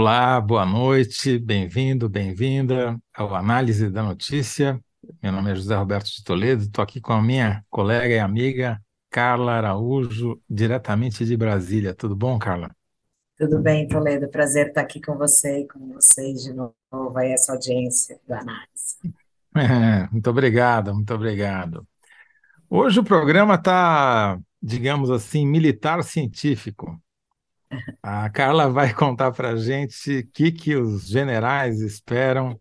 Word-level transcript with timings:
Olá, 0.00 0.40
boa 0.40 0.64
noite, 0.64 1.40
bem-vindo, 1.40 2.08
bem-vinda 2.08 2.96
ao 3.12 3.34
Análise 3.34 3.90
da 3.90 4.00
Notícia. 4.00 4.80
Meu 5.20 5.32
nome 5.32 5.50
é 5.50 5.56
José 5.56 5.74
Roberto 5.74 6.06
de 6.06 6.22
Toledo, 6.22 6.62
estou 6.62 6.84
aqui 6.84 7.00
com 7.00 7.12
a 7.12 7.20
minha 7.20 7.64
colega 7.68 8.14
e 8.14 8.18
amiga 8.20 8.80
Carla 9.10 9.54
Araújo, 9.54 10.40
diretamente 10.48 11.24
de 11.24 11.36
Brasília. 11.36 11.92
Tudo 11.96 12.14
bom, 12.14 12.38
Carla? 12.38 12.70
Tudo 13.36 13.58
bem, 13.58 13.88
Toledo. 13.88 14.28
Prazer 14.28 14.68
estar 14.68 14.82
aqui 14.82 15.00
com 15.00 15.18
você 15.18 15.62
e 15.62 15.66
com 15.66 15.94
vocês 15.94 16.44
de 16.44 16.52
novo, 16.52 17.18
aí 17.18 17.32
essa 17.32 17.50
audiência 17.50 18.20
da 18.24 18.38
análise. 18.38 18.98
É, 19.56 20.08
muito 20.12 20.30
obrigado, 20.30 20.94
muito 20.94 21.12
obrigado. 21.12 21.84
Hoje 22.70 23.00
o 23.00 23.04
programa 23.04 23.56
está, 23.56 24.38
digamos 24.62 25.10
assim, 25.10 25.44
militar 25.44 26.04
científico. 26.04 26.96
A 28.02 28.30
Carla 28.30 28.70
vai 28.70 28.94
contar 28.94 29.32
para 29.32 29.50
a 29.50 29.56
gente 29.56 30.18
o 30.18 30.30
que, 30.32 30.50
que 30.52 30.76
os 30.76 31.06
generais 31.06 31.80
esperam 31.80 32.58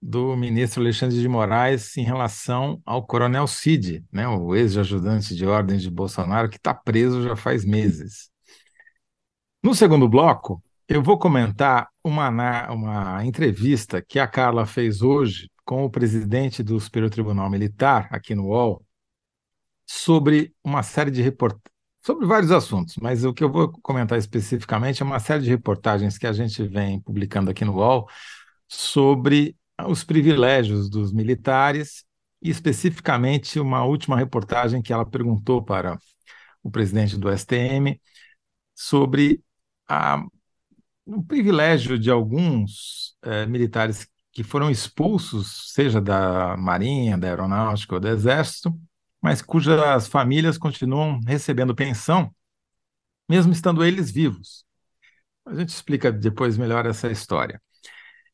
do 0.00 0.36
ministro 0.36 0.80
Alexandre 0.80 1.20
de 1.20 1.28
Moraes 1.28 1.96
em 1.96 2.04
relação 2.04 2.80
ao 2.84 3.04
coronel 3.04 3.46
Cid, 3.46 4.04
né, 4.12 4.28
o 4.28 4.54
ex-ajudante 4.54 5.34
de 5.34 5.46
ordens 5.46 5.82
de 5.82 5.90
Bolsonaro, 5.90 6.48
que 6.48 6.58
está 6.58 6.72
preso 6.72 7.22
já 7.22 7.34
faz 7.34 7.64
meses. 7.64 8.30
No 9.62 9.74
segundo 9.74 10.08
bloco, 10.08 10.62
eu 10.88 11.02
vou 11.02 11.18
comentar 11.18 11.88
uma, 12.04 12.70
uma 12.70 13.26
entrevista 13.26 14.00
que 14.00 14.20
a 14.20 14.28
Carla 14.28 14.64
fez 14.64 15.02
hoje 15.02 15.50
com 15.64 15.84
o 15.84 15.90
presidente 15.90 16.62
do 16.62 16.78
Superior 16.78 17.10
Tribunal 17.10 17.50
Militar, 17.50 18.08
aqui 18.12 18.34
no 18.34 18.46
UOL, 18.46 18.86
sobre 19.84 20.54
uma 20.62 20.84
série 20.84 21.10
de 21.10 21.20
sobre 22.06 22.24
vários 22.24 22.52
assuntos, 22.52 22.94
mas 22.98 23.24
o 23.24 23.34
que 23.34 23.42
eu 23.42 23.50
vou 23.50 23.68
comentar 23.82 24.16
especificamente 24.16 25.02
é 25.02 25.04
uma 25.04 25.18
série 25.18 25.42
de 25.42 25.50
reportagens 25.50 26.16
que 26.16 26.24
a 26.24 26.32
gente 26.32 26.62
vem 26.62 27.00
publicando 27.00 27.50
aqui 27.50 27.64
no 27.64 27.74
UOL 27.74 28.08
sobre 28.68 29.56
os 29.88 30.04
privilégios 30.04 30.88
dos 30.88 31.12
militares 31.12 32.04
e 32.40 32.48
especificamente 32.48 33.58
uma 33.58 33.84
última 33.84 34.16
reportagem 34.16 34.80
que 34.80 34.92
ela 34.92 35.04
perguntou 35.04 35.64
para 35.64 35.98
o 36.62 36.70
presidente 36.70 37.18
do 37.18 37.28
STM 37.28 38.00
sobre 38.72 39.42
a, 39.88 40.24
o 41.04 41.24
privilégio 41.24 41.98
de 41.98 42.08
alguns 42.08 43.16
eh, 43.22 43.46
militares 43.46 44.06
que 44.30 44.44
foram 44.44 44.70
expulsos, 44.70 45.72
seja 45.72 46.00
da 46.00 46.56
Marinha, 46.56 47.18
da 47.18 47.26
Aeronáutica 47.26 47.96
ou 47.96 48.00
do 48.00 48.06
Exército, 48.06 48.72
mas 49.26 49.42
cujas 49.42 50.06
famílias 50.06 50.56
continuam 50.56 51.18
recebendo 51.26 51.74
pensão, 51.74 52.32
mesmo 53.28 53.52
estando 53.52 53.84
eles 53.84 54.08
vivos. 54.08 54.64
A 55.44 55.52
gente 55.52 55.70
explica 55.70 56.12
depois 56.12 56.56
melhor 56.56 56.86
essa 56.86 57.10
história. 57.10 57.60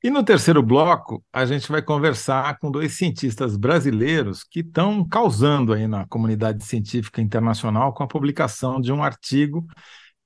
E 0.05 0.11
no 0.11 0.23
terceiro 0.23 0.63
bloco, 0.63 1.25
a 1.33 1.47
gente 1.47 1.73
vai 1.73 1.81
conversar 1.81 2.59
com 2.59 2.71
dois 2.71 2.93
cientistas 2.99 3.57
brasileiros 3.57 4.45
que 4.45 4.61
estão 4.61 5.03
causando 5.09 5.73
aí 5.73 5.87
na 5.87 6.07
comunidade 6.07 6.63
científica 6.63 7.23
internacional 7.23 7.95
com 7.95 8.03
a 8.03 8.07
publicação 8.09 8.79
de 8.79 8.93
um 8.93 9.03
artigo 9.03 9.67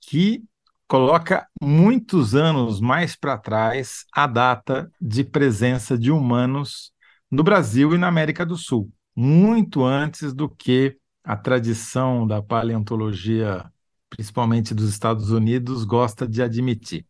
que 0.01 0.43
coloca 0.89 1.47
muitos 1.63 2.35
anos 2.35 2.81
mais 2.81 3.15
para 3.15 3.39
trás 3.39 4.05
a 4.13 4.27
data 4.27 4.91
de 5.01 5.23
presença 5.23 5.97
de 5.97 6.11
humanos 6.11 6.91
no 7.31 7.45
Brasil 7.45 7.95
e 7.95 7.99
na 7.99 8.09
América 8.09 8.45
do 8.45 8.57
Sul 8.57 8.91
muito 9.17 9.83
antes 9.83 10.35
do 10.35 10.49
que 10.49 10.99
a 11.25 11.37
tradição 11.37 12.27
da 12.27 12.43
paleontologia, 12.43 13.65
principalmente 14.11 14.75
dos 14.75 14.89
Estados 14.91 15.31
Unidos, 15.31 15.85
gosta 15.85 16.29
de 16.29 16.43
admitir. 16.43 17.07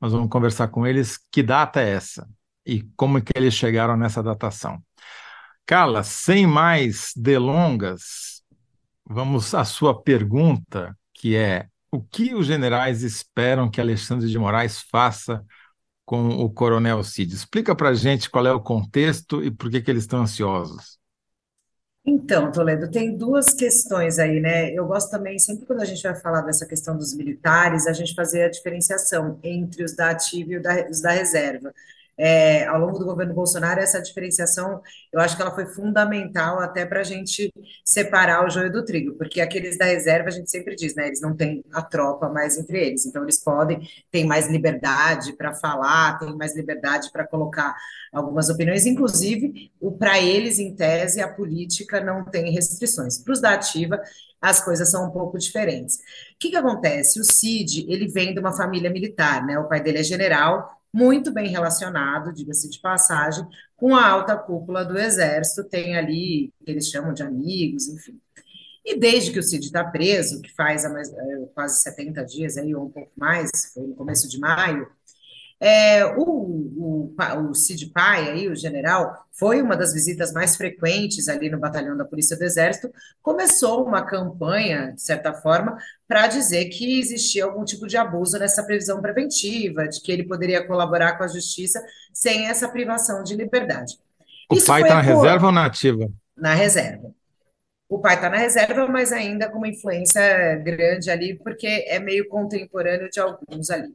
Nós 0.00 0.12
vamos 0.12 0.30
conversar 0.30 0.68
com 0.68 0.86
eles 0.86 1.18
que 1.30 1.42
data 1.42 1.80
é 1.80 1.90
essa 1.90 2.28
e 2.64 2.82
como 2.96 3.20
que 3.20 3.32
eles 3.34 3.52
chegaram 3.54 3.96
nessa 3.96 4.22
datação. 4.22 4.82
Carla, 5.66 6.02
sem 6.02 6.46
mais 6.46 7.12
delongas, 7.16 8.42
vamos 9.04 9.54
à 9.54 9.64
sua 9.64 10.00
pergunta, 10.00 10.96
que 11.12 11.36
é 11.36 11.68
o 11.92 12.00
que 12.00 12.34
os 12.34 12.46
generais 12.46 13.02
esperam 13.02 13.68
que 13.68 13.80
Alexandre 13.80 14.28
de 14.28 14.38
Moraes 14.38 14.80
faça 14.80 15.44
com 16.04 16.28
o 16.28 16.50
Coronel 16.50 17.02
Cid? 17.02 17.34
Explica 17.34 17.74
para 17.74 17.92
gente 17.94 18.30
qual 18.30 18.46
é 18.46 18.52
o 18.52 18.60
contexto 18.60 19.42
e 19.42 19.50
por 19.50 19.70
que, 19.70 19.80
que 19.80 19.90
eles 19.90 20.04
estão 20.04 20.22
ansiosos. 20.22 20.99
Então, 22.04 22.50
Toledo, 22.50 22.90
tem 22.90 23.16
duas 23.16 23.52
questões 23.54 24.18
aí, 24.18 24.40
né? 24.40 24.72
Eu 24.72 24.86
gosto 24.86 25.10
também, 25.10 25.38
sempre 25.38 25.66
quando 25.66 25.82
a 25.82 25.84
gente 25.84 26.02
vai 26.02 26.14
falar 26.18 26.40
dessa 26.42 26.66
questão 26.66 26.96
dos 26.96 27.14
militares, 27.14 27.86
a 27.86 27.92
gente 27.92 28.14
fazer 28.14 28.44
a 28.44 28.50
diferenciação 28.50 29.38
entre 29.42 29.84
os 29.84 29.94
da 29.94 30.10
ativa 30.10 30.52
e 30.52 30.56
os 30.90 31.00
da 31.02 31.10
reserva 31.12 31.74
é, 32.22 32.66
ao 32.66 32.78
longo 32.78 32.98
do 32.98 33.06
governo 33.06 33.32
Bolsonaro, 33.32 33.80
essa 33.80 34.00
diferenciação, 34.02 34.82
eu 35.10 35.18
acho 35.20 35.34
que 35.34 35.40
ela 35.40 35.54
foi 35.54 35.64
fundamental 35.64 36.58
até 36.60 36.84
para 36.84 37.00
a 37.00 37.02
gente 37.02 37.50
separar 37.82 38.44
o 38.44 38.50
joio 38.50 38.70
do 38.70 38.84
trigo, 38.84 39.14
porque 39.14 39.40
aqueles 39.40 39.78
da 39.78 39.86
reserva, 39.86 40.28
a 40.28 40.30
gente 40.30 40.50
sempre 40.50 40.76
diz, 40.76 40.94
né, 40.94 41.06
eles 41.06 41.22
não 41.22 41.34
têm 41.34 41.64
a 41.72 41.80
tropa 41.80 42.28
mais 42.28 42.58
entre 42.58 42.78
eles, 42.78 43.06
então 43.06 43.22
eles 43.22 43.42
podem, 43.42 43.80
têm 44.10 44.26
mais 44.26 44.48
liberdade 44.48 45.32
para 45.32 45.54
falar, 45.54 46.18
têm 46.18 46.36
mais 46.36 46.54
liberdade 46.54 47.10
para 47.10 47.26
colocar 47.26 47.74
algumas 48.12 48.50
opiniões, 48.50 48.84
inclusive, 48.84 49.72
para 49.98 50.20
eles, 50.20 50.58
em 50.58 50.74
tese, 50.74 51.22
a 51.22 51.28
política 51.28 52.02
não 52.02 52.24
tem 52.26 52.52
restrições. 52.52 53.16
Para 53.16 53.32
os 53.32 53.40
da 53.40 53.54
ativa, 53.54 53.98
as 54.42 54.62
coisas 54.62 54.90
são 54.90 55.06
um 55.06 55.10
pouco 55.10 55.38
diferentes. 55.38 55.96
O 55.96 56.38
que, 56.38 56.50
que 56.50 56.56
acontece? 56.56 57.18
O 57.18 57.24
Cid, 57.24 57.86
ele 57.88 58.08
vem 58.08 58.34
de 58.34 58.40
uma 58.40 58.52
família 58.52 58.90
militar, 58.90 59.44
né? 59.44 59.58
O 59.58 59.68
pai 59.68 59.82
dele 59.82 59.98
é 59.98 60.02
general, 60.02 60.79
muito 60.92 61.32
bem 61.32 61.48
relacionado, 61.48 62.32
diga-se 62.32 62.68
de 62.68 62.80
passagem, 62.80 63.46
com 63.76 63.94
a 63.94 64.06
alta 64.06 64.36
cúpula 64.36 64.84
do 64.84 64.98
Exército, 64.98 65.68
tem 65.68 65.96
ali, 65.96 66.52
que 66.64 66.70
eles 66.70 66.88
chamam 66.88 67.12
de 67.12 67.22
amigos, 67.22 67.88
enfim. 67.88 68.20
E 68.84 68.98
desde 68.98 69.30
que 69.30 69.38
o 69.38 69.42
Cid 69.42 69.66
está 69.66 69.84
preso, 69.84 70.40
que 70.40 70.52
faz 70.54 70.82
mais, 70.90 71.12
é, 71.12 71.46
quase 71.54 71.82
70 71.82 72.24
dias, 72.24 72.56
aí, 72.56 72.74
ou 72.74 72.86
um 72.86 72.90
pouco 72.90 73.12
mais, 73.16 73.50
foi 73.72 73.86
no 73.86 73.94
começo 73.94 74.28
de 74.28 74.38
maio, 74.38 74.88
é, 75.60 76.06
o, 76.16 77.12
o, 77.12 77.14
o 77.50 77.54
Cid 77.54 77.90
Pai, 77.92 78.30
aí, 78.30 78.48
o 78.48 78.56
general, 78.56 79.26
foi 79.30 79.60
uma 79.60 79.76
das 79.76 79.92
visitas 79.92 80.32
mais 80.32 80.56
frequentes 80.56 81.28
ali 81.28 81.50
no 81.50 81.58
batalhão 81.58 81.94
da 81.96 82.04
Polícia 82.04 82.36
do 82.36 82.42
Exército, 82.42 82.90
começou 83.20 83.84
uma 83.84 84.02
campanha, 84.02 84.92
de 84.92 85.02
certa 85.02 85.34
forma, 85.34 85.76
para 86.08 86.26
dizer 86.28 86.64
que 86.70 86.98
existia 86.98 87.44
algum 87.44 87.62
tipo 87.62 87.86
de 87.86 87.98
abuso 87.98 88.38
nessa 88.38 88.64
previsão 88.64 89.02
preventiva, 89.02 89.86
de 89.86 90.00
que 90.00 90.10
ele 90.10 90.24
poderia 90.24 90.66
colaborar 90.66 91.18
com 91.18 91.24
a 91.24 91.28
justiça 91.28 91.84
sem 92.12 92.46
essa 92.46 92.66
privação 92.66 93.22
de 93.22 93.36
liberdade. 93.36 93.98
O 94.50 94.54
Isso 94.54 94.66
pai 94.66 94.80
está 94.80 94.94
na 94.94 95.02
reserva 95.02 95.46
ou 95.46 95.52
na 95.52 95.66
ativa? 95.66 96.08
Na 96.34 96.54
reserva. 96.54 97.12
O 97.86 97.98
pai 97.98 98.14
está 98.14 98.30
na 98.30 98.38
reserva, 98.38 98.86
mas 98.88 99.12
ainda 99.12 99.50
com 99.50 99.58
uma 99.58 99.68
influência 99.68 100.56
grande 100.56 101.10
ali, 101.10 101.36
porque 101.36 101.66
é 101.66 101.98
meio 101.98 102.28
contemporâneo 102.28 103.10
de 103.10 103.20
alguns 103.20 103.68
ali. 103.68 103.94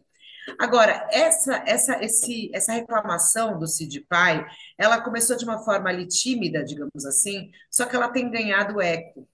Agora, 0.59 1.07
essa, 1.11 1.63
essa, 1.65 2.03
esse, 2.03 2.51
essa 2.53 2.73
reclamação 2.73 3.57
do 3.57 3.67
Cid 3.67 4.01
Pai, 4.01 4.45
ela 4.77 5.01
começou 5.01 5.35
de 5.35 5.43
uma 5.43 5.63
forma 5.63 5.89
ali 5.89 6.07
tímida, 6.07 6.63
digamos 6.63 7.05
assim, 7.05 7.51
só 7.69 7.85
que 7.85 7.95
ela 7.95 8.09
tem 8.09 8.29
ganhado 8.29 8.81
eco 8.81 9.27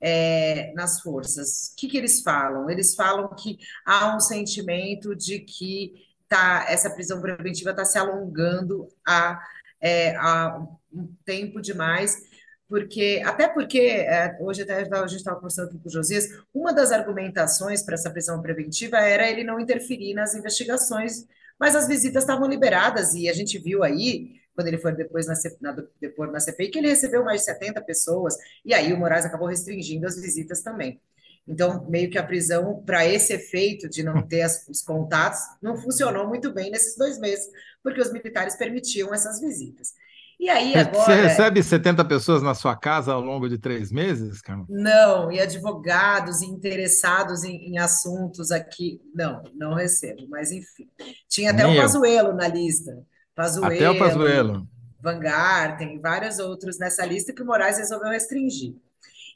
é, 0.00 0.72
nas 0.74 1.00
forças. 1.00 1.72
O 1.72 1.76
que, 1.76 1.88
que 1.88 1.96
eles 1.96 2.22
falam? 2.22 2.68
Eles 2.70 2.94
falam 2.94 3.28
que 3.34 3.58
há 3.84 4.14
um 4.14 4.20
sentimento 4.20 5.14
de 5.16 5.40
que 5.40 5.94
tá, 6.28 6.66
essa 6.68 6.90
prisão 6.90 7.20
preventiva 7.20 7.70
está 7.70 7.84
se 7.84 7.98
alongando 7.98 8.88
a, 9.06 9.40
é, 9.80 10.16
a 10.16 10.60
um 10.92 11.14
tempo 11.24 11.60
demais 11.60 12.27
porque 12.68 13.22
até 13.24 13.48
porque 13.48 13.80
é, 13.80 14.36
hoje 14.40 14.62
até 14.62 14.82
a 14.82 15.06
gente 15.06 15.18
estava 15.18 15.36
conversando 15.36 15.78
com 15.78 15.88
o 15.88 15.90
Josias, 15.90 16.28
uma 16.52 16.72
das 16.72 16.92
argumentações 16.92 17.82
para 17.82 17.94
essa 17.94 18.10
prisão 18.10 18.42
preventiva 18.42 18.98
era 18.98 19.28
ele 19.28 19.42
não 19.42 19.58
interferir 19.58 20.14
nas 20.14 20.34
investigações, 20.34 21.26
mas 21.58 21.74
as 21.74 21.88
visitas 21.88 22.22
estavam 22.22 22.46
liberadas 22.46 23.14
e 23.14 23.28
a 23.28 23.32
gente 23.32 23.58
viu 23.58 23.82
aí 23.82 24.38
quando 24.54 24.68
ele 24.68 24.78
foi 24.78 24.92
depois 24.94 25.26
na, 25.26 25.34
na, 25.60 25.84
depois 26.00 26.30
na 26.30 26.40
CPI 26.40 26.70
que 26.70 26.78
ele 26.78 26.88
recebeu 26.88 27.24
mais 27.24 27.40
de 27.40 27.46
70 27.46 27.80
pessoas 27.82 28.34
e 28.64 28.74
aí 28.74 28.92
o 28.92 28.98
Moraes 28.98 29.24
acabou 29.24 29.48
restringindo 29.48 30.06
as 30.06 30.20
visitas 30.20 30.62
também. 30.62 31.00
Então, 31.46 31.88
meio 31.88 32.10
que 32.10 32.18
a 32.18 32.22
prisão, 32.22 32.82
para 32.84 33.06
esse 33.06 33.32
efeito 33.32 33.88
de 33.88 34.02
não 34.02 34.20
ter 34.20 34.42
as, 34.42 34.68
os 34.68 34.82
contatos, 34.82 35.40
não 35.62 35.78
funcionou 35.78 36.28
muito 36.28 36.52
bem 36.52 36.70
nesses 36.70 36.94
dois 36.94 37.18
meses, 37.18 37.46
porque 37.82 38.02
os 38.02 38.12
militares 38.12 38.54
permitiam 38.56 39.14
essas 39.14 39.40
visitas. 39.40 39.94
E 40.38 40.48
aí 40.48 40.74
agora. 40.74 41.04
Você 41.04 41.14
recebe 41.14 41.62
70 41.62 42.04
pessoas 42.04 42.42
na 42.42 42.54
sua 42.54 42.76
casa 42.76 43.12
ao 43.12 43.20
longo 43.20 43.48
de 43.48 43.58
três 43.58 43.90
meses, 43.90 44.40
Carmen? 44.40 44.66
Não, 44.68 45.32
e 45.32 45.40
advogados 45.40 46.42
interessados 46.42 47.42
em, 47.42 47.72
em, 47.72 47.78
assuntos 47.78 48.52
aqui. 48.52 49.00
Não, 49.12 49.42
não 49.54 49.74
recebo, 49.74 50.28
mas 50.28 50.52
enfim. 50.52 50.88
Tinha 51.28 51.50
até 51.50 51.64
Nem 51.64 51.76
o 51.76 51.82
Pazuelo 51.82 52.32
na 52.34 52.46
lista. 52.46 53.04
Pazuelo, 53.34 53.74
até 53.74 53.90
o 53.90 53.98
Pazuelo. 53.98 54.68
Vanguard, 55.00 55.78
tem 55.78 56.00
vários 56.00 56.38
outros 56.38 56.78
nessa 56.78 57.04
lista 57.04 57.32
que 57.32 57.42
o 57.42 57.46
Moraes 57.46 57.78
resolveu 57.78 58.10
restringir. 58.10 58.74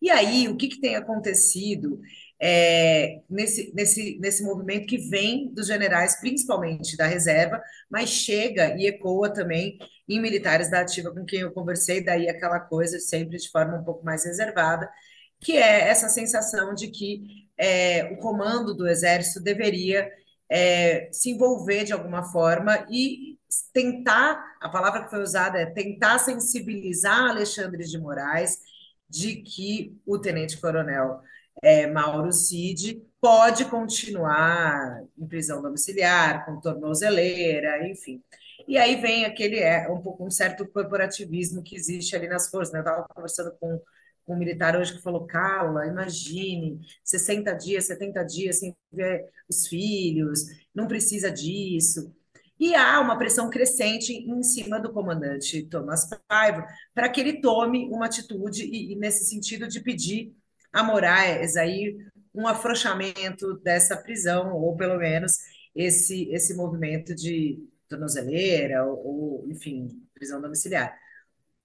E 0.01 0.11
aí, 0.11 0.49
o 0.49 0.57
que, 0.57 0.69
que 0.69 0.81
tem 0.81 0.97
acontecido? 0.97 2.01
é, 2.45 3.21
nesse, 3.31 3.73
nesse, 3.73 4.19
nesse 4.19 4.43
movimento 4.43 4.89
que 4.89 4.99
vem 4.99 5.55
dos 5.55 5.69
generais, 5.69 6.19
principalmente 6.19 6.97
da 6.97 7.07
reserva, 7.07 7.63
mas 7.89 8.11
chega 8.11 8.75
e 8.77 8.89
ecoa 8.89 9.33
também 9.33 9.79
em 10.15 10.21
militares 10.21 10.71
da 10.71 10.81
ativa 10.81 11.11
com 11.13 11.25
quem 11.25 11.41
eu 11.41 11.53
conversei, 11.53 12.03
daí 12.03 12.29
aquela 12.29 12.61
coisa 12.61 12.99
sempre 12.99 13.39
de 13.39 13.51
forma 13.51 13.79
um 13.79 13.85
pouco 13.85 14.05
mais 14.05 14.25
reservada, 14.25 14.91
que 15.41 15.57
é 15.57 15.89
essa 15.89 16.09
sensação 16.09 16.75
de 16.75 16.89
que 16.89 17.49
é, 17.57 18.05
o 18.13 18.17
comando 18.19 18.75
do 18.75 18.89
exército 18.89 19.41
deveria 19.41 20.11
é, 20.51 21.09
se 21.13 21.31
envolver 21.31 21.85
de 21.85 21.93
alguma 21.93 22.25
forma 22.25 22.87
e 22.91 23.39
tentar, 23.73 24.43
a 24.61 24.69
palavra 24.69 25.05
que 25.05 25.11
foi 25.11 25.23
usada 25.23 25.59
é 25.59 25.67
tentar 25.67 26.19
sensibilizar 26.19 27.31
Alexandre 27.31 27.85
de 27.85 27.99
Moraes 27.99 28.59
de 29.09 29.37
que 29.37 29.99
o 30.07 30.19
tenente-coronel 30.19 31.21
é, 31.63 31.87
Mauro 31.87 32.33
Cid 32.33 33.03
pode 33.21 33.67
continuar 33.67 35.03
em 35.17 35.27
prisão 35.27 35.63
domiciliar, 35.63 36.45
com 36.45 36.61
tornozeleira, 36.61 37.87
enfim. 37.89 38.23
E 38.67 38.79
aí 38.79 39.01
vem 39.01 39.25
aquele 39.25 39.59
é 39.59 39.89
um 39.91 40.01
pouco 40.01 40.25
um 40.27 40.31
certo 40.31 40.67
corporativismo 40.67 41.63
que 41.63 41.77
existe 41.77 42.15
ali 42.17 42.29
nas 42.29 42.49
forças. 42.49 42.73
Né? 42.73 42.81
Eu 42.81 42.85
estava 42.85 43.07
conversando 43.09 43.53
com, 43.59 43.81
com 44.25 44.35
um 44.35 44.39
militar 44.39 44.77
hoje 44.77 44.95
que 44.95 45.03
falou: 45.03 45.27
Carla, 45.27 45.87
imagine 45.87 46.81
60 47.05 47.53
dias, 47.55 47.87
70 47.87 48.25
dias 48.25 48.59
sem 48.59 48.77
ver 48.93 49.25
os 49.49 49.67
filhos, 49.67 50.41
não 50.75 50.87
precisa 50.87 51.31
disso. 51.31 52.15
E 52.59 52.75
há 52.77 53.01
uma 53.01 53.19
pressão 53.19 53.51
crescente 53.51 54.13
em 54.13 54.43
cima 54.43 54.79
do 54.79 54.93
comandante 54.93 55.65
Thomas 55.65 56.09
Paiva 56.29 56.65
para 56.95 57.09
que 57.09 57.21
ele 57.21 57.41
tome 57.41 57.89
uma 57.91 58.07
atitude 58.07 58.65
e, 58.65 58.93
e, 58.93 58.97
nesse 58.97 59.25
sentido 59.25 59.67
de 59.67 59.81
pedir 59.81 60.33
a 60.73 60.83
Moraes 60.83 61.57
aí 61.57 61.97
um 62.35 62.47
afrouxamento 62.47 63.55
dessa 63.59 63.97
prisão, 63.97 64.55
ou 64.55 64.77
pelo 64.77 64.97
menos 64.97 65.33
esse, 65.75 66.29
esse 66.31 66.55
movimento 66.55 67.15
de 67.15 67.59
tornozeleira, 67.93 68.85
ou, 68.85 69.07
ou 69.07 69.51
enfim, 69.51 69.89
prisão 70.15 70.41
domiciliar. 70.41 70.97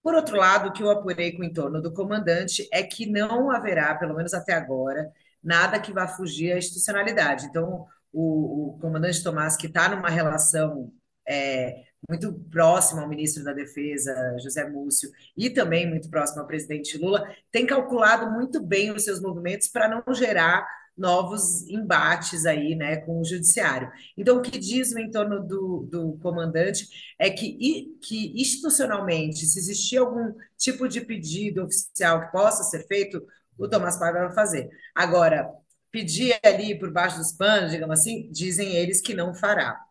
Por 0.04 0.16
outro 0.16 0.38
lado, 0.38 0.70
o 0.70 0.72
que 0.72 0.84
eu 0.84 0.90
apurei 0.90 1.34
com 1.34 1.42
o 1.42 1.46
entorno 1.46 1.82
do 1.82 1.94
comandante 1.94 2.68
é 2.72 2.84
que 2.84 3.06
não 3.06 3.52
haverá, 3.52 3.96
pelo 3.96 4.16
menos 4.16 4.34
até 4.34 4.54
agora, 4.54 5.12
nada 5.44 5.80
que 5.80 5.92
vá 5.92 6.08
fugir 6.08 6.54
à 6.54 6.58
institucionalidade. 6.58 7.46
Então, 7.46 7.86
o, 8.12 8.70
o 8.70 8.80
comandante 8.80 9.24
Tomás, 9.24 9.58
que 9.58 9.68
está 9.68 9.90
numa 9.90 10.10
relação 10.10 10.92
é, 11.28 11.84
muito 12.08 12.34
próximo 12.50 13.02
ao 13.02 13.10
ministro 13.10 13.44
da 13.44 13.54
Defesa, 13.54 14.38
José 14.40 14.68
Múcio, 14.70 15.10
e 15.36 15.50
também 15.50 15.88
muito 15.88 16.10
próximo 16.10 16.42
ao 16.42 16.48
presidente 16.48 16.98
Lula, 16.98 17.28
tem 17.52 17.66
calculado 17.66 18.32
muito 18.32 18.62
bem 18.62 18.92
os 18.92 19.04
seus 19.04 19.20
movimentos 19.20 19.68
para 19.68 19.90
não 19.90 20.14
gerar 20.14 20.66
novos 20.98 21.68
embates 21.70 22.46
aí, 22.46 22.76
né, 22.76 22.98
com 22.98 23.22
o 23.22 23.26
judiciário. 23.26 23.92
Então, 24.18 24.38
o 24.38 24.42
que 24.42 24.58
diz 24.58 24.92
no 24.94 25.00
entorno 25.00 25.46
do, 25.46 25.88
do 25.90 26.18
comandante 26.18 26.88
é 27.20 27.30
que, 27.30 27.98
que 28.02 28.34
institucionalmente, 28.42 29.46
se 29.46 29.60
existir 29.60 29.98
algum 29.98 30.34
tipo 30.58 30.88
de 30.88 31.02
pedido 31.02 31.64
oficial 31.64 32.26
que 32.26 32.32
possa 32.32 32.64
ser 32.64 32.88
feito, 32.88 33.22
o 33.58 33.68
Tomás 33.68 33.98
Paiva 33.98 34.26
vai 34.26 34.34
fazer. 34.34 34.70
Agora, 34.96 35.50
pedir 35.92 36.38
ali 36.44 36.78
por 36.78 36.92
baixo 36.92 37.18
dos 37.18 37.32
panos, 37.32 37.72
digamos 37.72 38.00
assim, 38.00 38.30
dizem 38.32 38.76
eles 38.76 39.02
que 39.02 39.14
não 39.14 39.34
fará. 39.34 39.87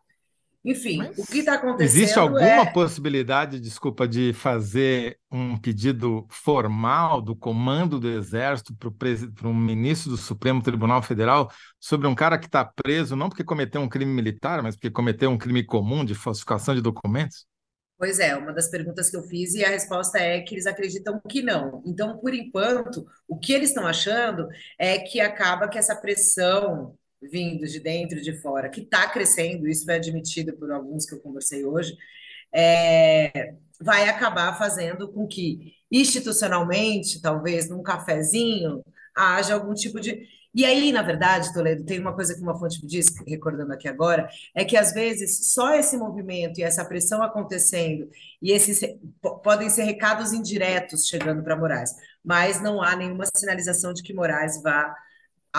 Enfim, 0.67 0.97
Mas 0.97 1.17
o 1.17 1.25
que 1.25 1.39
está 1.39 1.53
acontecendo. 1.53 1.81
Existe 1.81 2.19
alguma 2.19 2.41
é... 2.41 2.71
possibilidade, 2.73 3.57
desculpa, 3.57 4.05
de 4.05 4.33
fazer 4.33 5.17
um 5.31 5.57
pedido 5.57 6.27
formal 6.29 7.21
do 7.21 7.33
comando 7.33 7.97
do 7.97 8.09
Exército 8.09 8.75
para 8.75 8.89
o 8.89 8.91
pres... 8.91 9.25
um 9.45 9.53
ministro 9.53 10.11
do 10.11 10.17
Supremo 10.17 10.61
Tribunal 10.61 11.01
Federal 11.01 11.49
sobre 11.79 12.05
um 12.05 12.13
cara 12.13 12.37
que 12.37 12.47
está 12.47 12.65
preso 12.65 13.15
não 13.15 13.29
porque 13.29 13.45
cometeu 13.45 13.79
um 13.79 13.87
crime 13.87 14.11
militar, 14.11 14.61
mas 14.61 14.75
porque 14.75 14.91
cometeu 14.91 15.29
um 15.29 15.37
crime 15.37 15.63
comum 15.63 16.03
de 16.03 16.13
falsificação 16.13 16.75
de 16.75 16.81
documentos? 16.81 17.45
Pois 17.97 18.19
é, 18.19 18.35
uma 18.35 18.53
das 18.53 18.69
perguntas 18.69 19.09
que 19.09 19.15
eu 19.15 19.23
fiz 19.23 19.53
e 19.53 19.63
a 19.63 19.69
resposta 19.69 20.19
é 20.19 20.41
que 20.41 20.53
eles 20.53 20.67
acreditam 20.67 21.19
que 21.29 21.41
não. 21.41 21.81
Então, 21.85 22.17
por 22.17 22.33
enquanto, 22.33 23.05
o 23.25 23.39
que 23.39 23.53
eles 23.53 23.69
estão 23.69 23.87
achando 23.87 24.47
é 24.77 24.99
que 24.99 25.21
acaba 25.21 25.69
que 25.69 25.77
essa 25.79 25.95
pressão 25.95 26.93
vindo 27.21 27.65
de 27.65 27.79
dentro 27.79 28.17
e 28.17 28.21
de 28.21 28.33
fora, 28.41 28.69
que 28.69 28.81
está 28.81 29.09
crescendo, 29.09 29.67
isso 29.67 29.85
foi 29.85 29.95
admitido 29.95 30.53
por 30.53 30.71
alguns 30.71 31.05
que 31.05 31.15
eu 31.15 31.19
conversei 31.19 31.65
hoje, 31.65 31.95
é, 32.53 33.53
vai 33.81 34.07
acabar 34.09 34.57
fazendo 34.57 35.11
com 35.11 35.27
que, 35.27 35.73
institucionalmente, 35.91 37.21
talvez 37.21 37.69
num 37.69 37.83
cafezinho, 37.83 38.83
haja 39.15 39.53
algum 39.53 39.73
tipo 39.73 39.99
de. 39.99 40.27
E 40.53 40.65
aí, 40.65 40.91
na 40.91 41.03
verdade, 41.03 41.53
Toledo, 41.53 41.85
tem 41.85 41.99
uma 41.99 42.15
coisa 42.15 42.33
que 42.33 42.41
uma 42.41 42.57
fonte 42.57 42.81
me 42.81 42.87
diz, 42.87 43.07
recordando 43.27 43.73
aqui 43.73 43.87
agora, 43.87 44.27
é 44.55 44.65
que 44.65 44.75
às 44.75 44.91
vezes 44.91 45.53
só 45.53 45.75
esse 45.75 45.97
movimento 45.97 46.59
e 46.59 46.63
essa 46.63 46.83
pressão 46.85 47.21
acontecendo, 47.21 48.09
e 48.41 48.51
esses 48.51 48.79
podem 49.43 49.69
ser 49.69 49.83
recados 49.83 50.33
indiretos 50.33 51.07
chegando 51.07 51.43
para 51.43 51.55
Moraes, 51.55 51.91
mas 52.23 52.61
não 52.61 52.81
há 52.81 52.95
nenhuma 52.95 53.25
sinalização 53.35 53.93
de 53.93 54.01
que 54.01 54.13
Moraes 54.13 54.61
vá 54.63 54.95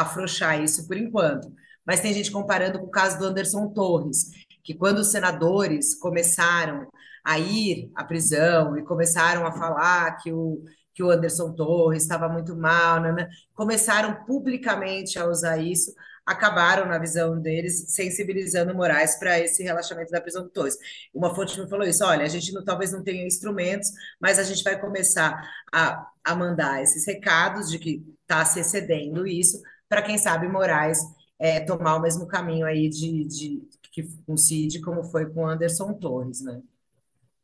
afrouxar 0.01 0.63
isso 0.63 0.87
por 0.87 0.97
enquanto. 0.97 1.53
Mas 1.87 2.01
tem 2.01 2.13
gente 2.13 2.31
comparando 2.31 2.79
com 2.79 2.87
o 2.87 2.91
caso 2.91 3.19
do 3.19 3.25
Anderson 3.25 3.69
Torres, 3.69 4.31
que 4.63 4.75
quando 4.75 4.99
os 4.99 5.11
senadores 5.11 5.95
começaram 5.95 6.87
a 7.25 7.39
ir 7.39 7.91
à 7.95 8.05
prisão 8.05 8.77
e 8.77 8.85
começaram 8.85 9.47
a 9.47 9.53
falar 9.53 10.17
que 10.17 10.33
o, 10.33 10.63
que 10.95 11.03
o 11.03 11.11
Anderson 11.11 11.55
Torres 11.55 12.03
estava 12.03 12.29
muito 12.29 12.57
mal, 12.57 13.01
né, 13.01 13.13
né 13.13 13.29
começaram 13.55 14.25
publicamente 14.27 15.19
a 15.19 15.27
usar 15.27 15.59
isso, 15.59 15.93
acabaram, 16.29 16.87
na 16.87 16.99
visão 16.99 17.41
deles, 17.41 17.87
sensibilizando 17.89 18.75
Moraes 18.75 19.17
para 19.19 19.41
esse 19.41 19.63
relaxamento 19.63 20.11
da 20.11 20.21
prisão 20.21 20.43
do 20.43 20.51
Torres. 20.51 20.77
Uma 21.15 21.35
fonte 21.35 21.59
me 21.59 21.69
falou 21.69 21.87
isso: 21.87 22.05
olha, 22.05 22.25
a 22.25 22.29
gente 22.29 22.53
não, 22.53 22.63
talvez 22.63 22.93
não 22.93 23.03
tenha 23.03 23.27
instrumentos, 23.27 23.89
mas 24.21 24.39
a 24.39 24.43
gente 24.43 24.63
vai 24.63 24.79
começar 24.79 25.43
a, 25.73 26.07
a 26.23 26.35
mandar 26.35 26.83
esses 26.83 27.07
recados 27.07 27.71
de 27.71 27.79
que 27.79 28.05
está 28.23 28.45
se 28.45 28.61
excedendo 28.61 29.27
isso, 29.27 29.63
para 29.89 30.03
quem 30.03 30.19
sabe 30.19 30.49
Moraes 30.49 30.99
é, 31.39 31.61
tomar 31.61 31.97
o 31.97 32.01
mesmo 32.01 32.27
caminho 32.27 32.67
aí 32.67 32.89
de, 32.89 33.25
de 33.25 33.69
que 33.93 34.03
com 34.27 34.37
Cid, 34.37 34.81
como 34.81 35.03
foi 35.03 35.27
com 35.27 35.47
Anderson 35.47 35.95
Torres, 35.95 36.43
né? 36.43 36.63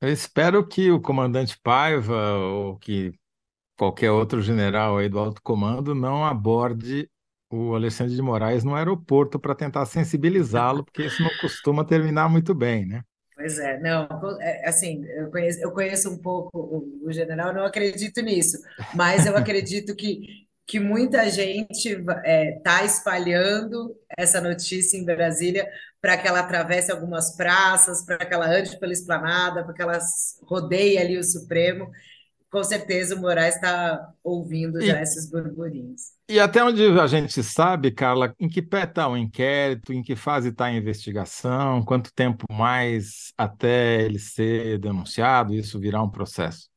Eu 0.00 0.10
espero 0.10 0.66
que 0.66 0.90
o 0.90 1.00
comandante 1.00 1.58
Paiva 1.58 2.34
ou 2.36 2.76
que 2.78 3.12
qualquer 3.76 4.10
outro 4.10 4.42
general 4.42 4.98
aí 4.98 5.08
do 5.08 5.18
alto 5.18 5.42
comando 5.42 5.94
não 5.94 6.24
aborde 6.24 7.08
o 7.50 7.74
Alexandre 7.74 8.14
de 8.14 8.22
Moraes 8.22 8.64
no 8.64 8.74
aeroporto 8.74 9.38
para 9.38 9.54
tentar 9.54 9.86
sensibilizá-lo, 9.86 10.84
porque 10.84 11.04
isso 11.04 11.22
não 11.22 11.30
costuma 11.40 11.84
terminar 11.84 12.28
muito 12.28 12.54
bem, 12.54 12.86
né? 12.86 13.02
Pois 13.36 13.58
é, 13.58 13.80
não, 13.80 14.06
é, 14.40 14.68
assim, 14.68 15.04
eu 15.06 15.30
conheço, 15.30 15.60
eu 15.60 15.72
conheço 15.72 16.10
um 16.10 16.18
pouco 16.18 16.50
o, 16.56 17.08
o 17.08 17.12
general, 17.12 17.52
não 17.52 17.64
acredito 17.64 18.20
nisso, 18.22 18.58
mas 18.94 19.26
eu 19.26 19.36
acredito 19.36 19.94
que 19.96 20.43
que 20.66 20.80
muita 20.80 21.28
gente 21.30 21.90
está 21.90 22.22
é, 22.24 22.52
tá 22.64 22.84
espalhando 22.84 23.94
essa 24.16 24.40
notícia 24.40 24.96
em 24.96 25.04
Brasília 25.04 25.68
para 26.00 26.16
que 26.16 26.26
ela 26.26 26.40
atravesse 26.40 26.90
algumas 26.90 27.36
praças, 27.36 28.04
para 28.04 28.24
que 28.24 28.32
ela 28.32 28.46
ande 28.46 28.78
pela 28.78 28.92
esplanada, 28.92 29.64
para 29.64 29.74
que 29.74 29.82
ela 29.82 29.98
rodeie 30.42 30.98
ali 30.98 31.18
o 31.18 31.24
Supremo. 31.24 31.90
Com 32.50 32.62
certeza 32.62 33.16
o 33.16 33.20
Moraes 33.20 33.56
está 33.56 34.12
ouvindo 34.22 34.80
já 34.80 34.98
e, 34.98 35.02
esses 35.02 35.30
burburinhos. 35.30 36.12
E 36.30 36.38
até 36.38 36.62
onde 36.62 36.82
a 36.98 37.06
gente 37.06 37.42
sabe, 37.42 37.90
Carla, 37.90 38.34
em 38.38 38.48
que 38.48 38.62
pé 38.62 38.84
está 38.84 39.08
o 39.08 39.16
inquérito, 39.16 39.92
em 39.92 40.02
que 40.02 40.14
fase 40.14 40.50
está 40.50 40.66
a 40.66 40.72
investigação, 40.72 41.84
quanto 41.84 42.12
tempo 42.14 42.46
mais 42.50 43.32
até 43.36 44.02
ele 44.02 44.18
ser 44.18 44.78
denunciado, 44.78 45.52
isso 45.52 45.80
virar 45.80 46.02
um 46.02 46.10
processo? 46.10 46.73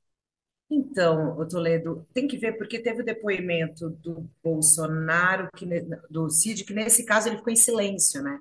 Então, 0.69 1.37
o 1.37 1.47
Toledo, 1.47 2.05
tem 2.13 2.27
que 2.27 2.37
ver, 2.37 2.57
porque 2.57 2.79
teve 2.79 3.01
o 3.01 3.05
depoimento 3.05 3.89
do 3.89 4.29
Bolsonaro, 4.43 5.49
que, 5.55 5.65
do 6.09 6.29
Cid, 6.29 6.65
que 6.65 6.73
nesse 6.73 7.05
caso 7.05 7.29
ele 7.29 7.37
ficou 7.37 7.53
em 7.53 7.55
silêncio, 7.55 8.21
né? 8.21 8.39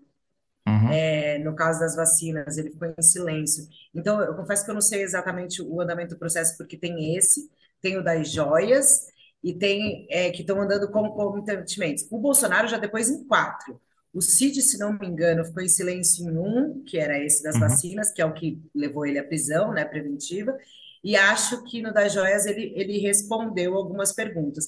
Uhum. 0.67 0.91
É, 0.91 1.39
no 1.39 1.55
caso 1.55 1.79
das 1.79 1.95
vacinas, 1.95 2.59
ele 2.59 2.71
ficou 2.71 2.89
em 2.89 3.03
silêncio. 3.03 3.69
Então, 3.95 4.21
eu 4.21 4.35
confesso 4.35 4.65
que 4.65 4.71
eu 4.71 4.75
não 4.75 4.81
sei 4.81 5.03
exatamente 5.03 5.63
o 5.63 5.81
andamento 5.81 6.15
do 6.15 6.19
processo, 6.19 6.57
porque 6.57 6.77
tem 6.77 7.17
esse, 7.17 7.49
tem 7.81 7.97
o 7.97 8.03
das 8.03 8.33
joias, 8.33 9.07
e 9.47 9.55
tem 9.55 10.09
é, 10.11 10.31
que 10.31 10.41
estão 10.41 10.61
andando 10.61 10.91
concomitantemente. 10.91 12.05
O 12.11 12.19
Bolsonaro 12.19 12.67
já 12.67 12.79
depois 12.79 13.09
em 13.09 13.25
quatro. 13.29 13.81
O 14.13 14.21
Cid, 14.21 14.61
se 14.61 14.77
não 14.77 14.99
me 14.99 15.07
engano, 15.07 15.45
ficou 15.45 15.63
em 15.63 15.69
silêncio 15.69 16.29
em 16.29 16.37
um, 16.37 16.83
que 16.85 16.99
era 16.99 17.23
esse 17.23 17.45
das 17.45 17.55
uhum. 17.55 17.61
vacinas, 17.61 18.11
que 18.11 18.21
é 18.21 18.25
o 18.25 18.33
que 18.33 18.61
levou 18.75 19.07
ele 19.07 19.21
à 19.21 19.25
prisão, 19.25 19.73
né, 19.73 19.85
preventiva, 19.85 20.57
e 21.03 21.17
acho 21.17 21.63
que 21.65 21.83
no 21.83 21.93
das 21.93 22.13
joias 22.13 22.47
ele, 22.47 22.73
ele 22.77 22.99
respondeu 22.99 23.75
algumas 23.75 24.13
perguntas. 24.13 24.67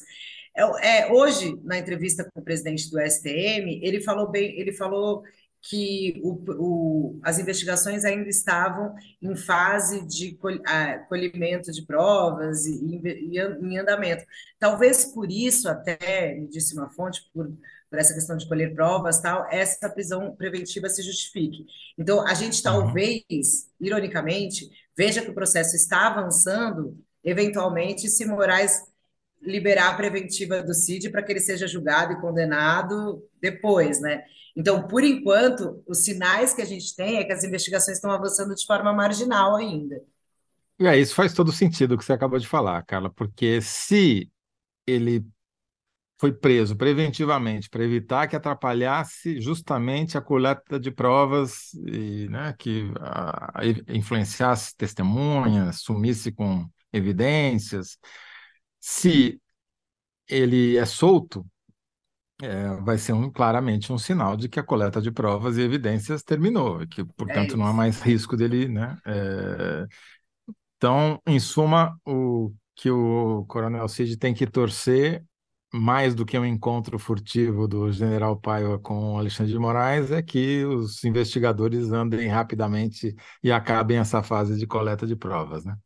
É, 0.56 1.02
é, 1.02 1.12
hoje, 1.12 1.58
na 1.62 1.78
entrevista 1.78 2.28
com 2.32 2.40
o 2.40 2.44
presidente 2.44 2.90
do 2.90 3.00
STM, 3.00 3.80
ele 3.82 4.00
falou 4.00 4.30
bem, 4.30 4.58
ele 4.58 4.72
falou 4.72 5.22
que 5.62 6.20
o, 6.22 6.38
o, 6.56 7.20
as 7.22 7.38
investigações 7.38 8.04
ainda 8.04 8.28
estavam 8.28 8.94
em 9.20 9.34
fase 9.34 10.06
de 10.06 10.32
col, 10.36 10.58
ah, 10.66 10.98
colhimento 11.08 11.72
de 11.72 11.84
provas 11.84 12.64
e, 12.66 13.00
e, 13.04 13.36
e, 13.36 13.38
em 13.38 13.78
andamento. 13.78 14.24
Talvez 14.58 15.04
por 15.06 15.30
isso, 15.30 15.68
até, 15.68 16.34
me 16.34 16.48
disse 16.48 16.74
uma 16.74 16.88
fonte, 16.90 17.28
por, 17.32 17.50
por 17.90 17.98
essa 17.98 18.14
questão 18.14 18.36
de 18.36 18.46
colher 18.46 18.74
provas, 18.74 19.20
tal, 19.20 19.46
essa 19.50 19.88
prisão 19.90 20.34
preventiva 20.36 20.88
se 20.88 21.02
justifique. 21.02 21.66
Então, 21.96 22.26
a 22.26 22.34
gente 22.34 22.62
talvez, 22.62 23.24
uhum. 23.30 23.86
ironicamente, 23.86 24.70
veja 24.96 25.22
que 25.22 25.30
o 25.30 25.34
processo 25.34 25.74
está 25.74 26.06
avançando, 26.06 26.96
eventualmente, 27.24 28.08
se 28.08 28.24
Moraes 28.24 28.82
liberar 29.42 29.90
a 29.90 29.94
preventiva 29.94 30.62
do 30.62 30.74
CID 30.74 31.10
para 31.10 31.22
que 31.22 31.32
ele 31.32 31.40
seja 31.40 31.66
julgado 31.66 32.12
e 32.12 32.20
condenado 32.20 33.22
depois, 33.40 34.00
né? 34.00 34.22
Então, 34.56 34.86
por 34.88 35.04
enquanto, 35.04 35.82
os 35.86 36.04
sinais 36.04 36.52
que 36.52 36.62
a 36.62 36.64
gente 36.64 36.94
tem 36.96 37.18
é 37.18 37.24
que 37.24 37.32
as 37.32 37.44
investigações 37.44 37.96
estão 37.96 38.10
avançando 38.10 38.54
de 38.54 38.66
forma 38.66 38.92
marginal 38.92 39.54
ainda. 39.54 40.00
E 40.80 40.86
aí, 40.86 41.00
isso 41.00 41.14
faz 41.14 41.32
todo 41.32 41.52
sentido 41.52 41.94
o 41.94 41.98
que 41.98 42.04
você 42.04 42.12
acabou 42.12 42.38
de 42.38 42.46
falar, 42.46 42.82
Carla, 42.82 43.10
porque 43.10 43.60
se 43.60 44.28
ele 44.86 45.24
foi 46.18 46.32
preso 46.32 46.76
preventivamente 46.76 47.70
para 47.70 47.84
evitar 47.84 48.26
que 48.26 48.34
atrapalhasse 48.34 49.40
justamente 49.40 50.18
a 50.18 50.20
coleta 50.20 50.78
de 50.78 50.90
provas 50.90 51.72
e 51.74 52.28
né, 52.28 52.52
que 52.58 52.90
a, 53.00 53.60
influenciasse 53.88 54.76
testemunhas, 54.76 55.80
sumisse 55.80 56.32
com 56.32 56.68
evidências. 56.92 57.96
Se 58.80 59.40
ele 60.28 60.76
é 60.76 60.86
solto, 60.86 61.46
é, 62.42 62.68
vai 62.82 62.98
ser 62.98 63.12
um, 63.12 63.30
claramente 63.30 63.92
um 63.92 63.98
sinal 63.98 64.36
de 64.36 64.48
que 64.48 64.60
a 64.60 64.62
coleta 64.62 65.00
de 65.02 65.10
provas 65.10 65.56
e 65.56 65.62
evidências 65.62 66.22
terminou, 66.22 66.86
que, 66.86 67.04
portanto, 67.04 67.54
é 67.54 67.56
não 67.56 67.66
há 67.66 67.72
mais 67.72 68.00
risco 68.00 68.36
dele, 68.36 68.68
né? 68.68 68.96
É... 69.04 69.86
Então, 70.76 71.20
em 71.26 71.40
suma, 71.40 71.98
o 72.06 72.52
que 72.76 72.90
o 72.90 73.44
Coronel 73.46 73.88
Cid 73.88 74.16
tem 74.16 74.32
que 74.32 74.46
torcer, 74.46 75.24
mais 75.72 76.14
do 76.14 76.24
que 76.24 76.38
um 76.38 76.44
encontro 76.46 76.98
furtivo 76.98 77.66
do 77.68 77.90
General 77.92 78.38
Paiva 78.38 78.78
com 78.78 79.18
Alexandre 79.18 79.52
de 79.52 79.58
Moraes, 79.58 80.10
é 80.12 80.22
que 80.22 80.64
os 80.64 81.02
investigadores 81.04 81.90
andem 81.92 82.28
rapidamente 82.28 83.14
e 83.42 83.50
acabem 83.52 83.98
essa 83.98 84.22
fase 84.22 84.56
de 84.56 84.66
coleta 84.66 85.06
de 85.06 85.16
provas, 85.16 85.64
né? 85.64 85.76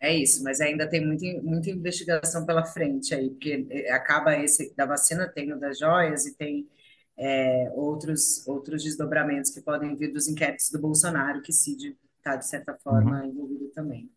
É 0.00 0.16
isso, 0.16 0.44
mas 0.44 0.60
ainda 0.60 0.88
tem 0.88 1.04
muita, 1.04 1.26
muita 1.42 1.70
investigação 1.70 2.46
pela 2.46 2.64
frente 2.64 3.14
aí, 3.14 3.30
porque 3.30 3.66
eh, 3.70 3.90
acaba 3.92 4.36
esse 4.36 4.72
da 4.76 4.86
vacina, 4.86 5.28
tem 5.28 5.52
o 5.52 5.58
das 5.58 5.78
joias 5.78 6.24
e 6.24 6.36
tem 6.36 6.68
é, 7.16 7.70
outros, 7.74 8.46
outros 8.46 8.84
desdobramentos 8.84 9.50
que 9.50 9.60
podem 9.60 9.96
vir 9.96 10.12
dos 10.12 10.28
inquéritos 10.28 10.70
do 10.70 10.80
Bolsonaro, 10.80 11.42
que 11.42 11.52
Cid 11.52 11.96
está, 12.16 12.36
de 12.36 12.46
certa 12.46 12.76
forma, 12.82 13.22
uhum. 13.22 13.30
envolvido 13.30 13.68
também. 13.74 14.08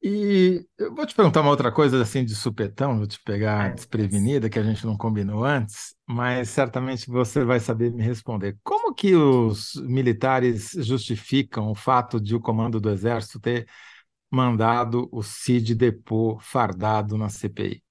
E 0.00 0.64
eu 0.78 0.94
vou 0.94 1.04
te 1.04 1.14
perguntar 1.14 1.40
uma 1.40 1.50
outra 1.50 1.72
coisa 1.72 2.00
assim 2.00 2.24
de 2.24 2.34
supetão, 2.34 2.98
vou 2.98 3.06
te 3.06 3.20
pegar 3.24 3.62
Ai, 3.62 3.74
desprevenida, 3.74 4.48
que 4.48 4.58
a 4.58 4.62
gente 4.62 4.86
não 4.86 4.96
combinou 4.96 5.44
antes, 5.44 5.94
mas 6.06 6.50
certamente 6.50 7.10
você 7.10 7.44
vai 7.44 7.58
saber 7.58 7.92
me 7.92 8.02
responder. 8.02 8.56
Como 8.62 8.94
que 8.94 9.16
os 9.16 9.74
militares 9.74 10.70
justificam 10.78 11.68
o 11.68 11.74
fato 11.74 12.20
de 12.20 12.36
o 12.36 12.40
comando 12.40 12.80
do 12.80 12.90
Exército 12.90 13.40
ter 13.40 13.66
mandado 14.30 15.08
o 15.12 15.22
Cid 15.22 15.74
depor 15.74 16.42
fardado 16.42 17.16
na 17.16 17.28
CPI? 17.28 17.82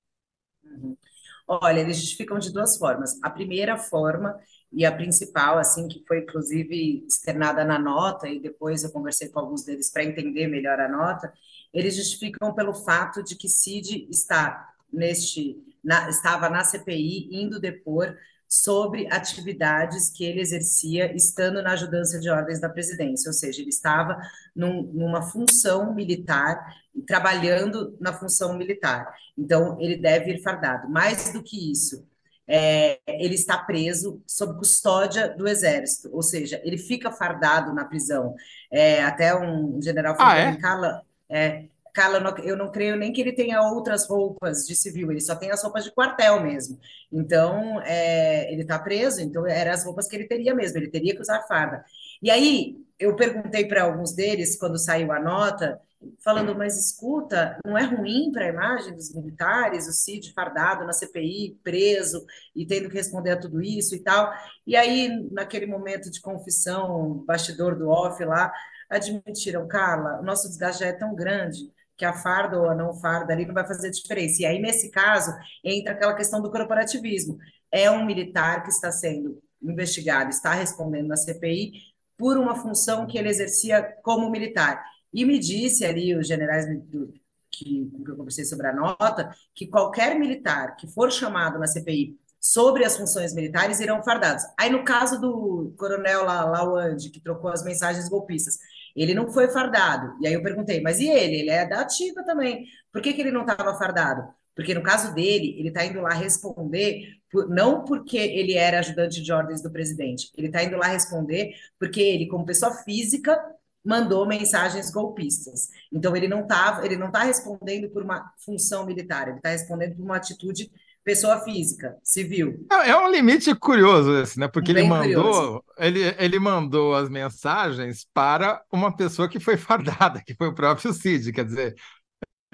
Olha, 1.48 1.80
eles 1.80 1.98
justificam 1.98 2.38
de 2.40 2.52
duas 2.52 2.78
formas. 2.78 3.18
A 3.24 3.30
primeira 3.30 3.78
forma, 3.78 4.38
e 4.72 4.86
a 4.86 4.92
principal, 4.92 5.58
assim, 5.58 5.88
que 5.88 6.04
foi 6.06 6.20
inclusive 6.20 7.06
externada 7.08 7.64
na 7.64 7.80
nota, 7.80 8.28
e 8.28 8.40
depois 8.40 8.84
eu 8.84 8.92
conversei 8.92 9.30
com 9.30 9.40
alguns 9.40 9.64
deles 9.64 9.90
para 9.90 10.04
entender 10.04 10.48
melhor 10.48 10.80
a 10.80 10.90
nota, 10.90 11.32
eles 11.74 11.96
justificam 11.96 12.54
pelo 12.54 12.74
fato 12.74 13.24
de 13.24 13.36
que 13.36 13.48
Cid 13.48 14.08
está 14.10 14.74
neste, 14.92 15.58
na, 15.88 16.10
estava 16.10 16.50
na 16.50 16.66
CPI 16.66 17.30
indo 17.32 17.62
depor 17.62 18.14
sobre 18.48 19.08
atividades 19.12 20.10
que 20.10 20.26
ele 20.26 20.42
exercia 20.42 21.16
estando 21.16 21.62
na 21.62 21.72
ajudança 21.72 22.20
de 22.20 22.30
ordens 22.30 22.60
da 22.60 22.70
presidência, 22.70 23.30
ou 23.30 23.34
seja, 23.34 23.62
ele 23.62 23.70
estava 23.70 24.18
num, 24.56 24.84
numa 24.84 25.22
função 25.22 25.94
militar, 25.94 26.66
trabalhando 27.06 27.98
na 28.00 28.14
função 28.14 28.58
militar. 28.58 29.14
Então, 29.38 29.78
ele 29.80 29.98
deve 29.98 30.34
ir 30.34 30.42
fardado. 30.42 30.90
Mais 30.90 31.32
do 31.32 31.44
que 31.44 31.72
isso, 31.72 32.06
é, 32.48 33.00
ele 33.08 33.36
está 33.36 33.58
preso 33.58 34.22
sob 34.26 34.58
custódia 34.58 35.30
do 35.30 35.48
exército, 35.48 36.10
ou 36.14 36.22
seja, 36.22 36.62
ele 36.64 36.78
fica 36.78 37.12
fardado 37.12 37.74
na 37.74 37.86
prisão. 37.86 38.34
É, 38.72 39.04
até 39.04 39.38
um 39.38 39.82
general 39.82 40.16
falou, 40.16 40.32
ah, 40.32 40.38
é? 40.38 40.56
Carla, 40.58 41.02
é, 41.30 41.66
Carla, 41.98 42.36
eu 42.44 42.56
não 42.56 42.72
creio 42.72 42.96
nem 42.96 43.12
que 43.12 43.20
ele 43.20 43.34
tenha 43.34 43.60
outras 43.60 44.08
roupas 44.08 44.68
de 44.68 44.76
civil, 44.76 45.10
ele 45.10 45.20
só 45.20 45.36
tem 45.36 45.50
as 45.50 45.64
roupas 45.64 45.84
de 45.84 45.92
quartel 45.92 46.40
mesmo. 46.44 46.80
Então, 47.12 47.82
é, 47.82 48.54
ele 48.54 48.62
está 48.62 48.78
preso, 48.78 49.20
então 49.20 49.48
eram 49.48 49.72
as 49.72 49.84
roupas 49.84 50.08
que 50.08 50.16
ele 50.16 50.28
teria 50.28 50.54
mesmo, 50.54 50.78
ele 50.78 50.92
teria 50.92 51.16
que 51.16 51.22
usar 51.22 51.42
farda. 51.48 51.84
E 52.22 52.30
aí, 52.30 52.78
eu 53.00 53.16
perguntei 53.16 53.68
para 53.68 53.82
alguns 53.82 54.14
deles, 54.14 54.56
quando 54.56 54.78
saiu 54.78 55.12
a 55.12 55.20
nota, 55.20 55.82
falando, 56.24 56.56
mas 56.56 56.78
escuta, 56.78 57.58
não 57.66 57.76
é 57.76 57.86
ruim 57.86 58.32
para 58.32 58.46
a 58.46 58.50
imagem 58.50 58.94
dos 58.94 59.12
militares, 59.16 59.88
o 59.88 59.92
Cid 59.92 60.34
fardado 60.34 60.86
na 60.86 60.94
CPI, 60.94 61.60
preso 61.64 62.24
e 62.56 62.64
tendo 62.68 62.90
que 62.90 62.96
responder 62.96 63.32
a 63.32 63.40
tudo 63.40 63.60
isso 63.60 63.96
e 63.96 64.04
tal. 64.04 64.32
E 64.68 64.76
aí, 64.76 65.28
naquele 65.32 65.66
momento 65.66 66.12
de 66.12 66.22
confissão, 66.22 67.24
bastidor 67.26 67.76
do 67.76 67.90
off 67.90 68.24
lá, 68.24 68.54
admitiram, 68.88 69.68
Carla, 69.68 70.20
o 70.20 70.24
nosso 70.24 70.48
desgaste 70.48 70.82
já 70.82 70.90
é 70.90 70.94
tão 70.94 71.16
grande 71.16 71.76
que 71.98 72.06
a 72.06 72.14
farda 72.14 72.60
ou 72.60 72.70
a 72.70 72.76
não 72.76 72.94
farda 72.94 73.34
ali 73.34 73.46
não 73.46 73.54
vai 73.54 73.66
fazer 73.66 73.90
diferença. 73.90 74.42
E 74.42 74.46
aí, 74.46 74.60
nesse 74.60 74.92
caso, 74.92 75.32
entra 75.64 75.94
aquela 75.94 76.14
questão 76.14 76.42
do 76.42 76.52
corporativismo. 76.52 77.38
É 77.72 77.90
um 77.90 78.06
militar 78.06 78.64
que 78.64 78.70
está 78.70 78.92
sendo 78.92 79.42
investigado, 79.62 80.30
está 80.30 80.54
respondendo 80.54 81.08
na 81.08 81.18
CPI 81.18 81.74
por 82.16 82.38
uma 82.38 82.56
função 82.56 83.08
que 83.08 83.18
ele 83.18 83.30
exercia 83.30 83.82
como 84.04 84.30
militar. 84.30 84.84
E 85.14 85.26
me 85.26 85.40
disse 85.40 85.86
ali 85.86 86.16
os 86.16 86.28
generais 86.28 86.66
do, 86.86 87.14
que, 87.52 87.90
que 88.06 88.12
eu 88.12 88.16
conversei 88.16 88.46
sobre 88.46 88.68
a 88.68 88.74
nota, 88.74 89.32
que 89.56 89.68
qualquer 89.68 90.18
militar 90.20 90.76
que 90.76 90.88
for 90.88 91.12
chamado 91.12 91.58
na 91.58 91.68
CPI 91.68 92.18
sobre 92.40 92.86
as 92.86 92.96
funções 92.96 93.34
militares 93.34 93.80
irão 93.80 94.04
fardados. 94.04 94.44
Aí, 94.58 94.70
no 94.70 94.84
caso 94.86 95.20
do 95.20 95.74
coronel 95.78 96.24
Lawande, 96.24 97.10
que 97.10 97.20
trocou 97.20 97.50
as 97.50 97.64
mensagens 97.64 98.08
golpistas, 98.08 98.58
ele 99.04 99.14
não 99.14 99.32
foi 99.32 99.48
fardado. 99.50 100.16
E 100.22 100.28
aí 100.28 100.34
eu 100.34 100.44
perguntei, 100.44 100.82
mas 100.82 101.00
e 101.00 101.08
ele? 101.08 101.38
Ele 101.42 101.50
é 101.50 101.66
da 101.68 101.82
ativa 101.82 102.24
também. 102.24 102.66
Por 102.92 103.02
que, 103.02 103.14
que 103.14 103.22
ele 103.22 103.32
não 103.32 103.42
estava 103.42 103.78
fardado? 103.78 104.28
Porque 104.56 104.74
no 104.74 104.82
caso 104.82 105.14
dele, 105.14 105.56
ele 105.60 105.68
está 105.68 105.86
indo 105.86 106.02
lá 106.02 106.10
responder, 106.10 107.16
por, 107.32 107.48
não 107.48 107.86
porque 107.86 108.18
ele 108.18 108.54
era 108.56 108.80
ajudante 108.80 109.22
de 109.22 109.32
ordens 109.32 109.62
do 109.62 109.72
presidente, 109.72 110.32
ele 110.36 110.48
está 110.48 110.64
indo 110.64 110.76
lá 110.78 110.88
responder 110.88 111.52
porque 111.78 112.02
ele, 112.02 112.28
como 112.28 112.44
pessoa 112.44 112.74
física, 112.84 113.40
mandou 113.86 114.28
mensagens 114.28 114.90
golpistas. 114.92 115.70
Então 115.94 116.16
ele 116.16 116.28
não 116.28 116.42
estava, 116.42 116.84
ele 116.86 116.98
não 116.98 117.08
está 117.08 117.24
respondendo 117.24 117.90
por 117.90 118.02
uma 118.02 118.34
função 118.44 118.86
militar, 118.86 119.28
ele 119.28 119.38
está 119.38 119.50
respondendo 119.50 119.96
por 119.96 120.04
uma 120.04 120.18
atitude 120.18 120.72
pessoa 121.08 121.40
física, 121.40 121.96
civil. 122.04 122.68
É, 122.70 122.90
é 122.90 122.98
um 122.98 123.10
limite 123.10 123.56
curioso 123.56 124.14
esse, 124.18 124.38
né? 124.38 124.50
Porque 124.50 124.74
Bem 124.74 124.84
ele 124.84 124.90
mandou, 124.90 125.64
ele, 125.78 126.02
ele 126.20 126.38
mandou 126.38 126.94
as 126.94 127.08
mensagens 127.08 128.06
para 128.14 128.62
uma 128.70 128.94
pessoa 128.94 129.30
que 129.30 129.40
foi 129.40 129.56
fardada, 129.56 130.22
que 130.28 130.36
foi 130.36 130.50
o 130.50 130.54
próprio 130.54 130.92
Cid, 130.92 131.32
quer 131.32 131.46
dizer, 131.46 131.76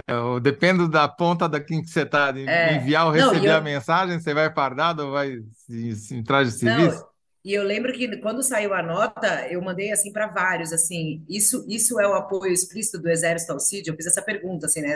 eu, 0.07 0.39
dependo 0.39 0.87
da 0.87 1.07
ponta 1.07 1.49
da 1.49 1.59
quem 1.59 1.81
que 1.81 1.89
você 1.89 2.03
está 2.03 2.31
é. 2.37 2.75
enviar 2.75 3.07
ou 3.07 3.11
receber 3.11 3.39
Não, 3.39 3.45
eu... 3.45 3.57
a 3.57 3.61
mensagem, 3.61 4.19
você 4.19 4.35
vai 4.35 4.53
fardado 4.53 5.03
ou 5.03 5.13
vai 5.13 5.39
em 5.71 6.23
traje 6.23 6.51
de 6.51 6.59
serviço? 6.59 6.99
Não, 6.99 7.13
e 7.43 7.53
eu 7.55 7.63
lembro 7.63 7.91
que 7.91 8.17
quando 8.17 8.43
saiu 8.43 8.73
a 8.73 8.83
nota, 8.83 9.47
eu 9.49 9.61
mandei 9.63 9.91
assim 9.91 10.13
para 10.13 10.27
vários, 10.27 10.71
assim, 10.71 11.25
isso 11.27 11.65
isso 11.67 11.99
é 11.99 12.07
o 12.07 12.13
apoio 12.13 12.53
explícito 12.53 12.99
do 12.99 13.09
Exército 13.09 13.51
ao 13.51 13.59
CID? 13.59 13.89
Eu 13.89 13.95
fiz 13.95 14.05
essa 14.05 14.21
pergunta, 14.21 14.67
assim, 14.67 14.81
né? 14.81 14.95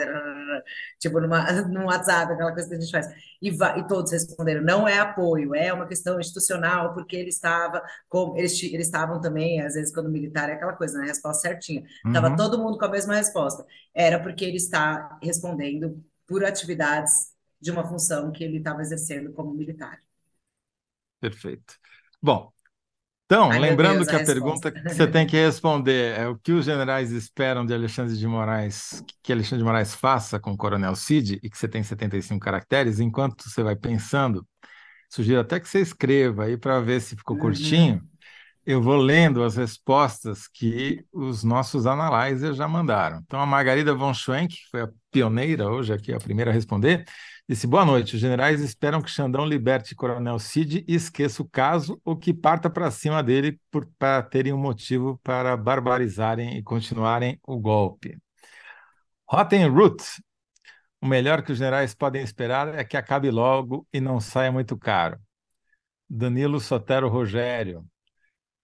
Tipo, 0.99 1.19
numa, 1.19 1.51
no 1.67 1.85
WhatsApp, 1.85 2.33
aquela 2.33 2.51
coisa 2.51 2.69
que 2.69 2.75
a 2.75 2.79
gente 2.79 2.91
faz. 2.91 3.07
E, 3.41 3.49
e 3.49 3.87
todos 3.87 4.11
responderam, 4.11 4.63
não 4.63 4.87
é 4.87 4.99
apoio, 4.99 5.55
é 5.55 5.71
uma 5.71 5.87
questão 5.87 6.19
institucional, 6.19 6.93
porque 6.93 7.15
ele 7.15 7.29
estava, 7.29 7.81
como 8.09 8.37
eles, 8.37 8.61
eles 8.63 8.87
estavam 8.87 9.21
também, 9.21 9.61
às 9.61 9.73
vezes, 9.73 9.93
quando 9.93 10.09
militar, 10.09 10.49
é 10.49 10.53
aquela 10.53 10.73
coisa, 10.73 10.97
né? 10.97 11.05
A 11.05 11.07
resposta 11.07 11.41
certinha. 11.47 11.83
Estava 12.05 12.29
uhum. 12.29 12.35
todo 12.35 12.57
mundo 12.57 12.77
com 12.77 12.85
a 12.85 12.89
mesma 12.89 13.15
resposta. 13.15 13.65
Era 13.93 14.19
porque 14.21 14.45
ele 14.45 14.57
está 14.57 15.17
respondendo 15.21 16.03
por 16.25 16.43
atividades 16.43 17.31
de 17.59 17.71
uma 17.71 17.87
função 17.87 18.31
que 18.31 18.43
ele 18.43 18.57
estava 18.57 18.81
exercendo 18.81 19.31
como 19.33 19.53
militar. 19.53 20.01
Perfeito. 21.19 21.75
Bom, 22.21 22.51
então, 23.27 23.51
Ai, 23.51 23.60
lembrando 23.60 23.98
Deus, 23.98 24.07
que 24.07 24.15
a, 24.15 24.22
a 24.22 24.25
pergunta 24.25 24.72
que 24.72 24.81
você 24.88 25.05
tem 25.05 25.27
que 25.27 25.36
responder 25.36 26.17
é 26.17 26.29
o 26.29 26.38
que 26.38 26.53
os 26.53 26.63
generais 26.63 27.12
esperam 27.12 27.65
de 27.65 27.74
Alexandre 27.74 28.15
de 28.15 28.25
Moraes, 28.25 29.03
que 29.22 29.34
Alexandre 29.34 29.57
de 29.57 29.65
Moraes 29.65 29.93
faça 29.93 30.39
com 30.39 30.51
o 30.51 30.57
Coronel 30.57 30.96
Cid, 30.96 31.38
e 31.43 31.50
que 31.50 31.57
você 31.57 31.67
tem 31.67 31.84
75 31.84 32.39
caracteres, 32.39 33.01
enquanto 33.01 33.43
você 33.43 33.62
vai 33.62 33.75
pensando, 33.75 34.48
sugiro 35.10 35.41
até 35.41 35.60
que 35.60 35.67
você 35.67 35.81
escreva 35.81 36.46
aí 36.46 36.55
para 36.55 36.79
ver 36.79 37.01
se 37.01 37.17
ficou 37.17 37.36
uhum. 37.36 37.41
curtinho. 37.41 38.01
eu 38.65 38.81
vou 38.81 38.96
lendo 38.96 39.43
as 39.43 39.57
respostas 39.57 40.48
que 40.48 41.03
os 41.12 41.43
nossos 41.43 41.86
analyzers 41.86 42.55
já 42.55 42.67
mandaram. 42.67 43.19
Então, 43.25 43.41
a 43.41 43.46
Margarida 43.46 43.93
von 43.93 44.13
Schwenk, 44.13 44.55
que 44.55 44.69
foi 44.72 44.84
a 44.84 44.89
pioneira 45.12 45.69
hoje 45.69 45.91
aqui, 45.91 46.13
a 46.13 46.17
primeira 46.17 46.51
a 46.51 46.53
responder, 46.53 47.03
disse: 47.47 47.65
Boa 47.65 47.85
noite. 47.85 48.15
Os 48.15 48.21
generais 48.21 48.61
esperam 48.61 49.01
que 49.01 49.09
Xandão 49.09 49.45
liberte 49.45 49.95
Coronel 49.95 50.39
Cid 50.39 50.83
e 50.87 50.95
esqueça 50.95 51.41
o 51.41 51.49
caso 51.49 51.99
ou 52.03 52.17
que 52.17 52.33
parta 52.33 52.69
para 52.69 52.91
cima 52.91 53.23
dele 53.23 53.59
para 53.97 54.21
terem 54.23 54.53
um 54.53 54.57
motivo 54.57 55.19
para 55.23 55.55
barbarizarem 55.55 56.57
e 56.57 56.63
continuarem 56.63 57.39
o 57.43 57.57
golpe. 57.57 58.17
Rotten 59.25 59.67
Root. 59.69 60.03
O 60.99 61.05
melhor 61.05 61.43
que 61.43 61.51
os 61.51 61.59
generais 61.59 61.93
podem 61.93 62.23
esperar 62.23 62.73
é 62.73 62.83
que 62.83 62.97
acabe 62.97 63.29
logo 63.29 63.87
e 63.93 64.01
não 64.01 64.19
saia 64.19 64.51
muito 64.51 64.75
caro. 64.75 65.19
Danilo 66.09 66.59
Sotero 66.59 67.07
Rogério. 67.07 67.85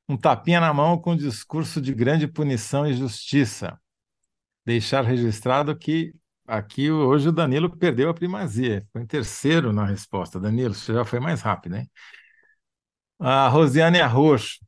Um 0.09 0.17
tapinha 0.17 0.59
na 0.59 0.73
mão 0.73 0.97
com 0.97 1.15
discurso 1.15 1.79
de 1.79 1.93
grande 1.93 2.27
punição 2.27 2.87
e 2.87 2.93
justiça. 2.93 3.79
Deixar 4.65 5.03
registrado 5.03 5.77
que 5.77 6.13
aqui 6.47 6.91
hoje 6.91 7.29
o 7.29 7.31
Danilo 7.31 7.75
perdeu 7.75 8.09
a 8.09 8.13
primazia. 8.13 8.85
Foi 8.91 9.01
em 9.01 9.05
terceiro 9.07 9.73
na 9.73 9.85
resposta. 9.85 10.39
Danilo, 10.39 10.73
você 10.73 10.93
já 10.93 11.05
foi 11.05 11.19
mais 11.19 11.41
rápido, 11.41 11.75
hein? 11.77 11.89
A 13.19 13.47
Rosiane 13.49 13.99
Arroxo. 14.01 14.59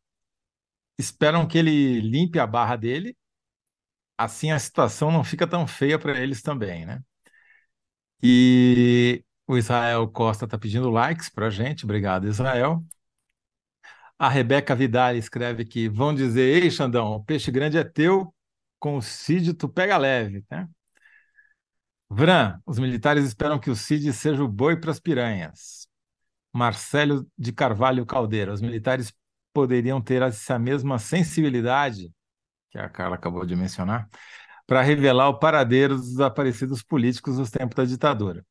Esperam 0.98 1.48
que 1.48 1.58
ele 1.58 2.02
limpe 2.02 2.40
a 2.40 2.48
barra 2.48 2.76
dele. 2.76 3.16
Assim 4.18 4.52
a 4.52 4.60
situação 4.60 5.12
não 5.12 5.24
fica 5.24 5.48
tão 5.48 5.68
feia 5.68 6.00
para 6.00 6.20
eles 6.20 6.42
também, 6.42 6.86
né? 6.86 7.02
E 8.22 9.24
o 9.48 9.58
Israel 9.58 10.08
Costa 10.10 10.46
está 10.46 10.58
pedindo 10.58 10.90
likes 10.90 11.30
para 11.30 11.48
a 11.48 11.50
gente. 11.50 11.86
Obrigado, 11.86 12.28
Israel. 12.28 12.84
A 14.18 14.30
Rebeca 14.30 14.76
Vidal 14.76 15.16
escreve 15.16 15.66
que 15.66 15.90
vão 15.90 16.14
dizer: 16.16 16.64
Ei, 16.64 16.72
Xandão, 16.72 17.14
o 17.14 17.24
peixe 17.24 17.52
grande 17.52 17.78
é 17.78 17.84
teu, 17.84 18.34
com 18.80 18.98
o 18.98 19.02
Cid 19.02 19.54
tu 19.54 19.68
pega 19.70 19.98
leve. 19.98 20.44
Né? 20.50 20.68
Vran, 22.10 22.60
os 22.66 22.78
militares 22.80 23.26
esperam 23.26 23.60
que 23.60 23.70
o 23.70 23.76
Cid 23.76 24.14
seja 24.14 24.44
o 24.44 24.48
boi 24.48 24.78
para 24.78 24.92
as 24.92 25.00
piranhas. 25.00 25.88
Marcelo 26.54 27.28
de 27.38 27.52
Carvalho 27.52 28.06
Caldeira, 28.06 28.54
os 28.54 28.62
militares 28.62 29.14
poderiam 29.54 30.02
ter 30.02 30.22
essa 30.22 30.60
mesma 30.60 31.00
sensibilidade, 31.00 32.12
que 32.70 32.78
a 32.78 32.90
Carla 32.90 33.16
acabou 33.16 33.46
de 33.46 33.56
mencionar, 33.56 34.08
para 34.68 34.82
revelar 34.82 35.30
o 35.30 35.40
paradeiro 35.40 35.96
dos 35.96 36.10
desaparecidos 36.10 36.84
políticos 36.84 37.38
dos 37.38 37.50
tempos 37.50 37.76
da 37.76 37.86
ditadura. 37.86 38.46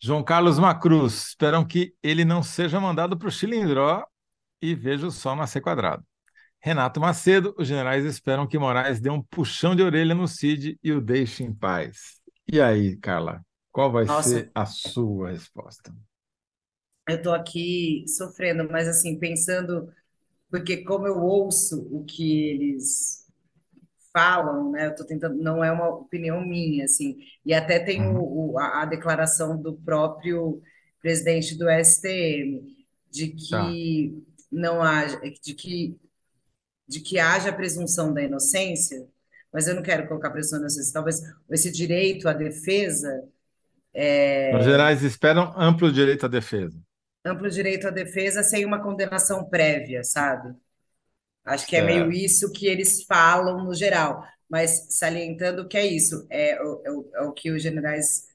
João 0.00 0.22
Carlos 0.22 0.58
Macruz, 0.58 1.28
esperam 1.28 1.64
que 1.64 1.94
ele 2.02 2.24
não 2.24 2.42
seja 2.42 2.80
mandado 2.80 3.16
para 3.16 3.28
o 3.28 3.30
Chilindró 3.30 4.04
e 4.60 4.74
veja 4.74 5.06
o 5.06 5.10
sol 5.10 5.36
nascer 5.36 5.60
quadrado. 5.60 6.04
Renato 6.60 7.00
Macedo, 7.00 7.54
os 7.58 7.66
generais 7.66 8.04
esperam 8.04 8.46
que 8.46 8.58
Moraes 8.58 9.00
dê 9.00 9.10
um 9.10 9.22
puxão 9.22 9.74
de 9.74 9.82
orelha 9.82 10.14
no 10.14 10.28
Cid 10.28 10.78
e 10.82 10.92
o 10.92 11.00
deixe 11.00 11.42
em 11.42 11.52
paz. 11.52 12.21
E 12.46 12.60
aí, 12.60 12.96
Carla, 12.98 13.44
qual 13.72 13.90
vai 13.90 14.06
Nossa, 14.06 14.08
ser 14.08 14.50
a 14.54 14.64
sua 14.66 15.30
resposta? 15.30 15.92
eu 17.08 17.16
estou 17.16 17.32
aqui 17.34 18.04
sofrendo, 18.08 18.68
mas 18.70 18.88
assim, 18.88 19.18
pensando, 19.18 19.92
porque 20.50 20.84
como 20.84 21.06
eu 21.06 21.18
ouço 21.20 21.82
o 21.92 22.04
que 22.04 22.48
eles 22.50 23.26
falam, 24.12 24.72
né? 24.72 24.86
Eu 24.86 24.90
estou 24.92 25.06
tentando, 25.06 25.36
não 25.42 25.64
é 25.64 25.72
uma 25.72 25.88
opinião 25.90 26.40
minha, 26.46 26.84
assim, 26.86 27.18
e 27.46 27.54
até 27.54 27.80
tem 27.80 28.06
Uhum. 28.06 28.16
o, 28.16 28.52
o- 28.54 28.58
a, 28.58 28.82
a 28.82 28.86
declaração 28.86 29.60
do 29.60 29.74
próprio 29.74 30.62
presidente 31.00 31.56
do 31.56 31.68
STM 31.70 32.62
de 33.10 33.28
Tá. 33.48 33.78
que 33.88 34.24
não 34.52 34.82
haja, 34.82 35.20
de 35.42 35.54
que, 35.54 35.98
de 36.88 37.00
que 37.00 37.18
haja 37.18 37.52
presunção 37.52 38.12
da 38.14 38.22
inocência, 38.22 39.08
mas 39.52 39.68
eu 39.68 39.74
não 39.74 39.82
quero 39.82 40.08
colocar 40.08 40.30
da 40.30 40.38
inocência, 40.40 40.92
talvez 40.92 41.20
esse 41.50 41.70
direito 41.72 42.28
à 42.28 42.32
defesa, 42.32 43.24
Os 44.48 44.62
generais 44.64 45.02
esperam 45.02 45.52
amplo 45.56 45.90
direito 45.90 46.26
à 46.26 46.28
defesa. 46.28 46.78
amplo 47.24 47.48
direito 47.50 47.86
à 47.88 47.90
defesa 47.90 48.42
sem 48.42 48.64
uma 48.64 48.82
condenação 48.82 49.44
prévia, 49.48 50.02
sabe? 50.04 50.54
Acho 51.44 51.66
que 51.68 51.76
é 51.76 51.82
meio 51.82 52.12
Certo. 52.12 52.12
isso 52.12 52.52
que 52.52 52.66
eles 52.66 53.04
falam 53.04 53.64
no 53.64 53.74
geral, 53.74 54.24
mas 54.50 54.88
salientando 54.90 55.68
que 55.68 55.78
é 55.78 55.86
isso, 55.86 56.26
é 56.30 56.60
o, 56.62 56.82
é 56.86 56.92
o, 56.92 57.10
é 57.16 57.22
o 57.22 57.32
que 57.32 57.50
os 57.52 57.62
generais 57.62 58.28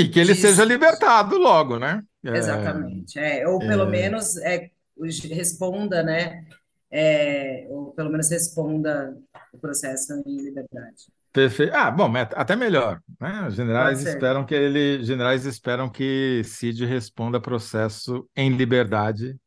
E 0.00 0.08
que 0.10 0.20
ele 0.20 0.34
seja 0.34 0.64
diz 0.64 0.72
libertado 0.72 1.36
logo, 1.38 1.78
né? 1.78 2.02
É, 2.24 2.30
exatamente, 2.32 3.18
é, 3.18 3.46
ou 3.48 3.64
pelo 3.64 3.86
é, 3.86 3.86
menos 3.86 4.36
é, 4.38 4.70
os- 4.96 5.20
responda, 5.20 6.02
né? 6.02 6.46
É, 6.90 7.66
ou 7.70 7.92
pelo 7.92 8.10
menos 8.10 8.30
responda 8.30 9.16
o 9.56 9.60
processo 9.60 10.12
em 10.26 10.36
liberdade. 10.42 11.06
perfeito. 11.32 11.74
Ah, 11.74 11.90
bom, 11.90 12.08
mas 12.08 12.28
até 12.34 12.56
melhor, 12.56 13.00
né? 13.20 13.46
Os 13.48 13.54
generais 13.54 14.00
esperam 14.00 14.44
que 14.44 14.54
ele, 14.54 15.04
generais 15.04 15.44
esperam 15.46 15.88
que 15.90 16.42
Cid 16.44 16.84
responda 16.86 17.40
processo 17.40 18.28
em 18.36 18.50
liberdade 18.56 19.38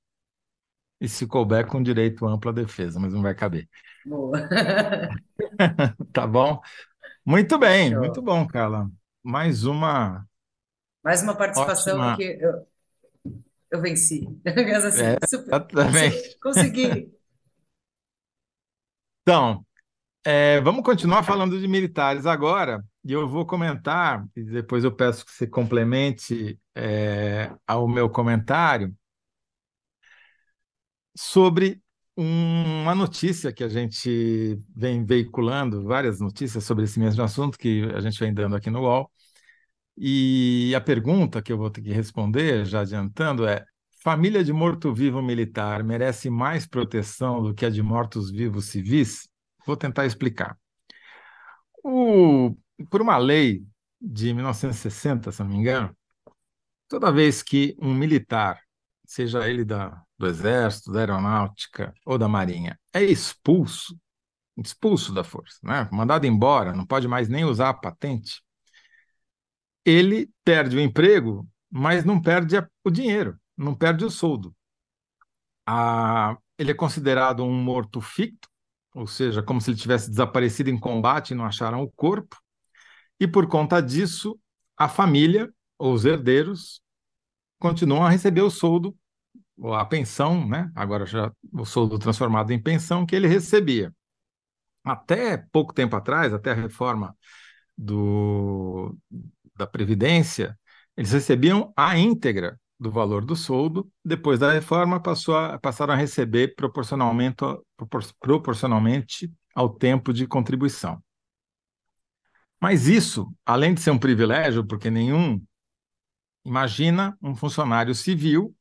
e 1.00 1.08
se 1.08 1.26
couber 1.28 1.66
com 1.68 1.82
direito 1.82 2.26
amplo 2.28 2.50
à 2.52 2.54
defesa, 2.54 3.00
mas 3.00 3.14
não 3.14 3.22
vai 3.22 3.34
caber. 3.36 3.68
Boa. 4.04 4.40
Tá 6.14 6.28
bom? 6.28 6.62
Muito 7.26 7.58
bem, 7.60 7.96
muito 7.98 8.22
Fechou. 8.22 8.24
bom, 8.24 8.48
Carla. 8.48 8.90
Mais 9.24 9.66
uma 9.66 10.28
Mais 11.04 11.22
uma 11.24 11.36
participação 11.36 12.02
ótima. 12.02 12.10
que 12.12 12.24
eu, 12.24 12.66
eu 13.72 13.82
venci. 13.82 14.22
Mas 14.46 14.86
É, 14.94 15.16
assim, 15.16 15.18
super, 15.28 15.66
consegui. 16.42 17.14
Então, 19.22 19.66
é, 20.32 20.62
vamos 20.62 20.84
continuar 20.84 21.24
falando 21.24 21.60
de 21.60 21.68
militares 21.68 22.26
agora, 22.26 22.84
e 23.04 23.14
eu 23.14 23.28
vou 23.28 23.46
comentar, 23.46 24.26
e 24.36 24.44
depois 24.44 24.84
eu 24.84 24.92
peço 24.96 25.26
que 25.26 25.32
você 25.32 25.48
complemente 25.48 26.60
é, 26.76 27.52
ao 27.68 27.88
meu 27.88 28.10
comentário, 28.10 28.96
sobre 31.16 31.82
um- 32.18 32.82
uma 32.84 32.96
notícia 32.96 33.52
que 33.54 33.64
a 33.64 33.70
gente 33.70 34.58
vem 34.76 35.06
veiculando, 35.06 35.84
várias 35.84 36.20
notícias 36.20 36.64
sobre 36.64 36.84
esse 36.86 37.00
mesmo 37.00 37.24
assunto 37.24 37.58
que 37.58 37.84
a 37.96 38.02
gente 38.02 38.20
vem 38.20 38.34
dando 38.34 38.56
aqui 38.56 38.70
no 38.70 38.82
UOL. 38.82 39.12
E 39.98 40.74
a 40.76 40.82
pergunta 40.82 41.42
que 41.44 41.54
eu 41.54 41.60
vou 41.60 41.72
ter 41.72 41.84
que 41.84 41.94
responder, 41.94 42.66
já 42.66 42.82
adiantando, 42.82 43.48
é: 43.48 43.66
família 44.04 44.44
de 44.46 44.54
morto-vivo 44.54 45.22
militar 45.24 45.84
merece 45.86 46.30
mais 46.32 46.68
proteção 46.68 47.44
do 47.44 47.56
que 47.56 47.66
a 47.68 47.72
de 47.72 47.84
mortos-vivos 47.84 48.68
civis? 48.68 49.29
Vou 49.70 49.78
tentar 49.78 50.06
explicar. 50.06 50.58
O- 51.84 52.56
por 52.90 53.02
uma 53.02 53.18
lei 53.18 53.64
de 54.02 54.34
1960, 54.34 55.32
se 55.32 55.42
não 55.42 55.50
me 55.50 55.56
engano, 55.58 55.96
toda 56.88 57.12
vez 57.12 57.44
que 57.44 57.76
um 57.82 57.94
militar, 57.96 58.62
seja 59.06 59.48
ele 59.50 59.66
da, 59.66 60.02
do 60.18 60.28
Exército, 60.28 60.92
da 60.92 61.00
Aeronáutica 61.02 61.94
ou 62.06 62.18
da 62.18 62.28
Marinha, 62.28 62.80
é 62.94 63.04
expulso, 63.04 63.98
expulso 64.58 65.14
da 65.14 65.24
força, 65.24 65.60
né? 65.64 65.90
Mandado 65.92 66.28
embora, 66.28 66.74
não 66.74 66.86
pode 66.86 67.08
mais 67.08 67.30
nem 67.30 67.46
usar 67.46 67.70
a 67.72 67.76
patente, 67.76 68.42
ele 69.86 70.30
perde 70.44 70.78
o 70.78 70.80
emprego, 70.80 71.48
mas 71.70 72.06
não 72.06 72.22
perde 72.22 72.56
o 72.84 72.90
dinheiro, 72.92 73.38
não 73.58 73.76
perde 73.76 74.06
o 74.06 74.10
soldo. 74.10 74.56
A- 75.66 76.38
ele 76.58 76.72
é 76.72 76.74
considerado 76.74 77.44
um 77.44 77.54
morto 77.54 78.02
ficto, 78.02 78.50
ou 78.94 79.08
seja, 79.08 79.44
como 79.44 79.62
se 79.62 79.72
ele 79.72 79.78
tivesse 79.78 80.10
desaparecido 80.10 80.70
em 80.70 80.80
combate 80.80 81.32
e 81.32 81.36
não 81.36 81.46
acharam 81.46 81.82
o 81.82 81.92
corpo, 81.92 82.38
e 83.20 83.28
por 83.28 83.48
conta 83.48 83.82
disso, 83.82 84.40
a 84.78 84.88
família 84.88 85.52
ou 85.78 85.94
os 85.94 86.06
herdeiros 86.06 86.82
continuam 87.60 88.06
a 88.06 88.10
receber 88.10 88.42
o 88.42 88.50
soldo, 88.50 88.96
ou 89.58 89.74
a 89.74 89.86
pensão, 89.86 90.48
né? 90.48 90.72
Agora 90.74 91.06
já 91.06 91.32
o 91.52 91.66
soldo 91.66 92.00
transformado 92.00 92.52
em 92.52 92.62
pensão 92.62 93.06
que 93.06 93.16
ele 93.16 93.28
recebia. 93.28 93.94
Até 94.84 95.38
pouco 95.52 95.74
tempo 95.74 95.96
atrás, 95.96 96.34
até 96.34 96.52
a 96.52 96.56
reforma 96.56 97.16
do, 97.78 98.98
da 99.56 99.68
Previdência, 99.68 100.58
eles 100.96 101.12
recebiam 101.12 101.74
a 101.76 101.98
íntegra 101.98 102.60
do 102.80 102.90
valor 102.90 103.26
do 103.26 103.36
soldo. 103.36 103.92
Depois 104.04 104.40
da 104.40 104.52
reforma, 104.52 105.02
passou 105.02 105.36
a, 105.36 105.60
passaram 105.60 105.94
a 105.94 105.98
receber 105.98 106.56
proporcionalmente, 106.56 107.38
propor- 107.76 108.14
proporcionalmente 108.20 109.32
ao 109.54 109.70
tempo 109.70 110.14
de 110.14 110.26
contribuição. 110.26 111.04
Mas 112.62 112.88
isso, 112.88 113.34
além 113.46 113.74
de 113.74 113.82
ser 113.82 113.92
um 113.92 114.00
privilégio, 114.00 114.66
porque 114.66 114.90
nenhum. 114.90 115.42
Imagina 116.46 117.18
um 117.22 117.36
funcionário 117.36 117.94
civil 117.94 118.56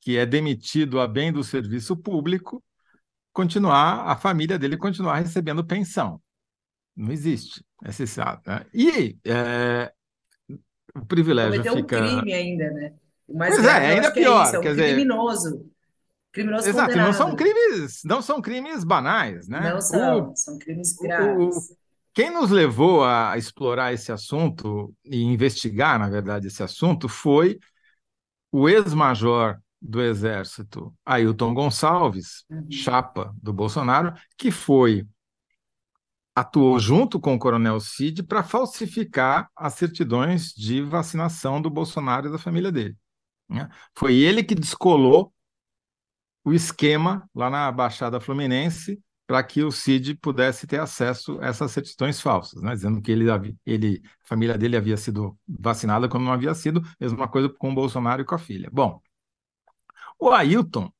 que 0.00 0.18
é 0.18 0.26
demitido 0.26 1.00
a 1.00 1.08
bem 1.08 1.32
do 1.32 1.42
serviço 1.42 1.96
público, 1.96 2.62
continuar, 3.32 4.06
a 4.06 4.14
família 4.14 4.58
dele 4.58 4.76
continuar 4.76 5.16
recebendo 5.16 5.64
pensão. 5.64 6.20
Não 6.94 7.10
existe. 7.10 7.64
Esse, 7.84 8.04
né? 8.46 8.66
E 8.72 9.18
é, 9.24 9.92
o 10.94 11.06
privilégio 11.06 11.62
Cometeu 11.62 11.72
um 11.72 11.76
fica. 11.78 12.02
crime 12.02 12.32
ainda, 12.34 12.70
né? 12.70 12.94
O 13.26 13.36
mais 13.38 13.54
Pois 13.54 13.60
é, 13.60 13.62
grave 13.62 13.86
eu 13.86 13.90
ainda 13.94 14.08
acho 14.08 14.12
que 14.12 14.20
é 14.20 14.22
isso, 14.22 14.30
pior. 14.30 14.46
é 14.56 14.60
Quer 14.60 14.70
um 14.70 14.76
dizer, 14.76 14.94
criminoso. 14.94 15.70
Criminoso 16.32 16.68
Exato, 16.68 16.88
condenado. 16.88 17.06
não 17.06 17.12
são 17.12 17.36
crimes, 17.36 18.00
não 18.04 18.22
são 18.22 18.42
crimes 18.42 18.84
banais, 18.84 19.48
né? 19.48 19.60
Não 19.72 19.80
são, 19.80 20.30
O, 20.30 20.36
são 20.36 20.58
crimes 20.58 20.96
o, 20.98 21.02
graves. 21.02 21.56
quem 22.14 22.30
nos 22.30 22.50
levou 22.50 23.04
a 23.04 23.36
explorar 23.38 23.92
esse 23.92 24.12
assunto 24.12 24.94
e 25.04 25.22
investigar, 25.22 25.98
na 25.98 26.08
verdade, 26.08 26.48
esse 26.48 26.62
assunto 26.62 27.08
foi 27.08 27.58
o 28.52 28.68
ex-major 28.68 29.58
do 29.80 30.00
Exército, 30.02 30.94
Ailton 31.04 31.52
Gonçalves, 31.54 32.44
Uhum. 32.50 32.66
chapa 32.70 33.34
do 33.42 33.52
Bolsonaro, 33.52 34.14
que 34.38 34.50
foi 34.50 35.06
atuou 36.34 36.78
junto 36.78 37.20
com 37.20 37.34
o 37.34 37.38
Coronel 37.38 37.78
Cid 37.80 38.22
para 38.24 38.42
falsificar 38.42 39.48
as 39.56 39.74
certidões 39.74 40.52
de 40.52 40.80
vacinação 40.82 41.60
do 41.62 41.70
Bolsonaro 41.70 42.28
e 42.28 42.32
da 42.32 42.38
família 42.38 42.72
dele. 42.72 42.96
Né? 43.54 43.68
Foi 43.96 44.14
ele 44.16 44.42
que 44.44 44.54
descolou 44.54 45.32
o 46.44 46.52
esquema 46.52 47.28
lá 47.34 47.48
na 47.50 47.70
Baixada 47.72 48.20
Fluminense 48.20 49.00
para 49.26 49.42
que 49.42 49.62
o 49.62 49.72
Cid 49.72 50.14
pudesse 50.16 50.66
ter 50.66 50.78
acesso 50.80 51.38
a 51.40 51.46
essas 51.46 51.70
certidões 51.72 52.20
falsas, 52.20 52.62
né? 52.62 52.72
dizendo 52.74 53.00
que 53.00 53.10
ele, 53.10 53.24
ele, 53.64 54.02
a 54.24 54.28
família 54.28 54.58
dele 54.58 54.76
havia 54.76 54.96
sido 54.98 55.38
vacinada 55.48 56.08
quando 56.08 56.24
não 56.24 56.32
havia 56.32 56.54
sido, 56.54 56.82
mesma 57.00 57.26
coisa 57.26 57.48
com 57.48 57.70
o 57.70 57.74
Bolsonaro 57.74 58.20
e 58.22 58.24
com 58.24 58.34
a 58.34 58.38
filha. 58.38 58.68
Bom, 58.70 59.00
o 60.18 60.30
Ailton, 60.30 60.90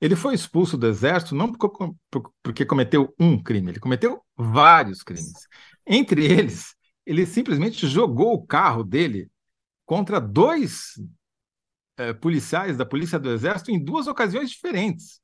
ele 0.00 0.16
foi 0.16 0.34
expulso 0.34 0.76
do 0.76 0.86
exército 0.86 1.34
não 1.34 1.52
porque, 1.52 1.94
por- 2.10 2.32
porque 2.42 2.64
cometeu 2.64 3.14
um 3.18 3.42
crime, 3.42 3.70
ele 3.72 3.80
cometeu 3.80 4.22
vários 4.36 5.02
crimes. 5.02 5.46
Entre 5.86 6.24
eles, 6.26 6.74
ele 7.06 7.26
simplesmente 7.26 7.86
jogou 7.86 8.34
o 8.34 8.46
carro 8.46 8.84
dele 8.84 9.30
contra 9.86 10.20
dois 10.20 10.94
eh, 12.00 12.12
policiais 12.14 12.76
da 12.76 12.86
Polícia 12.86 13.18
do 13.18 13.30
Exército 13.30 13.70
em 13.70 13.82
duas 13.82 14.06
ocasiões 14.06 14.50
diferentes. 14.50 15.20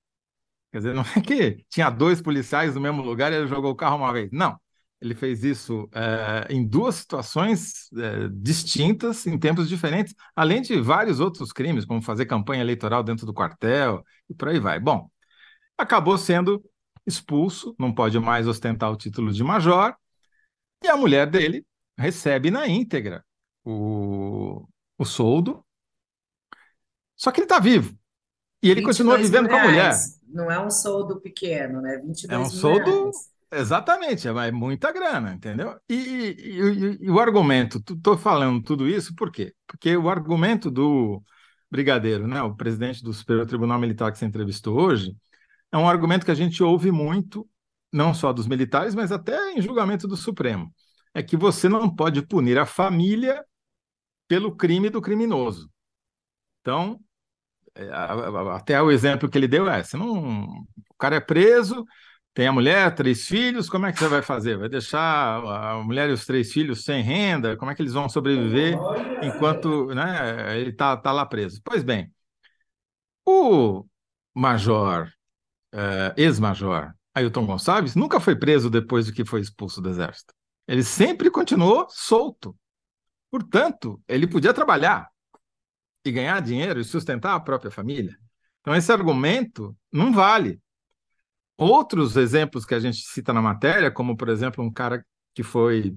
Quer 0.72 0.78
dizer, 0.78 0.94
não 0.94 1.02
é 1.02 1.20
que 1.20 1.64
tinha 1.70 1.90
dois 1.90 2.20
policiais 2.20 2.74
no 2.74 2.80
mesmo 2.80 3.02
lugar 3.02 3.32
e 3.32 3.36
ele 3.36 3.46
jogou 3.48 3.72
o 3.72 3.76
carro 3.76 3.96
uma 3.96 4.12
vez. 4.12 4.30
Não. 4.32 4.58
Ele 5.00 5.14
fez 5.14 5.44
isso 5.44 5.88
eh, 5.94 6.46
em 6.50 6.66
duas 6.66 6.96
situações 6.96 7.90
eh, 7.96 8.28
distintas, 8.32 9.26
em 9.26 9.38
tempos 9.38 9.68
diferentes, 9.68 10.14
além 10.34 10.62
de 10.62 10.80
vários 10.80 11.20
outros 11.20 11.52
crimes, 11.52 11.84
como 11.84 12.00
fazer 12.02 12.26
campanha 12.26 12.62
eleitoral 12.62 13.02
dentro 13.02 13.26
do 13.26 13.34
quartel 13.34 14.02
e 14.28 14.34
por 14.34 14.48
aí 14.48 14.58
vai. 14.58 14.80
Bom, 14.80 15.10
acabou 15.78 16.18
sendo 16.18 16.64
expulso, 17.06 17.74
não 17.78 17.94
pode 17.94 18.18
mais 18.20 18.48
ostentar 18.48 18.90
o 18.90 18.96
título 18.96 19.32
de 19.32 19.44
major, 19.44 19.94
e 20.84 20.88
a 20.88 20.96
mulher 20.96 21.28
dele 21.30 21.66
recebe 21.98 22.50
na 22.50 22.68
íntegra 22.68 23.24
o, 23.64 24.66
o 24.98 25.04
soldo, 25.04 25.65
só 27.16 27.30
que 27.30 27.40
ele 27.40 27.46
está 27.46 27.58
vivo. 27.58 27.96
E 28.62 28.70
ele 28.70 28.82
continua 28.82 29.16
22 29.16 29.30
mil 29.30 29.42
vivendo 29.42 29.48
com 29.48 29.56
a 29.56 29.60
mulher. 29.60 29.94
Não 30.28 30.50
é 30.50 30.58
um 30.60 30.70
soldo 30.70 31.20
pequeno, 31.20 31.80
né? 31.80 31.98
22 31.98 32.28
É 32.28 32.38
um 32.38 32.50
soldo, 32.50 32.90
reais. 32.90 33.16
exatamente, 33.52 34.28
é 34.28 34.50
muita 34.52 34.92
grana, 34.92 35.32
entendeu? 35.34 35.78
E, 35.88 35.94
e- 35.94 36.60
e- 36.60 36.98
e 37.02 37.10
o 37.10 37.20
argumento, 37.20 37.78
estou 37.78 38.16
falando 38.18 38.62
tudo 38.62 38.88
isso 38.88 39.14
por 39.14 39.30
quê? 39.30 39.54
Porque 39.66 39.96
o 39.96 40.08
argumento 40.08 40.70
do 40.70 41.22
brigadeiro, 41.70 42.26
né, 42.26 42.42
o 42.42 42.54
presidente 42.56 43.02
do 43.02 43.12
Superior 43.12 43.46
Tribunal 43.46 43.78
Militar 43.78 44.10
que 44.12 44.18
você 44.18 44.24
entrevistou 44.24 44.78
hoje, 44.80 45.14
é 45.72 45.78
um 45.78 45.88
argumento 45.88 46.24
que 46.24 46.30
a 46.32 46.34
gente 46.34 46.62
ouve 46.62 46.90
muito, 46.92 47.48
não 47.92 48.14
só 48.14 48.32
dos 48.32 48.46
militares, 48.46 48.94
mas 48.94 49.12
até 49.12 49.52
em 49.52 49.62
julgamento 49.62 50.08
do 50.08 50.16
Supremo. 50.16 50.72
É 51.14 51.22
que 51.22 51.36
você 51.36 51.68
não 51.68 51.94
pode 51.94 52.22
punir 52.22 52.58
a 52.58 52.66
família 52.66 53.44
pelo 54.28 54.54
crime 54.56 54.90
do 54.90 55.00
criminoso. 55.02 55.70
Então, 56.60 56.98
é, 56.98 57.05
até 58.54 58.80
o 58.80 58.90
exemplo 58.90 59.28
que 59.28 59.36
ele 59.38 59.48
deu 59.48 59.68
é: 59.68 59.82
você 59.82 59.96
não, 59.96 60.46
o 60.46 60.94
cara 60.98 61.16
é 61.16 61.20
preso, 61.20 61.84
tem 62.34 62.46
a 62.46 62.52
mulher, 62.52 62.94
três 62.94 63.26
filhos, 63.26 63.68
como 63.68 63.86
é 63.86 63.92
que 63.92 63.98
você 63.98 64.08
vai 64.08 64.22
fazer? 64.22 64.58
Vai 64.58 64.68
deixar 64.68 65.42
a 65.42 65.82
mulher 65.82 66.10
e 66.10 66.12
os 66.12 66.26
três 66.26 66.52
filhos 66.52 66.84
sem 66.84 67.02
renda? 67.02 67.56
Como 67.56 67.70
é 67.70 67.74
que 67.74 67.82
eles 67.82 67.94
vão 67.94 68.08
sobreviver 68.08 68.76
enquanto, 69.22 69.86
né, 69.94 70.58
ele 70.60 70.70
está 70.70 70.96
tá 70.96 71.12
lá 71.12 71.24
preso? 71.24 71.60
Pois 71.64 71.82
bem, 71.82 72.12
o 73.24 73.84
major, 74.34 75.08
eh, 75.72 76.14
ex-major 76.16 76.92
Ailton 77.14 77.46
Gonçalves 77.46 77.94
nunca 77.94 78.20
foi 78.20 78.36
preso 78.36 78.68
depois 78.68 79.06
de 79.06 79.12
que 79.12 79.24
foi 79.24 79.40
expulso 79.40 79.80
do 79.80 79.88
exército. 79.88 80.34
Ele 80.68 80.82
sempre 80.82 81.30
continuou 81.30 81.86
solto. 81.88 82.54
Portanto, 83.30 83.98
ele 84.06 84.26
podia 84.26 84.52
trabalhar 84.52 85.08
e 86.08 86.12
ganhar 86.12 86.40
dinheiro 86.40 86.80
e 86.80 86.84
sustentar 86.84 87.34
a 87.34 87.40
própria 87.40 87.70
família. 87.70 88.16
Então, 88.60 88.74
esse 88.74 88.90
argumento 88.92 89.76
não 89.92 90.12
vale. 90.12 90.60
Outros 91.56 92.16
exemplos 92.16 92.64
que 92.66 92.74
a 92.74 92.80
gente 92.80 92.98
cita 92.98 93.32
na 93.32 93.40
matéria, 93.40 93.90
como, 93.90 94.16
por 94.16 94.28
exemplo, 94.28 94.64
um 94.64 94.72
cara 94.72 95.04
que 95.34 95.42
foi 95.42 95.96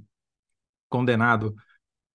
condenado 0.88 1.56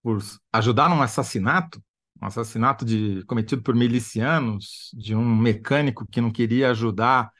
por 0.02 0.18
ajudar 0.52 0.88
num 0.88 1.02
assassinato, 1.02 1.82
um 2.20 2.26
assassinato 2.26 2.84
de, 2.84 3.24
cometido 3.26 3.62
por 3.62 3.74
milicianos, 3.74 4.90
de 4.94 5.14
um 5.14 5.36
mecânico 5.36 6.06
que 6.06 6.20
não 6.20 6.30
queria 6.30 6.70
ajudar 6.70 7.30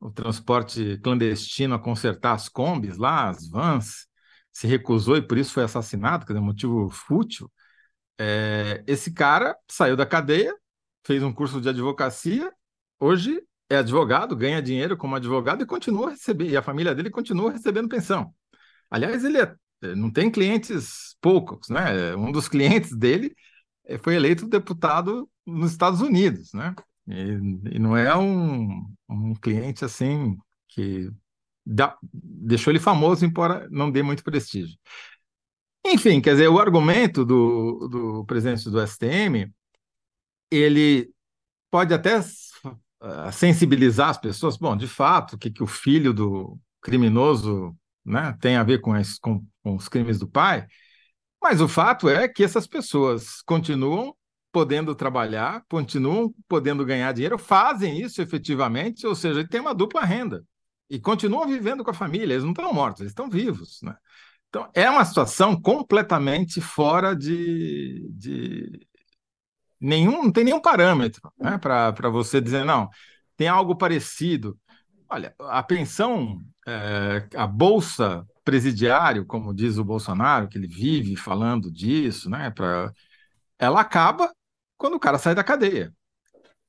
o 0.00 0.10
transporte 0.10 0.98
clandestino 1.02 1.74
a 1.74 1.78
consertar 1.78 2.34
as 2.34 2.48
combis 2.48 2.96
lá, 2.96 3.28
as 3.28 3.48
vans, 3.48 4.06
se 4.52 4.66
recusou 4.66 5.16
e 5.16 5.22
por 5.22 5.38
isso 5.38 5.52
foi 5.52 5.64
assassinado, 5.64 6.26
quer 6.26 6.32
dizer, 6.32 6.42
um 6.42 6.46
motivo 6.46 6.90
fútil. 6.90 7.50
É, 8.20 8.84
esse 8.86 9.12
cara 9.12 9.56
saiu 9.70 9.96
da 9.96 10.04
cadeia, 10.06 10.54
fez 11.06 11.22
um 11.22 11.32
curso 11.32 11.60
de 11.60 11.68
advocacia, 11.70 12.52
hoje 13.00 13.42
é 13.70 13.76
advogado, 13.78 14.36
ganha 14.36 14.60
dinheiro 14.62 14.96
como 14.96 15.16
advogado 15.16 15.62
e 15.62 15.66
continua 15.66 16.10
recebendo, 16.10 16.50
e 16.50 16.56
a 16.56 16.62
família 16.62 16.94
dele 16.94 17.08
continua 17.10 17.52
recebendo 17.52 17.88
pensão. 17.88 18.34
Aliás, 18.90 19.24
ele 19.24 19.38
é- 19.40 19.54
não 19.96 20.10
tem 20.12 20.30
clientes 20.30 21.16
poucos, 21.20 21.68
né? 21.70 22.14
Um 22.16 22.32
dos 22.32 22.48
clientes 22.48 22.96
dele 22.96 23.34
eh, 23.86 23.98
foi 23.98 24.16
eleito 24.16 24.48
deputado 24.48 25.28
nos 25.46 25.72
Estados 25.72 26.00
Unidos, 26.02 26.52
né? 26.54 26.74
E, 27.08 27.76
e 27.76 27.78
não 27.80 27.96
é 27.96 28.16
um, 28.16 28.86
um 29.08 29.34
cliente 29.34 29.84
assim 29.84 30.36
que 30.68 31.10
dá- 31.66 31.96
deixou 32.12 32.72
ele 32.72 32.80
famoso, 32.80 33.24
embora 33.24 33.68
não 33.70 33.90
dê 33.90 34.02
muito 34.02 34.24
prestígio. 34.24 34.78
Enfim, 35.84 36.20
quer 36.20 36.32
dizer, 36.32 36.48
o 36.48 36.58
argumento 36.58 37.24
do, 37.24 37.88
do 37.88 38.24
presidente 38.24 38.68
do 38.68 38.80
STM, 38.80 39.52
ele 40.50 41.10
pode 41.70 41.94
até 41.94 42.18
uh, 42.18 43.32
sensibilizar 43.32 44.10
as 44.10 44.18
pessoas. 44.18 44.56
Bom, 44.56 44.76
de 44.76 44.86
fato, 44.86 45.34
o 45.34 45.38
que, 45.38 45.50
que 45.50 45.62
o 45.62 45.66
filho 45.66 46.12
do 46.12 46.58
criminoso 46.82 47.76
né, 48.04 48.36
tem 48.40 48.56
a 48.56 48.62
ver 48.62 48.80
com, 48.80 48.92
com, 49.20 49.44
com 49.62 49.76
os 49.76 49.88
crimes 49.88 50.18
do 50.18 50.28
pai, 50.28 50.66
mas 51.42 51.60
o 51.60 51.68
fato 51.68 52.08
é 52.08 52.28
que 52.28 52.44
essas 52.44 52.66
pessoas 52.66 53.40
continuam 53.42 54.14
podendo 54.52 54.94
trabalhar, 54.94 55.64
continuam 55.68 56.34
podendo 56.48 56.84
ganhar 56.84 57.12
dinheiro, 57.12 57.38
fazem 57.38 58.00
isso 58.00 58.20
efetivamente, 58.20 59.06
ou 59.06 59.14
seja, 59.14 59.46
tem 59.46 59.60
uma 59.60 59.74
dupla 59.74 60.04
renda 60.04 60.44
e 60.88 60.98
continuam 60.98 61.46
vivendo 61.46 61.84
com 61.84 61.90
a 61.90 61.94
família, 61.94 62.34
eles 62.34 62.42
não 62.42 62.50
estão 62.50 62.72
mortos, 62.72 63.00
eles 63.00 63.12
estão 63.12 63.30
vivos, 63.30 63.80
né? 63.82 63.94
Então, 64.50 64.68
é 64.74 64.90
uma 64.90 65.04
situação 65.04 65.58
completamente 65.60 66.60
fora 66.60 67.14
de, 67.14 68.04
de 68.10 68.80
nenhum, 69.80 70.24
não 70.24 70.32
tem 70.32 70.42
nenhum 70.42 70.60
parâmetro 70.60 71.32
né, 71.38 71.56
para 71.56 72.10
você 72.10 72.40
dizer, 72.40 72.64
não, 72.64 72.90
tem 73.36 73.46
algo 73.46 73.76
parecido. 73.76 74.58
Olha, 75.08 75.34
a 75.38 75.62
pensão, 75.62 76.40
é, 76.66 77.28
a 77.36 77.46
bolsa 77.46 78.26
presidiário, 78.44 79.24
como 79.24 79.54
diz 79.54 79.78
o 79.78 79.84
Bolsonaro, 79.84 80.48
que 80.48 80.58
ele 80.58 80.66
vive 80.66 81.14
falando 81.14 81.70
disso, 81.70 82.28
né, 82.28 82.50
pra, 82.50 82.92
ela 83.56 83.80
acaba 83.80 84.32
quando 84.76 84.94
o 84.94 85.00
cara 85.00 85.18
sai 85.18 85.34
da 85.34 85.44
cadeia. 85.44 85.94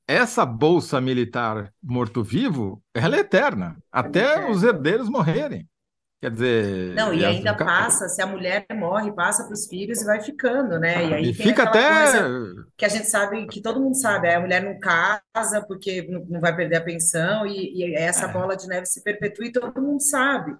Essa 0.06 0.46
bolsa 0.46 1.00
militar 1.00 1.72
morto-vivo, 1.82 2.80
ela 2.94 3.16
é 3.16 3.20
eterna, 3.20 3.76
até 3.90 4.48
os 4.48 4.62
herdeiros 4.62 5.08
morrerem. 5.08 5.68
Quer 6.22 6.30
dizer. 6.30 6.94
Não, 6.94 7.12
e 7.12 7.24
as- 7.24 7.36
ainda 7.36 7.52
passa, 7.54 8.08
se 8.08 8.22
a 8.22 8.26
mulher 8.26 8.64
morre, 8.74 9.12
passa 9.12 9.42
para 9.44 9.54
os 9.54 9.66
filhos 9.66 10.00
e 10.00 10.04
vai 10.04 10.20
ficando, 10.22 10.78
né? 10.78 11.04
E 11.08 11.14
aí 11.14 11.22
E 11.30 11.34
tem 11.34 11.46
fica 11.48 11.64
até. 11.64 12.12
que 12.76 12.84
a 12.84 12.88
gente 12.88 13.08
sabe, 13.10 13.44
que 13.48 13.60
todo 13.60 13.80
mundo 13.80 13.96
sabe, 13.96 14.32
a 14.32 14.40
mulher 14.40 14.62
não 14.62 14.78
casa 14.78 15.60
porque 15.66 16.02
não 16.28 16.40
vai 16.40 16.54
perder 16.54 16.76
a 16.76 16.80
pensão 16.80 17.44
e, 17.44 17.74
e 17.76 17.94
essa 17.96 18.26
É. 18.26 18.32
bola 18.32 18.56
de 18.56 18.68
neve 18.68 18.86
se 18.86 19.02
perpetua 19.02 19.46
e 19.46 19.52
todo 19.52 19.82
mundo 19.82 20.00
sabe. 20.00 20.54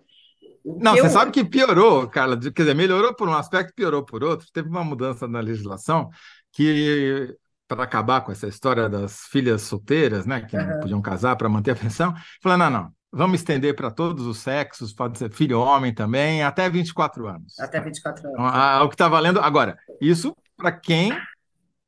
O 0.65 0.79
Não, 0.83 0.95
você 0.97 1.07
eu- 1.07 1.11
sabe 1.11 1.31
que 1.33 1.45
piorou, 1.45 2.09
Carla. 2.09 2.37
Quer 2.39 2.51
dizer, 2.63 2.75
melhorou 2.75 3.15
por 3.15 3.29
um 3.29 3.35
aspecto, 3.35 3.73
piorou 3.75 4.05
por 4.05 4.25
outro. 4.25 4.47
Teve 4.53 4.69
uma 4.69 4.85
mudança 4.85 5.29
na 5.29 5.41
legislação 5.41 6.11
que, 6.53 7.37
para 7.69 7.85
acabar 7.85 8.21
com 8.23 8.33
essa 8.33 8.49
história 8.49 8.89
das 8.89 9.23
filhas 9.31 9.63
solteiras, 9.63 10.27
né, 10.27 10.41
que 10.43 10.57
não 10.57 10.81
podiam 10.81 11.01
casar 11.03 11.37
para 11.37 11.49
manter 11.49 11.73
a 11.73 11.77
pensão, 11.77 12.15
falou: 12.43 12.59
não, 12.59 12.71
não, 12.71 12.93
vamos 13.13 13.41
estender 13.41 13.77
para 13.77 13.91
todos 13.91 14.27
os 14.27 14.39
sexos, 14.39 14.93
pode 14.93 15.19
ser 15.19 15.31
filho 15.31 15.61
homem 15.61 15.93
também, 15.95 16.43
até 16.43 16.69
24 16.71 17.27
anos. 17.29 17.59
Até 17.61 17.81
24 17.81 18.27
Então, 18.29 18.45
anos. 18.45 18.57
a- 18.57 18.83
o 18.83 18.89
que 18.89 18.95
está 18.95 19.09
valendo. 19.09 19.39
Agora, 19.41 19.79
isso 20.01 20.35
para 20.57 20.73
quem 20.73 21.13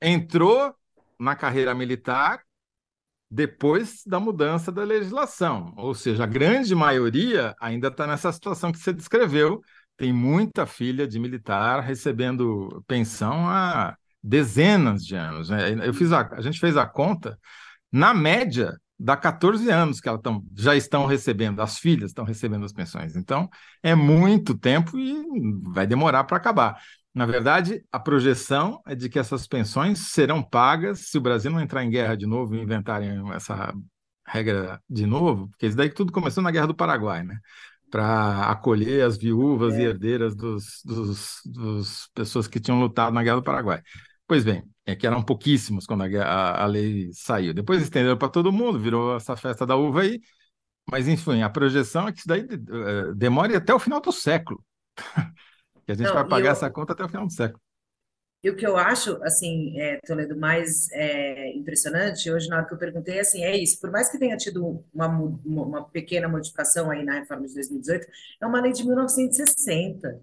entrou 0.00 0.74
na 1.18 1.34
carreira 1.34 1.74
militar 1.74 2.40
depois 3.30 4.02
da 4.06 4.20
mudança 4.20 4.70
da 4.70 4.84
legislação. 4.84 5.72
Ou 5.76 5.94
seja, 5.94 6.24
a 6.24 6.26
grande 6.26 6.74
maioria 6.74 7.54
ainda 7.60 7.88
está 7.88 8.06
nessa 8.06 8.32
situação 8.32 8.70
que 8.70 8.78
você 8.78 8.92
descreveu. 8.92 9.60
Tem 9.96 10.12
muita 10.12 10.66
filha 10.66 11.06
de 11.06 11.18
militar 11.18 11.80
recebendo 11.80 12.84
pensão 12.86 13.48
há 13.48 13.96
dezenas 14.22 15.04
de 15.04 15.16
anos. 15.16 15.48
Né? 15.50 15.86
Eu 15.86 15.94
fiz 15.94 16.12
a, 16.12 16.28
a 16.32 16.40
gente 16.40 16.60
fez 16.60 16.76
a 16.76 16.86
conta, 16.86 17.38
na 17.92 18.12
média, 18.14 18.76
dá 18.98 19.16
14 19.16 19.70
anos 19.70 20.00
que 20.00 20.08
elas 20.08 20.20
tão, 20.20 20.44
já 20.56 20.76
estão 20.76 21.06
recebendo, 21.06 21.60
as 21.60 21.78
filhas 21.78 22.10
estão 22.10 22.24
recebendo 22.24 22.64
as 22.64 22.72
pensões. 22.72 23.16
Então, 23.16 23.48
é 23.82 23.94
muito 23.94 24.56
tempo 24.56 24.98
e 24.98 25.22
vai 25.72 25.86
demorar 25.86 26.24
para 26.24 26.36
acabar. 26.36 26.80
Na 27.14 27.26
verdade, 27.26 27.84
a 27.92 28.00
projeção 28.00 28.80
é 28.86 28.94
de 28.94 29.08
que 29.08 29.18
essas 29.18 29.46
pensões 29.46 29.98
serão 30.10 30.42
pagas 30.42 31.10
se 31.10 31.16
o 31.16 31.20
Brasil 31.20 31.50
não 31.50 31.60
entrar 31.60 31.84
em 31.84 31.90
guerra 31.90 32.16
de 32.16 32.26
novo 32.26 32.56
e 32.56 32.60
inventarem 32.60 33.32
essa 33.32 33.72
regra 34.26 34.80
de 34.88 35.06
novo, 35.06 35.48
porque 35.48 35.66
isso 35.66 35.76
daí 35.76 35.90
tudo 35.90 36.12
começou 36.12 36.42
na 36.42 36.50
Guerra 36.50 36.66
do 36.66 36.74
Paraguai, 36.74 37.22
né? 37.22 37.38
Para 37.90 38.50
acolher 38.50 39.04
as 39.04 39.16
viúvas 39.16 39.74
é. 39.74 39.82
e 39.82 39.84
herdeiras 39.84 40.34
dos, 40.34 40.80
dos, 40.84 41.40
dos 41.44 42.08
pessoas 42.14 42.48
que 42.48 42.58
tinham 42.58 42.80
lutado 42.80 43.12
na 43.12 43.22
Guerra 43.22 43.36
do 43.36 43.42
Paraguai. 43.44 43.80
Pois 44.26 44.44
bem, 44.44 44.62
é 44.86 44.96
que 44.96 45.06
eram 45.06 45.22
pouquíssimos 45.22 45.86
quando 45.86 46.02
a, 46.02 46.22
a, 46.22 46.62
a 46.62 46.66
lei 46.66 47.10
saiu. 47.12 47.52
Depois 47.52 47.82
estenderam 47.82 48.16
para 48.16 48.28
todo 48.28 48.52
mundo, 48.52 48.78
virou 48.78 49.16
essa 49.16 49.36
festa 49.36 49.66
da 49.66 49.76
uva 49.76 50.02
aí. 50.02 50.20
Mas, 50.90 51.08
enfim, 51.08 51.42
a 51.42 51.48
projeção 51.48 52.08
é 52.08 52.12
que 52.12 52.18
isso 52.18 52.28
daí 52.28 52.42
uh, 52.42 53.14
demore 53.14 53.56
até 53.56 53.72
o 53.72 53.78
final 53.78 54.00
do 54.00 54.12
século. 54.12 54.62
que 55.84 55.92
a 55.92 55.94
gente 55.94 56.06
Não, 56.06 56.14
vai 56.14 56.26
pagar 56.26 56.48
eu, 56.48 56.52
essa 56.52 56.70
conta 56.70 56.92
até 56.92 57.04
o 57.04 57.08
final 57.08 57.26
do 57.26 57.32
século. 57.32 57.60
E 58.42 58.50
o 58.50 58.56
que 58.56 58.66
eu 58.66 58.76
acho, 58.76 59.18
assim, 59.22 59.80
é, 59.80 59.98
Toledo, 60.06 60.38
mais 60.38 60.90
é, 60.92 61.56
impressionante, 61.56 62.30
hoje 62.30 62.46
na 62.48 62.56
hora 62.56 62.66
que 62.66 62.74
eu 62.74 62.78
perguntei, 62.78 63.18
assim, 63.18 63.42
é 63.42 63.56
isso, 63.56 63.80
por 63.80 63.90
mais 63.90 64.10
que 64.10 64.18
tenha 64.18 64.36
tido 64.36 64.84
uma, 64.92 65.08
uma 65.08 65.84
pequena 65.88 66.28
modificação 66.28 66.90
aí 66.90 67.02
na 67.02 67.20
reforma 67.20 67.46
de 67.46 67.54
2018, 67.54 68.06
é 68.42 68.46
uma 68.46 68.60
lei 68.60 68.72
de 68.72 68.84
1960. 68.84 70.20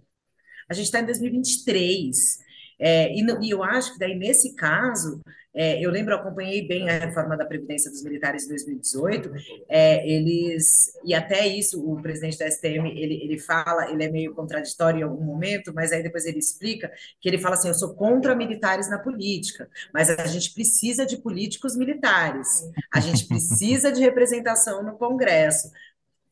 A 0.70 0.74
gente 0.76 0.86
está 0.86 1.00
em 1.00 1.06
2023. 1.06 2.51
É, 2.82 3.14
e, 3.14 3.24
e, 3.42 3.50
eu 3.52 3.64
acho 3.64 3.94
que 3.94 4.00
daí, 4.00 4.16
nesse 4.16 4.56
caso, 4.56 5.22
é, 5.54 5.80
eu 5.80 5.92
lembro, 5.92 6.14
eu 6.14 6.18
acompanhei 6.18 6.68
bem 6.68 6.90
a 6.90 6.98
reforma 6.98 7.38
da 7.38 7.46
Previdência 7.46 7.92
dos 7.92 8.04
Militares 8.04 8.46
em 8.46 8.50
2018, 8.50 9.32
é, 9.70 10.10
eles, 10.10 10.92
e 11.06 11.14
até 11.14 11.46
isso, 11.46 11.80
o 11.86 12.02
presidente 12.02 12.40
da 12.40 12.50
STM, 12.50 12.90
ele, 12.90 13.22
ele 13.24 13.38
fala, 13.38 13.92
ele 13.92 14.04
é 14.04 14.10
meio 14.10 14.34
contraditório 14.34 15.02
em 15.02 15.04
algum 15.04 15.24
momento, 15.24 15.72
mas 15.76 15.92
aí 15.92 16.02
depois 16.02 16.26
ele 16.26 16.40
explica, 16.40 16.92
que 17.20 17.30
ele 17.30 17.38
fala 17.38 17.56
assim, 17.56 17.68
eu 17.68 17.76
sou 17.76 17.94
contra 17.94 18.34
militares 18.34 18.90
na 18.90 18.98
política, 18.98 19.70
mas 19.94 20.10
a 20.10 20.26
gente 20.26 20.52
precisa 20.52 21.06
de 21.06 21.18
políticos 21.18 21.76
militares, 21.76 22.68
a 22.92 23.00
gente 23.00 23.28
precisa 23.28 23.92
de 23.92 24.02
representação 24.02 24.82
no 24.82 24.98
Congresso, 24.98 25.70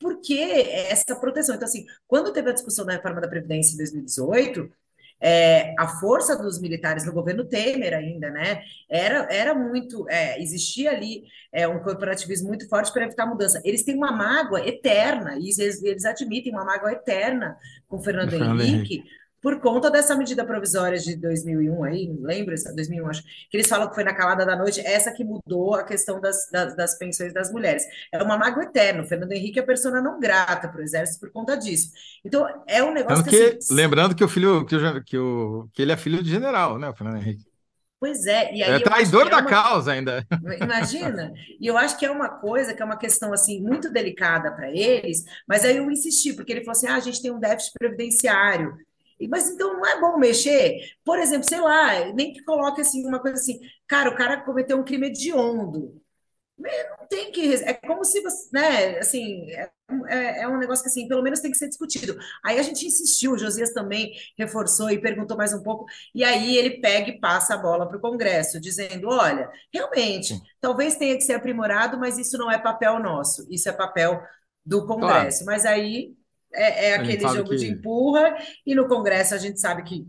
por 0.00 0.18
que 0.22 0.40
essa 0.40 1.14
proteção? 1.14 1.54
Então, 1.54 1.68
assim, 1.68 1.84
quando 2.08 2.32
teve 2.32 2.48
a 2.48 2.54
discussão 2.54 2.86
da 2.86 2.94
reforma 2.94 3.20
da 3.20 3.28
Previdência 3.28 3.74
em 3.74 3.76
2018, 3.76 4.72
é, 5.20 5.74
a 5.78 5.86
força 5.86 6.36
dos 6.36 6.60
militares 6.60 7.04
no 7.04 7.12
governo 7.12 7.44
Temer 7.44 7.94
ainda, 7.94 8.30
né? 8.30 8.62
Era, 8.88 9.28
era 9.30 9.54
muito, 9.54 10.08
é, 10.08 10.40
existia 10.42 10.90
ali 10.90 11.24
é, 11.52 11.68
um 11.68 11.80
corporativismo 11.80 12.48
muito 12.48 12.68
forte 12.68 12.92
para 12.92 13.04
evitar 13.04 13.26
mudança. 13.26 13.60
Eles 13.64 13.82
têm 13.82 13.96
uma 13.96 14.12
mágoa 14.12 14.66
eterna, 14.66 15.36
e 15.38 15.50
eles, 15.58 15.82
eles 15.82 16.04
admitem 16.04 16.52
uma 16.52 16.64
mágoa 16.64 16.92
eterna 16.92 17.56
com 17.88 18.02
Fernando, 18.02 18.32
Henrique, 18.34 19.04
por 19.40 19.60
conta 19.60 19.90
dessa 19.90 20.14
medida 20.14 20.44
provisória 20.44 20.98
de 20.98 21.16
2001 21.16 21.84
aí, 21.84 22.16
lembra? 22.20 22.54
2001, 22.54 23.08
acho, 23.08 23.22
que 23.22 23.56
eles 23.56 23.68
falam 23.68 23.88
que 23.88 23.94
foi 23.94 24.04
na 24.04 24.14
calada 24.14 24.44
da 24.44 24.56
noite, 24.56 24.80
essa 24.80 25.12
que 25.12 25.24
mudou 25.24 25.74
a 25.74 25.84
questão 25.84 26.20
das, 26.20 26.48
das, 26.50 26.76
das 26.76 26.98
pensões 26.98 27.32
das 27.32 27.50
mulheres. 27.50 27.82
É 28.12 28.22
uma 28.22 28.36
mágoa 28.36 28.64
eterna, 28.64 29.02
o 29.02 29.06
Fernando 29.06 29.32
Henrique 29.32 29.58
é 29.58 29.62
persona 29.62 30.00
não 30.00 30.20
grata 30.20 30.68
para 30.68 30.80
o 30.80 30.82
exército 30.82 31.20
por 31.20 31.32
conta 31.32 31.56
disso. 31.56 31.90
Então, 32.24 32.46
é 32.66 32.82
um 32.82 32.92
negócio 32.92 33.24
que, 33.24 33.58
assim, 33.58 33.74
Lembrando 33.74 34.14
que 34.14 34.24
o 34.24 34.28
filho, 34.28 34.64
que, 34.66 34.76
o, 34.76 35.04
que, 35.04 35.18
o, 35.18 35.68
que 35.72 35.82
ele 35.82 35.92
é 35.92 35.96
filho 35.96 36.22
de 36.22 36.30
general, 36.30 36.78
né, 36.78 36.88
o 36.88 36.94
Fernando 36.94 37.16
Henrique? 37.16 37.50
Pois 38.00 38.26
é, 38.26 38.54
e 38.54 38.62
aí 38.62 38.72
é 38.72 38.80
traidor 38.80 39.26
é 39.26 39.30
da 39.30 39.40
uma... 39.40 39.46
causa 39.46 39.92
ainda. 39.92 40.26
Imagina. 40.58 41.34
E 41.60 41.66
eu 41.66 41.76
acho 41.76 41.98
que 41.98 42.06
é 42.06 42.10
uma 42.10 42.30
coisa 42.30 42.72
que 42.72 42.80
é 42.80 42.84
uma 42.84 42.96
questão 42.96 43.30
assim 43.30 43.60
muito 43.60 43.92
delicada 43.92 44.50
para 44.52 44.70
eles, 44.70 45.22
mas 45.46 45.66
aí 45.66 45.76
eu 45.76 45.90
insisti, 45.90 46.32
porque 46.32 46.50
ele 46.50 46.60
falou 46.62 46.72
assim: 46.72 46.86
ah, 46.86 46.94
a 46.94 47.00
gente 47.00 47.20
tem 47.20 47.30
um 47.30 47.38
déficit 47.38 47.74
previdenciário. 47.78 48.74
Mas 49.28 49.50
então 49.50 49.74
não 49.74 49.86
é 49.86 50.00
bom 50.00 50.18
mexer? 50.18 50.78
Por 51.04 51.18
exemplo, 51.18 51.48
sei 51.48 51.60
lá, 51.60 52.12
nem 52.12 52.32
que 52.32 52.42
coloque 52.44 52.80
assim 52.80 53.06
uma 53.06 53.20
coisa 53.20 53.38
assim, 53.38 53.58
cara, 53.86 54.10
o 54.10 54.16
cara 54.16 54.42
cometeu 54.42 54.78
um 54.78 54.84
crime 54.84 55.08
hediondo. 55.08 56.00
Não 56.58 57.06
tem 57.08 57.32
que. 57.32 57.54
É 57.54 57.72
como 57.74 58.04
se 58.04 58.20
você, 58.20 58.48
né? 58.52 58.98
Assim, 58.98 59.50
é, 59.50 59.70
é, 60.08 60.42
é, 60.42 60.48
um 60.48 60.58
negócio 60.58 60.82
que, 60.82 60.90
assim, 60.90 61.08
pelo 61.08 61.22
menos 61.22 61.40
tem 61.40 61.50
que 61.50 61.56
ser 61.56 61.68
discutido. 61.68 62.18
Aí 62.44 62.58
a 62.58 62.62
gente 62.62 62.86
insistiu, 62.86 63.32
o 63.32 63.38
Josias 63.38 63.72
também 63.72 64.12
reforçou 64.38 64.90
e 64.90 65.00
perguntou 65.00 65.36
mais 65.36 65.54
um 65.54 65.62
pouco, 65.62 65.86
e 66.14 66.22
aí 66.22 66.56
ele 66.56 66.80
pega 66.80 67.08
e 67.10 67.18
passa 67.18 67.54
a 67.54 67.58
bola 67.58 67.88
para 67.88 67.96
o 67.96 68.00
Congresso, 68.00 68.60
dizendo: 68.60 69.08
olha, 69.08 69.50
realmente, 69.72 70.34
talvez 70.60 70.96
tenha 70.96 71.16
que 71.16 71.22
ser 71.22 71.34
aprimorado, 71.34 71.98
mas 71.98 72.18
isso 72.18 72.36
não 72.36 72.50
é 72.50 72.58
papel 72.58 72.98
nosso, 73.00 73.46
isso 73.50 73.68
é 73.68 73.72
papel 73.72 74.20
do 74.64 74.86
Congresso. 74.86 75.44
Claro. 75.44 75.46
Mas 75.46 75.64
aí 75.64 76.14
é, 76.52 76.90
é 76.90 76.94
aquele 76.94 77.20
jogo 77.20 77.50
que... 77.50 77.56
de 77.56 77.68
empurra, 77.68 78.36
e 78.66 78.74
no 78.74 78.88
Congresso 78.88 79.34
a 79.34 79.38
gente 79.38 79.60
sabe 79.60 79.82
que 79.82 80.06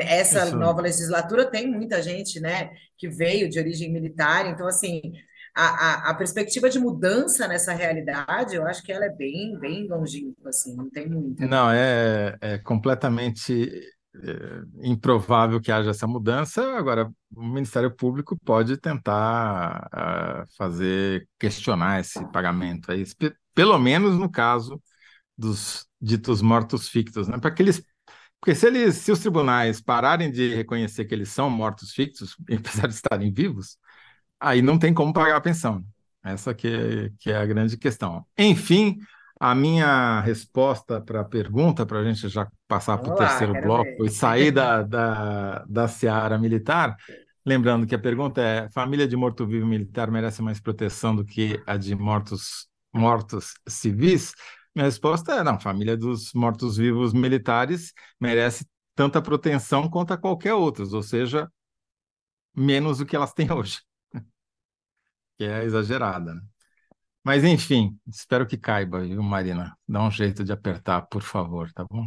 essa 0.00 0.46
Isso. 0.46 0.56
nova 0.56 0.80
legislatura 0.80 1.44
tem 1.44 1.70
muita 1.70 2.02
gente, 2.02 2.40
né, 2.40 2.70
que 2.96 3.08
veio 3.08 3.48
de 3.48 3.58
origem 3.58 3.92
militar, 3.92 4.46
então, 4.46 4.66
assim, 4.66 5.12
a, 5.54 5.66
a, 5.66 6.10
a, 6.10 6.14
perspectiva 6.14 6.68
de 6.68 6.78
mudança 6.78 7.46
nessa 7.46 7.72
realidade, 7.72 8.56
eu 8.56 8.66
acho 8.66 8.82
que 8.82 8.90
ela 8.90 9.04
é 9.04 9.10
bem, 9.10 9.58
bem 9.58 9.86
longínqua, 9.86 10.48
assim, 10.48 10.74
não 10.74 10.90
tem 10.90 11.08
muita. 11.08 11.46
Não, 11.46 11.70
é, 11.70 12.36
é 12.40 12.58
completamente 12.58 13.70
é, 14.16 14.62
improvável 14.82 15.60
que 15.60 15.70
haja 15.70 15.90
essa 15.90 16.08
mudança. 16.08 16.76
Agora, 16.76 17.08
o 17.36 17.44
Ministério 17.44 17.94
Público 17.94 18.36
pode 18.44 18.76
tentar 18.78 19.88
uh, 19.92 20.56
fazer, 20.56 21.28
questionar 21.38 22.00
esse 22.00 22.24
pagamento 22.32 22.90
aí, 22.90 23.04
pelo 23.54 23.78
menos 23.78 24.18
no 24.18 24.30
caso 24.30 24.82
dos 25.36 25.86
ditos 26.00 26.42
mortos 26.42 26.88
fictos, 26.88 27.28
né? 27.28 27.38
Para 27.38 27.50
que 27.50 27.62
eles 27.62 27.84
porque 28.44 28.54
se 28.54 28.66
eles, 28.66 28.96
se 28.96 29.10
os 29.10 29.20
tribunais 29.20 29.80
pararem 29.80 30.30
de 30.30 30.54
reconhecer 30.54 31.06
que 31.06 31.14
eles 31.14 31.30
são 31.30 31.48
mortos 31.48 31.92
fictos, 31.92 32.36
apesar 32.54 32.88
de 32.88 32.94
estarem 32.94 33.32
vivos, 33.32 33.78
aí 34.38 34.60
não 34.60 34.78
tem 34.78 34.92
como 34.92 35.14
pagar 35.14 35.36
a 35.36 35.40
pensão. 35.40 35.82
Essa 36.22 36.52
que 36.52 36.68
é, 36.68 37.10
que 37.18 37.30
é 37.30 37.36
a 37.36 37.46
grande 37.46 37.78
questão. 37.78 38.26
Enfim, 38.36 38.98
a 39.40 39.54
minha 39.54 40.20
resposta 40.20 41.00
para 41.00 41.20
a 41.20 41.24
pergunta, 41.24 41.86
para 41.86 42.00
a 42.00 42.04
gente 42.04 42.28
já 42.28 42.46
passar 42.68 42.98
para 42.98 43.12
o 43.14 43.16
terceiro 43.16 43.54
bloco 43.62 43.84
ver. 43.84 44.06
e 44.06 44.10
sair 44.10 44.50
da, 44.50 44.82
da, 44.84 45.64
da 45.66 45.88
seara 45.88 46.38
militar, 46.38 46.96
lembrando 47.46 47.86
que 47.86 47.94
a 47.94 47.98
pergunta 47.98 48.42
é: 48.42 48.68
família 48.70 49.08
de 49.08 49.16
morto-vivo 49.16 49.66
militar 49.66 50.10
merece 50.10 50.42
mais 50.42 50.60
proteção 50.60 51.16
do 51.16 51.24
que 51.24 51.62
a 51.66 51.78
de 51.78 51.94
mortos, 51.94 52.68
mortos 52.92 53.54
civis? 53.66 54.34
Minha 54.74 54.86
resposta 54.86 55.32
é: 55.32 55.42
não, 55.42 55.58
família 55.60 55.96
dos 55.96 56.32
mortos-vivos 56.32 57.12
militares 57.12 57.92
merece 58.20 58.66
tanta 58.94 59.22
proteção 59.22 59.88
quanto 59.88 60.12
a 60.12 60.18
qualquer 60.18 60.54
outra, 60.54 60.84
ou 60.84 61.02
seja, 61.02 61.50
menos 62.54 62.98
do 62.98 63.06
que 63.06 63.16
elas 63.16 63.32
têm 63.32 63.50
hoje, 63.52 63.80
que 65.38 65.44
é 65.44 65.64
exagerada. 65.64 66.34
Né? 66.34 66.40
Mas, 67.22 67.42
enfim, 67.44 67.98
espero 68.06 68.46
que 68.46 68.58
caiba, 68.58 69.00
viu, 69.00 69.22
Marina? 69.22 69.76
Dá 69.88 70.02
um 70.02 70.10
jeito 70.10 70.44
de 70.44 70.52
apertar, 70.52 71.02
por 71.02 71.22
favor, 71.22 71.72
tá 71.72 71.84
bom? 71.84 72.06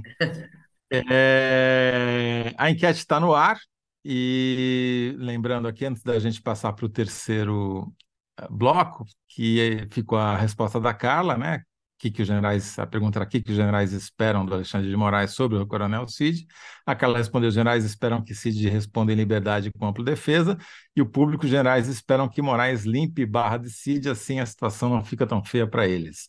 É... 0.90 2.54
A 2.58 2.70
enquete 2.70 3.00
está 3.00 3.20
no 3.20 3.34
ar, 3.34 3.60
e 4.06 5.16
lembrando 5.18 5.68
aqui, 5.68 5.86
antes 5.86 6.02
da 6.02 6.18
gente 6.18 6.42
passar 6.42 6.72
para 6.72 6.86
o 6.86 6.90
terceiro 6.90 7.94
eh, 8.40 8.48
bloco, 8.50 9.06
que 9.28 9.88
ficou 9.92 10.18
a 10.18 10.38
resposta 10.38 10.80
da 10.80 10.94
Carla, 10.94 11.38
né? 11.38 11.62
Que, 11.98 12.12
que 12.12 12.22
os 12.22 12.28
generais, 12.28 12.78
a 12.80 12.86
pergunta 12.86 13.18
era 13.20 13.26
o 13.26 13.30
que, 13.30 13.42
que 13.42 13.52
os 13.52 13.58
generais 13.58 13.92
esperam 13.94 14.46
do 14.46 14.54
Alexandre 14.54 14.90
de 14.90 14.96
Moraes 14.96 15.32
sobre 15.32 15.58
o 15.58 15.66
coronel 15.66 16.08
Cid. 16.08 16.46
A 16.86 16.96
Carla 16.96 17.18
respondeu: 17.18 17.50
os 17.50 17.56
generais 17.56 17.86
esperam 17.86 18.24
que 18.24 18.36
Cid 18.36 18.70
responda 18.70 19.12
em 19.12 19.16
liberdade 19.16 19.72
com 19.72 19.88
ampla 19.88 20.04
defesa, 20.04 20.58
e 20.96 21.02
o 21.02 21.06
público, 21.06 21.46
os 21.46 21.50
generais 21.50 21.88
esperam 21.88 22.30
que 22.30 22.42
Moraes 22.42 22.86
limpe 22.86 23.26
barra 23.26 23.58
de 23.58 23.70
Cid, 23.70 24.10
assim 24.10 24.40
a 24.40 24.46
situação 24.46 24.90
não 24.90 25.04
fica 25.04 25.26
tão 25.26 25.44
feia 25.44 25.68
para 25.68 25.88
eles. 25.88 26.28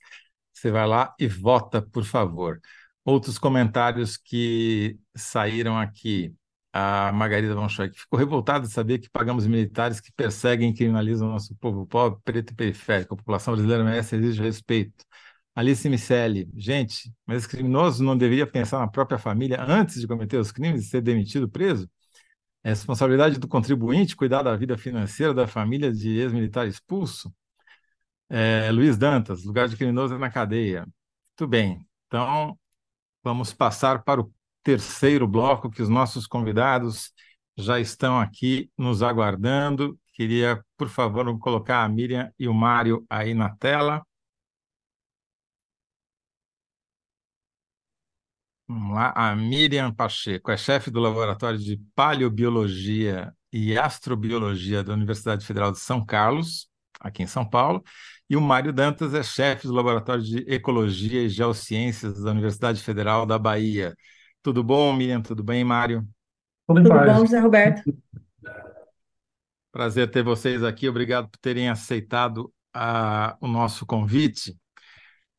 Você 0.53 0.71
vai 0.71 0.87
lá 0.87 1.15
e 1.19 1.29
vota, 1.29 1.81
por 1.83 2.05
favor. 2.05 2.61
Outros 3.05 3.39
comentários 3.39 4.17
que 4.17 4.99
saíram 5.17 5.79
aqui. 5.79 6.35
A 6.73 7.11
Margarida 7.13 7.55
Von 7.55 7.69
Schock 7.69 7.99
ficou 7.99 8.19
revoltada 8.19 8.67
de 8.67 8.73
saber 8.73 8.99
que 8.99 9.09
pagamos 9.11 9.47
militares 9.47 10.01
que 10.01 10.13
perseguem 10.13 10.71
e 10.71 10.75
criminalizam 10.75 11.29
o 11.29 11.33
nosso 11.33 11.55
povo 11.57 11.87
pobre, 11.87 12.21
preto 12.25 12.53
e 12.53 12.55
periférico. 12.55 13.15
A 13.15 13.17
população 13.17 13.55
brasileira 13.55 13.83
merece 13.83 14.17
exige 14.17 14.43
respeito. 14.43 15.05
Alice 15.59 15.89
Micelli, 15.89 16.49
gente, 16.55 17.13
mas 17.27 17.39
esse 17.39 17.49
criminoso 17.49 18.05
não 18.05 18.17
deveria 18.17 18.47
pensar 18.47 18.79
na 18.79 18.87
própria 18.87 19.19
família 19.19 19.61
antes 19.61 20.01
de 20.01 20.07
cometer 20.07 20.37
os 20.37 20.53
crimes 20.53 20.85
e 20.85 20.89
ser 20.89 21.01
demitido, 21.01 21.49
preso? 21.49 21.91
É 22.63 22.69
responsabilidade 22.69 23.41
do 23.41 23.49
contribuinte 23.49 24.15
cuidar 24.15 24.43
da 24.45 24.55
vida 24.55 24.79
financeira 24.79 25.35
da 25.35 25.49
família 25.49 25.93
de 25.93 26.11
ex-militar 26.17 26.69
expulso? 26.69 27.35
É, 28.29 28.71
Luiz 28.71 28.97
Dantas, 28.97 29.43
lugar 29.43 29.67
de 29.67 29.77
criminoso 29.77 30.15
é 30.15 30.19
na 30.19 30.31
cadeia. 30.31 30.83
Muito 30.83 31.49
bem. 31.51 31.85
Então, 32.07 32.57
vamos 33.25 33.53
passar 33.53 34.05
para 34.05 34.21
o 34.21 34.33
terceiro 34.63 35.27
bloco, 35.27 35.71
que 35.71 35.83
os 35.83 35.89
nossos 35.89 36.25
convidados 36.29 37.13
já 37.57 37.81
estão 37.81 38.21
aqui 38.21 38.71
nos 38.79 39.03
aguardando. 39.03 39.99
Queria, 40.13 40.65
por 40.77 40.89
favor, 40.89 41.37
colocar 41.41 41.83
a 41.83 41.89
Miriam 41.89 42.33
e 42.39 42.47
o 42.47 42.55
Mário 42.55 43.05
aí 43.11 43.35
na 43.35 43.51
tela. 43.57 44.07
Vamos 48.69 48.95
lá. 48.95 49.13
A 49.17 49.35
Miriam 49.35 49.93
Pacheco 49.93 50.51
é 50.51 50.57
chefe 50.57 50.91
do 50.91 51.01
Laboratório 51.01 51.59
de 51.59 51.81
Paleobiologia 51.95 53.33
e 53.51 53.79
Astrobiologia 53.79 54.85
da 54.85 54.93
Universidade 54.93 55.47
Federal 55.47 55.73
de 55.73 55.79
São 55.79 56.05
Carlos, 56.05 56.69
aqui 57.01 57.23
em 57.23 57.27
São 57.27 57.49
Paulo, 57.49 57.83
e 58.29 58.37
o 58.37 58.41
Mário 58.43 58.71
Dantas 58.71 59.15
é 59.15 59.23
chefe 59.23 59.67
do 59.67 59.73
Laboratório 59.73 60.23
de 60.23 60.45
Ecologia 60.47 61.23
e 61.23 61.31
Geociências 61.31 62.23
da 62.23 62.31
Universidade 62.31 62.83
Federal 62.83 63.25
da 63.25 63.39
Bahia. 63.39 63.95
Tudo 64.43 64.63
bom, 64.63 64.93
Miriam? 64.93 65.23
Tudo 65.23 65.43
bem, 65.43 65.65
Mário? 65.65 66.07
Tudo 66.67 66.83
Tudo 66.83 66.95
bom, 66.95 67.21
José 67.21 67.39
Roberto? 67.39 67.83
Prazer 69.73 70.11
ter 70.11 70.23
vocês 70.23 70.63
aqui. 70.63 70.87
Obrigado 70.91 71.29
por 71.31 71.39
terem 71.39 71.71
aceitado 71.71 72.53
ah, 72.75 73.35
o 73.41 73.49
nosso 73.49 73.87
convite. 73.87 74.55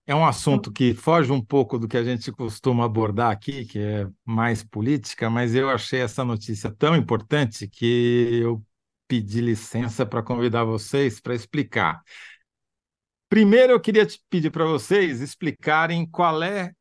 É 0.09 0.15
um 0.15 0.25
assunto 0.25 0.71
que 0.71 0.95
foge 0.95 1.31
um 1.31 1.39
pouco 1.39 1.77
do 1.77 1.87
que 1.87 1.95
a 1.95 2.03
gente 2.03 2.31
costuma 2.31 2.83
abordar 2.83 3.29
aqui, 3.29 3.63
que 3.63 3.77
é 3.77 4.07
mais 4.25 4.63
política, 4.63 5.29
mas 5.29 5.53
eu 5.53 5.69
achei 5.69 6.01
essa 6.01 6.25
notícia 6.25 6.71
tão 6.71 6.95
importante 6.95 7.67
que 7.67 8.39
eu 8.41 8.59
pedi 9.07 9.39
licença 9.39 10.07
para 10.07 10.23
convidar 10.23 10.63
vocês 10.63 11.21
para 11.21 11.35
explicar. 11.35 12.01
Primeiro, 13.29 13.73
eu 13.73 13.79
queria 13.79 14.03
te 14.03 14.19
pedir 14.31 14.49
para 14.49 14.65
vocês 14.65 15.21
explicarem 15.21 16.09
qual 16.09 16.41
é 16.41 16.71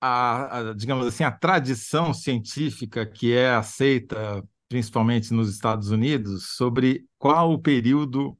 a, 0.00 0.70
a, 0.70 0.72
digamos 0.72 1.06
assim, 1.06 1.24
a 1.24 1.30
tradição 1.30 2.14
científica 2.14 3.04
que 3.04 3.34
é 3.34 3.50
aceita, 3.50 4.42
principalmente 4.66 5.34
nos 5.34 5.50
Estados 5.50 5.90
Unidos, 5.90 6.56
sobre 6.56 7.04
qual 7.18 7.52
o 7.52 7.58
período 7.58 8.34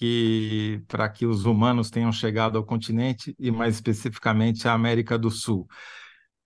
que 0.00 0.82
para 0.88 1.06
que 1.10 1.26
os 1.26 1.44
humanos 1.44 1.90
tenham 1.90 2.10
chegado 2.10 2.56
ao 2.56 2.64
continente 2.64 3.36
e 3.38 3.50
mais 3.50 3.74
especificamente 3.74 4.66
à 4.66 4.72
América 4.72 5.18
do 5.18 5.30
Sul. 5.30 5.68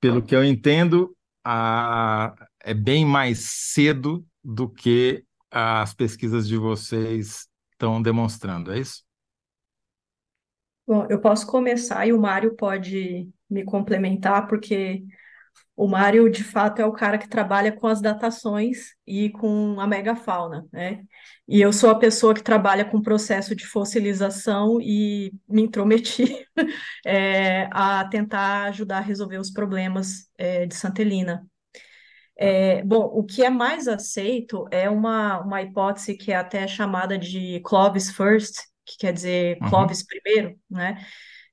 Pelo 0.00 0.20
que 0.20 0.34
eu 0.34 0.44
entendo, 0.44 1.16
a, 1.44 2.34
é 2.60 2.74
bem 2.74 3.06
mais 3.06 3.38
cedo 3.72 4.26
do 4.42 4.68
que 4.68 5.24
as 5.52 5.94
pesquisas 5.94 6.48
de 6.48 6.56
vocês 6.56 7.48
estão 7.70 8.02
demonstrando, 8.02 8.72
é 8.72 8.80
isso? 8.80 9.04
Bom, 10.84 11.06
eu 11.08 11.20
posso 11.20 11.46
começar 11.46 12.04
e 12.08 12.12
o 12.12 12.20
Mário 12.20 12.56
pode 12.56 13.30
me 13.48 13.62
complementar, 13.62 14.48
porque 14.48 15.04
o 15.76 15.88
Mário, 15.88 16.30
de 16.30 16.44
fato, 16.44 16.80
é 16.80 16.86
o 16.86 16.92
cara 16.92 17.18
que 17.18 17.28
trabalha 17.28 17.72
com 17.72 17.86
as 17.88 18.00
datações 18.00 18.94
e 19.06 19.30
com 19.30 19.80
a 19.80 19.86
megafauna, 19.86 20.66
né? 20.72 21.02
E 21.48 21.60
eu 21.60 21.72
sou 21.72 21.90
a 21.90 21.98
pessoa 21.98 22.34
que 22.34 22.42
trabalha 22.42 22.84
com 22.84 22.98
o 22.98 23.02
processo 23.02 23.56
de 23.56 23.66
fossilização 23.66 24.80
e 24.80 25.32
me 25.48 25.62
intrometi 25.62 26.46
é, 27.04 27.68
a 27.72 28.04
tentar 28.08 28.64
ajudar 28.68 28.98
a 28.98 29.00
resolver 29.00 29.38
os 29.38 29.50
problemas 29.50 30.30
é, 30.38 30.64
de 30.64 30.74
Santa 30.74 31.02
Helena. 31.02 31.44
É, 32.36 32.82
bom, 32.82 33.04
o 33.12 33.24
que 33.24 33.44
é 33.44 33.50
mais 33.50 33.86
aceito 33.88 34.66
é 34.70 34.88
uma, 34.88 35.40
uma 35.40 35.62
hipótese 35.62 36.16
que 36.16 36.32
é 36.32 36.36
até 36.36 36.66
chamada 36.66 37.18
de 37.18 37.60
Clovis 37.64 38.10
First, 38.10 38.56
que 38.84 38.96
quer 38.98 39.12
dizer 39.12 39.58
Uhum. 39.60 39.70
Clovis 39.70 40.04
primeiro, 40.04 40.56
né? 40.70 41.04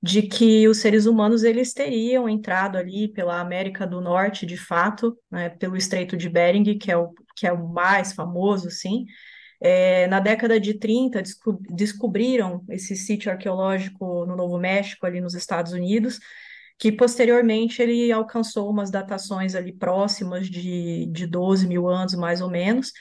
De 0.03 0.23
que 0.23 0.67
os 0.67 0.79
seres 0.79 1.05
humanos 1.05 1.43
eles 1.43 1.73
teriam 1.73 2.27
entrado 2.27 2.77
ali 2.77 3.07
pela 3.07 3.39
América 3.39 3.85
do 3.85 4.01
Norte, 4.01 4.45
de 4.47 4.57
fato, 4.57 5.15
né? 5.29 5.49
Pelo 5.49 5.77
Estreito 5.77 6.17
de 6.17 6.27
Bering, 6.27 6.77
que 6.79 6.91
é 6.91 6.97
o, 6.97 7.13
que 7.35 7.45
é 7.45 7.51
o 7.53 7.67
mais 7.69 8.11
famoso, 8.13 8.71
sim. 8.71 9.05
É, 9.61 10.07
na 10.07 10.19
década 10.19 10.59
de 10.59 10.73
30, 10.79 11.21
desco- 11.21 11.59
descobriram 11.69 12.63
esse 12.69 12.95
sítio 12.95 13.31
arqueológico 13.31 14.25
no 14.25 14.35
Novo 14.35 14.57
México, 14.59 15.05
ali 15.05 15.21
nos 15.21 15.35
Estados 15.35 15.71
Unidos, 15.73 16.19
que 16.79 16.91
posteriormente 16.91 17.81
ele 17.81 18.11
alcançou 18.11 18.69
umas 18.71 18.89
datações 18.91 19.55
ali 19.55 19.71
próximas 19.71 20.49
de, 20.49 21.05
de 21.07 21.27
12 21.27 21.67
mil 21.67 21.87
anos, 21.87 22.15
mais 22.15 22.41
ou 22.41 22.49
menos, 22.49 22.91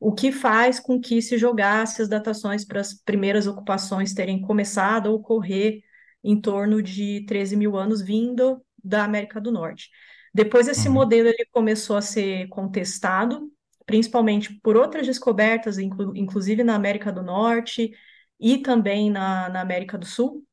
o 0.00 0.12
que 0.14 0.30
faz 0.32 0.80
com 0.80 1.00
que 1.00 1.20
se 1.22 1.36
jogasse 1.38 2.02
as 2.02 2.08
datações 2.08 2.64
para 2.64 2.80
as 2.80 2.94
primeiras 2.94 3.46
ocupações 3.46 4.14
terem 4.14 4.40
começado 4.40 5.08
a 5.08 5.12
ocorrer 5.12 5.80
em 6.22 6.40
torno 6.40 6.82
de 6.82 7.24
13 7.26 7.56
mil 7.56 7.76
anos 7.76 8.02
vindo 8.02 8.62
da 8.82 9.04
América 9.04 9.40
do 9.40 9.50
Norte. 9.52 9.90
Depois 10.34 10.68
esse 10.68 10.88
Uhum. 10.88 10.88
modelo 10.88 11.28
ele 11.28 11.46
começou 11.52 11.96
a 11.96 12.02
ser 12.02 12.48
contestado, 12.48 13.50
principalmente 13.86 14.54
por 14.62 14.76
outras 14.76 15.06
descobertas, 15.06 15.78
inclu- 15.78 16.16
inclusive 16.16 16.62
na 16.62 16.74
América 16.74 17.10
do 17.12 17.22
Norte 17.22 17.92
e 18.38 18.58
também 18.58 19.10
na, 19.10 19.48
na 19.48 19.60
América 19.60 19.96
do 19.98 20.06
Sul, 20.06 20.44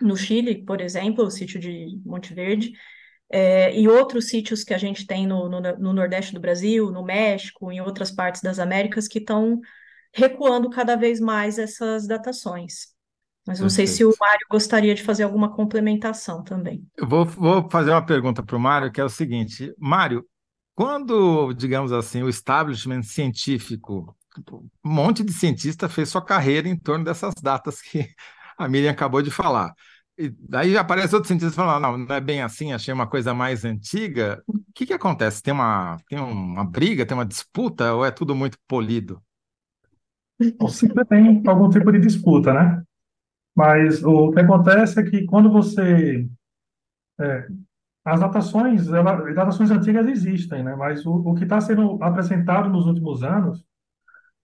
no 0.00 0.16
Chile, 0.16 0.64
por 0.64 0.80
exemplo, 0.80 1.24
o 1.24 1.30
sítio 1.30 1.60
de 1.60 2.00
Monte 2.04 2.34
Verde, 2.34 2.72
é, 3.30 3.78
e 3.78 3.88
outros 3.88 4.28
sítios 4.28 4.64
que 4.64 4.74
a 4.74 4.78
gente 4.78 5.06
tem 5.06 5.26
no, 5.26 5.48
no, 5.48 5.60
no 5.60 5.92
Nordeste 5.92 6.34
do 6.34 6.40
Brasil, 6.40 6.90
no 6.90 7.04
México, 7.04 7.70
em 7.72 7.80
outras 7.80 8.10
partes 8.10 8.42
das 8.42 8.58
Américas, 8.58 9.08
que 9.08 9.18
estão 9.18 9.60
recuando 10.14 10.70
cada 10.70 10.96
vez 10.96 11.20
mais 11.20 11.58
essas 11.58 12.06
datações. 12.06 12.94
Mas 13.46 13.58
não 13.58 13.70
sei 13.70 13.86
se 13.86 14.04
o 14.04 14.08
Perfeito. 14.08 14.20
Mário 14.20 14.46
gostaria 14.50 14.94
de 14.94 15.02
fazer 15.02 15.22
alguma 15.22 15.54
complementação 15.54 16.42
também. 16.42 16.86
Eu 16.96 17.08
vou, 17.08 17.24
vou 17.24 17.68
fazer 17.70 17.90
uma 17.90 18.04
pergunta 18.04 18.42
para 18.42 18.56
o 18.56 18.60
Mário, 18.60 18.92
que 18.92 19.00
é 19.00 19.04
o 19.04 19.08
seguinte: 19.08 19.74
Mário, 19.78 20.24
quando, 20.74 21.52
digamos 21.54 21.92
assim, 21.92 22.22
o 22.22 22.28
establishment 22.28 23.02
científico, 23.02 24.16
um 24.84 24.90
monte 24.90 25.24
de 25.24 25.32
cientista 25.32 25.88
fez 25.88 26.08
sua 26.08 26.24
carreira 26.24 26.68
em 26.68 26.76
torno 26.78 27.04
dessas 27.04 27.34
datas 27.42 27.80
que 27.80 28.08
a 28.56 28.68
Miriam 28.68 28.90
acabou 28.90 29.22
de 29.22 29.30
falar. 29.30 29.74
E 30.18 30.28
daí 30.28 30.76
aparece 30.76 31.14
outro 31.14 31.28
cientista 31.28 31.54
falando, 31.54 31.82
não, 31.82 31.98
não 31.98 32.14
é 32.14 32.20
bem 32.20 32.42
assim, 32.42 32.72
achei 32.72 32.92
uma 32.92 33.06
coisa 33.06 33.32
mais 33.32 33.64
antiga. 33.64 34.42
O 34.46 34.54
que 34.74 34.84
que 34.86 34.92
acontece? 34.92 35.42
Tem 35.42 35.52
uma, 35.52 35.96
tem 36.08 36.18
uma 36.18 36.64
briga, 36.64 37.06
tem 37.06 37.16
uma 37.16 37.24
disputa, 37.24 37.94
ou 37.94 38.04
é 38.04 38.10
tudo 38.10 38.34
muito 38.34 38.58
polido? 38.68 39.22
Então, 40.38 40.68
sempre 40.68 41.04
tem 41.06 41.42
algum 41.46 41.68
tipo 41.68 41.90
de 41.92 42.00
disputa, 42.00 42.52
né? 42.52 42.82
Mas 43.60 44.02
o 44.02 44.30
que 44.32 44.40
acontece 44.40 45.00
é 45.00 45.02
que 45.02 45.26
quando 45.26 45.50
você... 45.52 46.26
é, 47.20 47.46
as 48.02 48.20
datações, 48.20 48.88
ela, 48.88 49.16
datações 49.34 49.70
antigas 49.70 50.06
existem, 50.06 50.62
né? 50.64 50.74
Mas 50.74 51.04
o, 51.04 51.12
o 51.12 51.34
que 51.34 51.44
está 51.44 51.60
sendo 51.60 52.02
apresentado 52.02 52.70
nos 52.70 52.86
últimos 52.86 53.22
anos 53.22 53.62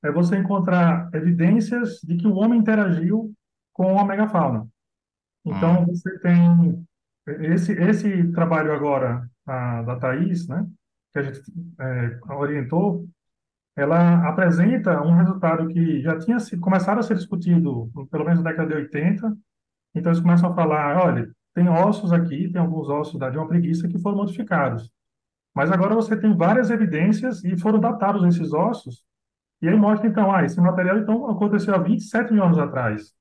é 0.05 0.13
você 0.13 0.37
encontrar 0.37 1.09
evidências 1.15 1.99
de 2.03 2.19
que 2.19 2.27
o 2.27 2.35
homem 2.35 2.61
interagiu 2.61 3.33
com 3.73 3.99
a 3.99 4.05
megafauna. 4.05 4.69
Então, 5.45 5.83
Hum, 5.83 5.87
você 5.87 6.19
tem 6.19 6.87
esse, 7.55 7.73
esse 7.73 8.33
trabalho 8.33 8.73
agora 8.73 9.27
a, 9.47 9.83
da 9.83 9.97
Thais, 9.97 10.47
né? 10.47 10.67
Que 11.13 11.19
a 11.21 11.23
gente 11.23 11.41
é, 11.81 12.19
orientou, 12.35 13.09
ela 13.77 14.29
apresenta 14.29 15.03
um 15.03 15.17
resultado 15.17 15.69
que 15.69 16.01
já 16.03 16.19
tinha 16.19 16.41
sido, 16.41 16.61
começado 16.63 16.99
a 16.99 17.03
ser 17.03 17.17
discutido, 17.17 17.91
pelo 18.11 18.25
menos 18.25 18.43
na 18.43 18.51
década 18.51 18.69
de 18.71 18.75
80. 18.77 19.37
Então, 19.95 20.13
eles 20.13 20.23
começam 20.23 20.51
a 20.51 20.55
falar, 20.55 20.99
olha, 21.05 21.31
tem 21.55 21.69
ossos 21.69 22.13
aqui, 22.13 22.51
tem 22.53 22.61
alguns 22.61 22.89
ossos 22.89 23.19
da, 23.19 23.31
de 23.31 23.39
uma 23.39 23.49
preguiça 23.49 23.89
que 23.89 23.99
foram 24.01 24.19
modificados. 24.19 24.91
Mas 25.55 25.71
agora 25.73 25.95
você 25.95 26.17
tem 26.17 26.37
várias 26.37 26.71
evidências 26.71 27.45
e 27.45 27.59
foram 27.59 27.81
datados 27.81 28.25
esses 28.25 28.53
ossos, 28.53 29.05
e 29.63 29.69
aí 29.69 29.77
mostra, 29.77 30.09
então, 30.09 30.33
ah, 30.35 30.45
esse 30.45 30.61
material 30.61 30.99
então 30.99 31.31
aconteceu 31.31 31.75
há 31.75 31.79
27 31.79 32.33
mil 32.33 32.45
anos 32.45 32.59
atrás. 32.59 33.15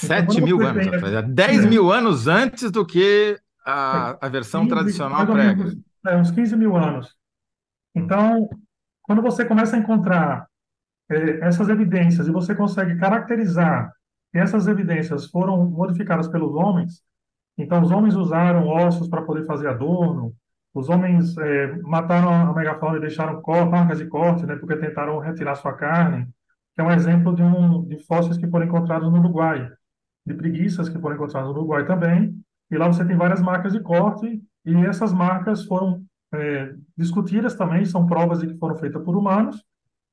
Então, 0.00 0.22
27 0.22 0.24
quando 0.24 0.42
mil 0.42 0.62
anos 0.64 0.86
tem... 0.86 0.88
atrás, 0.88 1.14
é 1.14 1.22
10 1.22 1.64
É, 1.64 1.66
mil 1.66 1.90
anos 1.92 2.26
antes 2.28 2.70
do 2.70 2.86
que 2.86 3.40
é, 3.92 4.14
a, 4.20 4.26
a 4.26 4.28
versão 4.28 4.66
15, 4.66 4.68
tradicional 4.68 5.26
prega. 5.28 5.74
é, 6.06 6.16
uns 6.16 6.30
15 6.30 6.56
mil 6.56 6.76
anos. 6.76 7.16
Então, 7.94 8.48
quando 9.04 9.22
você 9.22 9.44
começa 9.44 9.76
a 9.76 9.78
encontrar 9.78 10.48
eh, 11.10 11.38
essas 11.42 11.68
evidências 11.68 12.26
e 12.26 12.32
você 12.32 12.54
consegue 12.54 12.98
caracterizar 12.98 13.92
que 14.32 14.38
essas 14.38 14.66
evidências 14.66 15.26
foram 15.26 15.64
modificadas 15.64 16.26
pelos 16.26 16.54
homens, 16.54 17.02
então 17.56 17.82
os 17.82 17.90
homens 17.90 18.16
usaram 18.16 18.66
ossos 18.66 19.08
para 19.08 19.22
poder 19.22 19.44
fazer 19.44 19.68
adorno, 19.68 20.34
os 20.72 20.88
homens 20.88 21.36
eh, 21.36 21.78
mataram 21.82 22.32
a 22.32 22.52
megafauna 22.52 22.96
e 22.96 23.00
deixaram 23.00 23.40
marcas 23.70 23.98
de 23.98 24.06
corte, 24.06 24.44
né, 24.46 24.56
porque 24.56 24.76
tentaram 24.76 25.18
retirar 25.18 25.54
sua 25.54 25.74
carne, 25.74 26.26
que 26.74 26.80
é 26.80 26.84
um 26.84 26.90
exemplo 26.90 27.34
de, 27.36 27.42
um, 27.42 27.84
de 27.84 27.98
fósseis 28.04 28.38
que 28.38 28.48
foram 28.48 28.66
encontrados 28.66 29.12
no 29.12 29.18
Uruguai, 29.18 29.70
de 30.26 30.34
preguiças 30.34 30.88
que 30.88 30.98
foram 30.98 31.14
encontradas 31.14 31.48
no 31.50 31.56
Uruguai 31.56 31.86
também, 31.86 32.34
e 32.70 32.76
lá 32.76 32.88
você 32.88 33.04
tem 33.04 33.16
várias 33.16 33.42
marcas 33.42 33.72
de 33.72 33.80
corte, 33.80 34.42
e 34.64 34.74
essas 34.86 35.12
marcas 35.12 35.64
foram 35.64 36.03
eh, 36.34 36.74
discutidas 36.96 37.54
também, 37.56 37.84
são 37.84 38.06
provas 38.06 38.40
que 38.42 38.56
foram 38.58 38.76
feitas 38.76 39.02
por 39.04 39.16
humanos, 39.16 39.62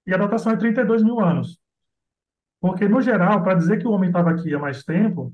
e 0.08 0.14
a 0.14 0.18
datação 0.18 0.54
é 0.54 0.58
32 0.58 1.04
mil 1.04 1.20
anos. 1.20 1.60
Porque, 2.60 2.88
no 2.88 3.02
geral, 3.02 3.42
para 3.44 3.56
dizer 3.56 3.80
que 3.80 3.88
o 3.88 3.92
homem 3.92 4.10
estava 4.10 4.32
aqui 4.32 4.54
há 4.54 4.60
mais 4.60 4.84
tempo, 4.84 5.34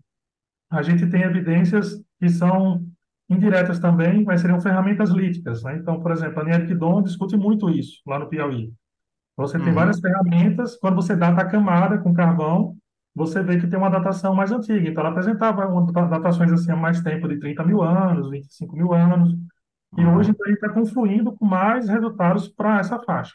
a 0.69 0.81
gente 0.81 1.07
tem 1.09 1.23
evidências 1.23 2.01
que 2.19 2.29
são 2.29 2.85
indiretas 3.29 3.79
também, 3.79 4.23
mas 4.25 4.41
seriam 4.41 4.61
ferramentas 4.61 5.09
líticas. 5.11 5.63
Né? 5.63 5.77
Então, 5.77 5.99
por 6.01 6.11
exemplo, 6.11 6.41
a 6.41 6.45
Nieric 6.45 6.75
Dom 6.75 7.01
discute 7.03 7.37
muito 7.37 7.69
isso 7.69 8.01
lá 8.07 8.19
no 8.19 8.29
Piauí. 8.29 8.73
Você 9.37 9.59
tem 9.59 9.69
Uhum. 9.69 9.75
várias 9.75 9.99
ferramentas, 9.99 10.77
quando 10.77 10.95
você 10.95 11.15
data 11.15 11.41
a 11.41 11.45
camada 11.49 11.97
com 11.99 12.13
carvão, 12.13 12.77
você 13.15 13.43
vê 13.43 13.59
que 13.59 13.67
tem 13.67 13.79
uma 13.79 13.89
datação 13.89 14.35
mais 14.35 14.51
antiga. 14.51 14.87
Então, 14.89 15.01
ela 15.01 15.11
apresentava 15.11 15.67
uma- 15.67 15.91
datações 16.09 16.51
assim 16.51 16.71
há 16.71 16.75
mais 16.75 17.01
tempo, 17.01 17.27
de 17.27 17.39
30 17.39 17.63
mil 17.63 17.81
anos, 17.81 18.29
25 18.29 18.75
mil 18.75 18.93
anos. 18.93 19.35
E 19.95 20.01
Uhum. 20.01 20.15
hoje 20.17 20.31
então, 20.31 20.45
a 20.45 20.49
gente 20.49 20.57
está 20.63 20.69
confluindo 20.73 21.31
com 21.35 21.45
mais 21.45 21.87
resultados 21.87 22.47
para 22.47 22.79
essa 22.79 22.99
faixa. 22.99 23.33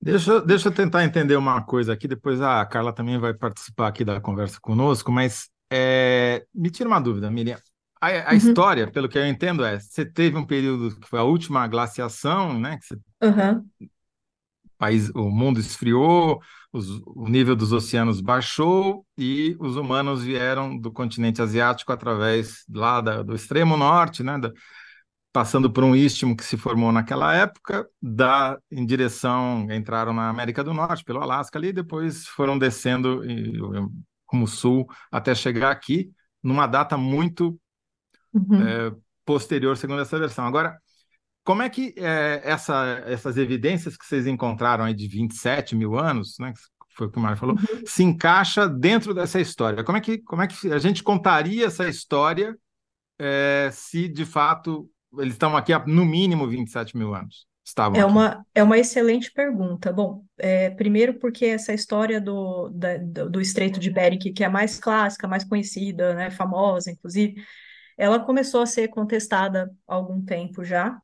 Deixa, 0.00 0.30
eu- 0.32 0.44
deixa 0.46 0.68
eu 0.68 0.72
tentar 0.74 1.04
entender 1.04 1.36
uma 1.36 1.62
coisa 1.62 1.92
aqui, 1.92 2.06
depois 2.06 2.40
a 2.40 2.64
Carla 2.66 2.92
também 2.92 3.18
vai 3.18 3.34
participar 3.34 3.88
aqui 3.88 4.04
da 4.04 4.20
conversa 4.20 4.58
conosco, 4.60 5.10
mas 5.10 5.48
é, 5.72 6.44
me 6.54 6.70
tira 6.70 6.88
uma 6.88 7.00
dúvida, 7.00 7.30
Miriam. 7.30 7.58
A, 8.00 8.08
a 8.08 8.30
Uhum. 8.30 8.36
história, 8.36 8.90
pelo 8.90 9.08
que 9.08 9.18
eu 9.18 9.26
entendo, 9.26 9.64
é 9.64 9.80
você 9.80 10.04
teve 10.04 10.36
um 10.36 10.46
período 10.46 10.94
que 11.00 11.08
foi 11.08 11.18
a 11.18 11.24
última 11.24 11.66
glaciação, 11.66 12.58
né? 12.58 12.78
Que 12.78 12.84
você- 12.86 12.98
Aham. 13.22 13.64
o 13.80 14.78
país, 14.78 15.10
o 15.14 15.30
mundo 15.30 15.58
esfriou, 15.58 16.40
os- 16.72 17.00
o 17.06 17.26
nível 17.28 17.56
dos 17.56 17.72
oceanos 17.72 18.20
baixou 18.20 19.04
e 19.16 19.56
os 19.58 19.76
humanos 19.76 20.22
vieram 20.22 20.78
do 20.78 20.92
continente 20.92 21.40
asiático 21.40 21.92
através 21.92 22.62
lá 22.68 23.00
da- 23.00 23.22
do 23.22 23.34
extremo 23.34 23.76
norte, 23.76 24.22
né? 24.22 24.38
da- 24.38 24.52
passando 25.36 25.70
por 25.70 25.84
um 25.84 25.94
istmo 25.94 26.34
que 26.34 26.42
se 26.42 26.56
formou 26.56 26.90
naquela 26.90 27.34
época, 27.36 27.86
da, 28.00 28.58
em 28.70 28.86
direção, 28.86 29.70
entraram 29.70 30.14
na 30.14 30.30
América 30.30 30.64
do 30.64 30.72
Norte, 30.72 31.04
pelo 31.04 31.20
Alasca 31.20 31.58
ali, 31.58 31.68
e 31.68 31.72
depois 31.74 32.26
foram 32.26 32.58
descendo 32.58 33.20
como 34.24 34.46
sul 34.46 34.86
até 35.12 35.34
chegar 35.34 35.70
aqui, 35.70 36.10
numa 36.42 36.66
data 36.66 36.96
muito 36.96 37.60
Uhum. 38.32 38.62
é, 38.66 38.94
posterior, 39.26 39.76
segundo 39.76 40.00
essa 40.00 40.18
versão. 40.18 40.46
Agora, 40.46 40.78
como 41.44 41.60
é 41.60 41.68
que 41.68 41.92
é, 41.98 42.40
essa, 42.42 43.02
essas 43.04 43.36
evidências 43.36 43.94
que 43.94 44.06
vocês 44.06 44.26
encontraram 44.26 44.86
aí 44.86 44.94
de 44.94 45.06
27 45.06 45.76
mil 45.76 45.98
anos, 45.98 46.36
né, 46.40 46.54
que 46.54 46.60
foi 46.96 47.08
o 47.08 47.10
que 47.10 47.18
o 47.18 47.20
Mário 47.20 47.36
falou, 47.36 47.56
Uhum. 47.56 47.82
se 47.86 48.02
encaixa 48.02 48.66
dentro 48.66 49.12
dessa 49.12 49.38
história? 49.38 49.84
Como 49.84 49.98
é 49.98 50.00
que, 50.00 50.16
como 50.16 50.40
é 50.40 50.46
que 50.46 50.72
a 50.72 50.78
gente 50.78 51.02
contaria 51.02 51.66
essa 51.66 51.86
história 51.86 52.56
é, 53.18 53.68
se, 53.70 54.08
de 54.08 54.24
fato, 54.24 54.90
eles 55.20 55.34
estão 55.34 55.56
aqui 55.56 55.72
há, 55.72 55.84
no 55.86 56.04
mínimo, 56.04 56.48
27 56.48 56.96
mil 56.96 57.14
anos? 57.14 57.46
Estavam 57.64 57.98
É 57.98 58.02
aqui. 58.02 58.10
uma, 58.10 58.44
é 58.54 58.62
uma 58.62 58.78
excelente 58.78 59.32
pergunta. 59.32 59.92
Bom, 59.92 60.24
é, 60.38 60.70
primeiro 60.70 61.18
porque 61.18 61.46
essa 61.46 61.72
história 61.72 62.20
do, 62.20 62.68
da- 62.70 62.98
do, 62.98 63.40
Estreito 63.40 63.80
de 63.80 63.90
Bering, 63.90 64.18
que 64.18 64.42
é 64.44 64.46
a 64.46 64.50
mais 64.50 64.78
clássica, 64.78 65.26
mais 65.26 65.44
conhecida, 65.44 66.14
né, 66.14 66.30
famosa, 66.30 66.90
inclusive, 66.90 67.42
ela 67.98 68.20
começou 68.20 68.62
a 68.62 68.66
ser 68.66 68.88
contestada 68.88 69.70
há 69.88 69.94
algum 69.94 70.22
tempo 70.24 70.64
já. 70.64 70.98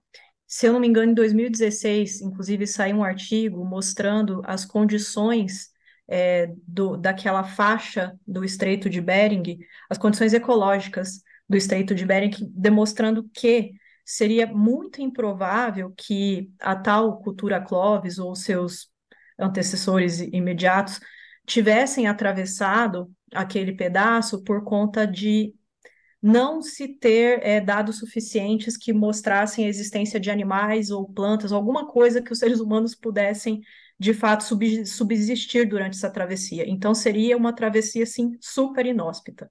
Se 0.46 0.66
eu 0.66 0.72
não 0.74 0.80
me 0.80 0.88
engano, 0.88 1.12
em 1.12 1.14
2016, 1.14 2.20
inclusive, 2.22 2.66
saiu 2.66 2.98
um 2.98 3.04
artigo 3.04 3.64
mostrando 3.64 4.42
as 4.44 4.64
condições 4.64 5.70
é, 6.08 6.52
do, 6.66 6.96
daquela 6.96 7.44
faixa 7.44 8.14
do 8.26 8.44
Estreito 8.44 8.90
de 8.90 9.00
Bering, 9.00 9.58
as 9.90 9.98
condições 9.98 10.34
ecológicas 10.34 11.22
do 11.48 11.56
Estreito 11.56 11.94
de 11.94 12.04
Bering, 12.04 12.32
demonstrando 12.54 13.28
que 13.34 13.72
seria 14.04 14.46
muito 14.46 15.00
improvável 15.00 15.92
que 15.96 16.50
a 16.60 16.74
tal 16.76 17.18
cultura 17.20 17.60
Clovis 17.60 18.18
ou 18.18 18.34
seus 18.34 18.90
antecessores 19.38 20.20
imediatos 20.20 21.00
tivessem 21.46 22.06
atravessado 22.06 23.10
aquele 23.34 23.72
pedaço 23.72 24.42
por 24.42 24.64
conta 24.64 25.06
de 25.06 25.54
não 26.22 26.62
se 26.62 26.86
ter 26.86 27.40
é, 27.42 27.60
dados 27.60 27.98
suficientes 27.98 28.76
que 28.76 28.92
mostrassem 28.92 29.66
a 29.66 29.68
existência 29.68 30.20
de 30.20 30.30
animais 30.30 30.90
ou 30.90 31.08
plantas, 31.12 31.50
alguma 31.50 31.88
coisa 31.88 32.22
que 32.22 32.32
os 32.32 32.38
seres 32.38 32.60
humanos 32.60 32.94
pudessem, 32.94 33.60
de 33.98 34.14
fato, 34.14 34.44
sub 34.44 34.86
subsistir 34.86 35.66
durante 35.68 35.96
essa 35.96 36.10
travessia. 36.10 36.64
Então, 36.68 36.94
seria 36.94 37.36
uma 37.36 37.52
travessia, 37.52 38.04
assim, 38.04 38.36
super 38.40 38.86
inóspita. 38.86 39.50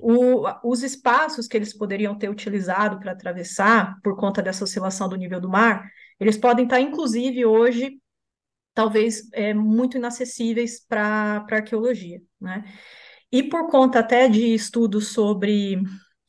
O, 0.00 0.44
os 0.62 0.82
espaços 0.82 1.48
que 1.48 1.56
eles 1.56 1.76
poderiam 1.76 2.16
ter 2.16 2.28
utilizado 2.28 2.98
para 3.00 3.12
atravessar, 3.12 3.98
por 4.02 4.16
conta 4.16 4.42
dessa 4.42 4.64
oscilação 4.64 5.08
do 5.08 5.16
nível 5.16 5.40
do 5.40 5.48
mar, 5.48 5.90
eles 6.20 6.36
podem 6.36 6.64
estar, 6.64 6.80
inclusive, 6.80 7.44
hoje, 7.44 8.00
talvez, 8.74 9.28
é, 9.32 9.52
muito 9.52 9.96
inacessíveis 9.96 10.84
para 10.86 11.44
a 11.50 11.54
arqueologia, 11.54 12.20
né? 12.40 12.64
E 13.30 13.42
por 13.42 13.70
conta 13.70 13.98
até 13.98 14.28
de 14.28 14.54
estudos 14.54 15.08
sobre 15.08 15.82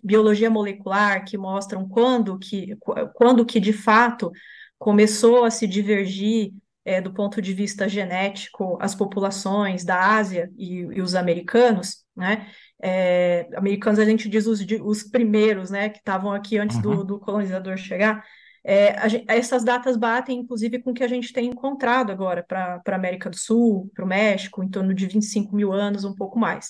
biologia 0.03 0.49
molecular 0.49 1.23
que 1.25 1.37
mostram 1.37 1.87
quando 1.87 2.37
que, 2.37 2.75
quando 3.13 3.45
que 3.45 3.59
de 3.59 3.73
fato 3.73 4.31
começou 4.77 5.43
a 5.43 5.51
se 5.51 5.67
divergir 5.67 6.53
é, 6.85 7.01
do 7.01 7.13
ponto 7.13 7.41
de 7.41 7.53
vista 7.53 7.87
genético 7.87 8.77
as 8.81 8.95
populações 8.95 9.83
da 9.83 10.15
Ásia 10.15 10.49
e, 10.57 10.79
e 10.79 11.01
os 11.01 11.15
americanos, 11.15 12.03
né? 12.15 12.47
É, 12.81 13.47
americanos 13.55 13.99
a 13.99 14.05
gente 14.05 14.29
diz 14.29 14.47
os, 14.47 14.65
os 14.81 15.03
primeiros, 15.03 15.69
né, 15.69 15.89
que 15.89 15.99
estavam 15.99 16.31
aqui 16.31 16.57
antes 16.57 16.77
Uhum. 16.77 16.81
do, 16.81 17.03
do 17.03 17.19
colonizador 17.19 17.77
chegar. 17.77 18.23
É, 18.63 18.97
a 19.29 19.35
essas 19.35 19.63
datas 19.63 19.95
batem, 19.95 20.39
inclusive, 20.39 20.79
com 20.79 20.91
o 20.91 20.93
que 20.93 21.03
a 21.03 21.07
gente 21.07 21.31
tem 21.31 21.47
encontrado 21.47 22.11
agora 22.11 22.43
para 22.43 22.81
a 22.85 22.95
América 22.95 23.29
do 23.29 23.37
Sul, 23.37 23.89
para 23.95 24.03
o 24.03 24.07
México, 24.07 24.63
em 24.63 24.69
torno 24.69 24.93
de 24.93 25.07
25 25.07 25.55
mil 25.55 25.71
anos, 25.71 26.03
um 26.03 26.13
pouco 26.13 26.37
mais. 26.37 26.69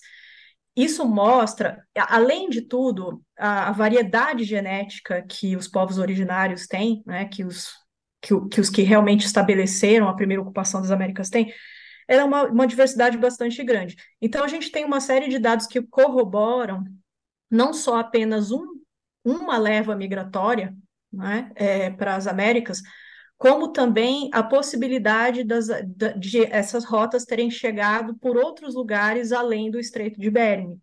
Isso 0.76 1.06
mostra, 1.06 1.84
além 1.96 2.48
de 2.50 2.62
tudo, 2.62 3.22
a, 3.38 3.70
a 3.70 3.72
variedade 3.72 4.44
genética 4.44 5.24
que 5.28 5.58
os 5.58 5.68
povos 5.68 5.98
originários 5.98 6.68
têm, 6.68 7.04
né, 7.06 7.26
que 7.26 7.44
os 7.44 7.74
que, 8.22 8.34
que 8.50 8.62
os 8.62 8.70
que 8.70 8.82
realmente 8.82 9.26
estabeleceram 9.26 10.08
a 10.08 10.16
primeira 10.16 10.42
ocupação 10.42 10.82
das 10.82 10.92
Américas 10.92 11.30
têm, 11.30 11.54
ela 12.10 12.24
é 12.24 12.26
uma, 12.26 12.46
uma 12.48 12.68
diversidade 12.68 13.18
bastante 13.18 13.64
grande. 13.64 13.98
Então, 14.22 14.44
a 14.44 14.50
gente 14.50 14.72
tem 14.72 14.86
uma 14.86 15.02
série 15.02 15.30
de 15.30 15.40
dados 15.40 15.68
que 15.68 15.82
corroboram 15.84 16.86
não 17.50 17.74
só 17.74 17.98
apenas 18.00 18.52
um, 18.52 18.66
uma 19.24 19.58
leva 19.58 19.96
migratória 19.96 20.76
né, 21.12 21.52
é, 21.56 21.90
para 21.92 22.16
as 22.16 22.28
Américas, 22.28 22.82
como 23.38 23.72
também 23.72 24.30
a 24.34 24.44
possibilidade 24.44 25.44
das, 25.44 25.68
da- 25.68 26.12
de 26.14 26.44
essas 26.46 26.86
rotas 26.86 27.26
terem 27.26 27.50
chegado 27.52 28.16
por 28.20 28.38
outros 28.38 28.76
lugares 28.76 29.32
além 29.32 29.72
do 29.72 29.80
Estreito 29.80 30.20
de 30.20 30.30
Bering, 30.30 30.80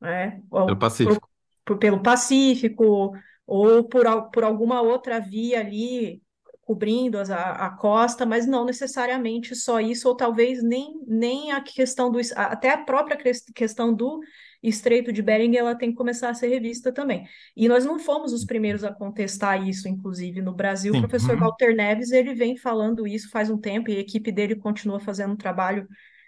né, 0.00 0.42
Pelo 0.64 0.78
ou 0.78 0.82
por, 1.00 1.18
Pacífico. 1.18 1.28
por- 1.66 1.78
pelo 1.78 2.02
Pacífico, 2.02 3.12
ou 3.46 3.84
por, 3.84 4.06
por 4.32 4.44
alguma 4.44 4.82
outra 4.82 5.20
via 5.20 5.60
ali 5.60 6.22
cobrindo 6.64 7.18
a, 7.18 7.66
a 7.66 7.70
costa, 7.76 8.24
mas 8.26 8.46
não 8.46 8.64
necessariamente 8.64 9.54
só 9.54 9.80
isso, 9.80 10.08
ou 10.08 10.16
talvez 10.16 10.62
nem, 10.62 10.94
nem 11.06 11.52
a 11.52 11.60
questão 11.60 12.10
do, 12.10 12.18
até 12.36 12.70
a 12.70 12.78
própria 12.78 13.16
ques- 13.16 13.44
questão 13.54 13.94
do 13.94 14.20
Estreito 14.62 15.12
de 15.12 15.22
Bering, 15.22 15.56
ela 15.56 15.74
tem 15.76 15.90
que 15.90 15.96
começar 15.96 16.30
a 16.30 16.34
ser 16.34 16.48
revista 16.48 16.92
também. 16.92 17.26
E 17.54 17.68
nós 17.68 17.84
não 17.84 17.98
fomos 17.98 18.32
os 18.32 18.44
primeiros 18.44 18.82
a 18.84 18.92
contestar 18.92 19.66
isso, 19.66 19.88
inclusive 19.88 20.40
no 20.40 20.54
Brasil, 20.54 20.94
o 20.94 20.96
Sim. 20.96 21.00
professor 21.00 21.36
Uhum. 21.36 21.40
Walter 21.40 21.74
Neves, 21.74 22.10
ele 22.12 22.34
vem 22.34 22.56
falando 22.56 23.06
isso 23.06 23.30
faz 23.30 23.50
um 23.50 23.58
tempo, 23.58 23.90
e 23.90 23.96
a 23.96 24.00
equipe 24.00 24.32
dele 24.32 24.56
continua 24.56 24.98
fazendo 25.00 25.32
um 25.34 25.36
trabalho 25.36 25.86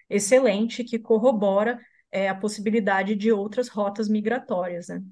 excelente 0.09 0.85
que 0.85 0.99
corrobora 0.99 1.81
é, 2.11 2.29
a 2.29 2.35
possibilidade 2.35 3.15
de 3.17 3.33
outras 3.33 3.69
rotas 3.69 4.09
migratórias, 4.09 4.89
né? 4.89 5.03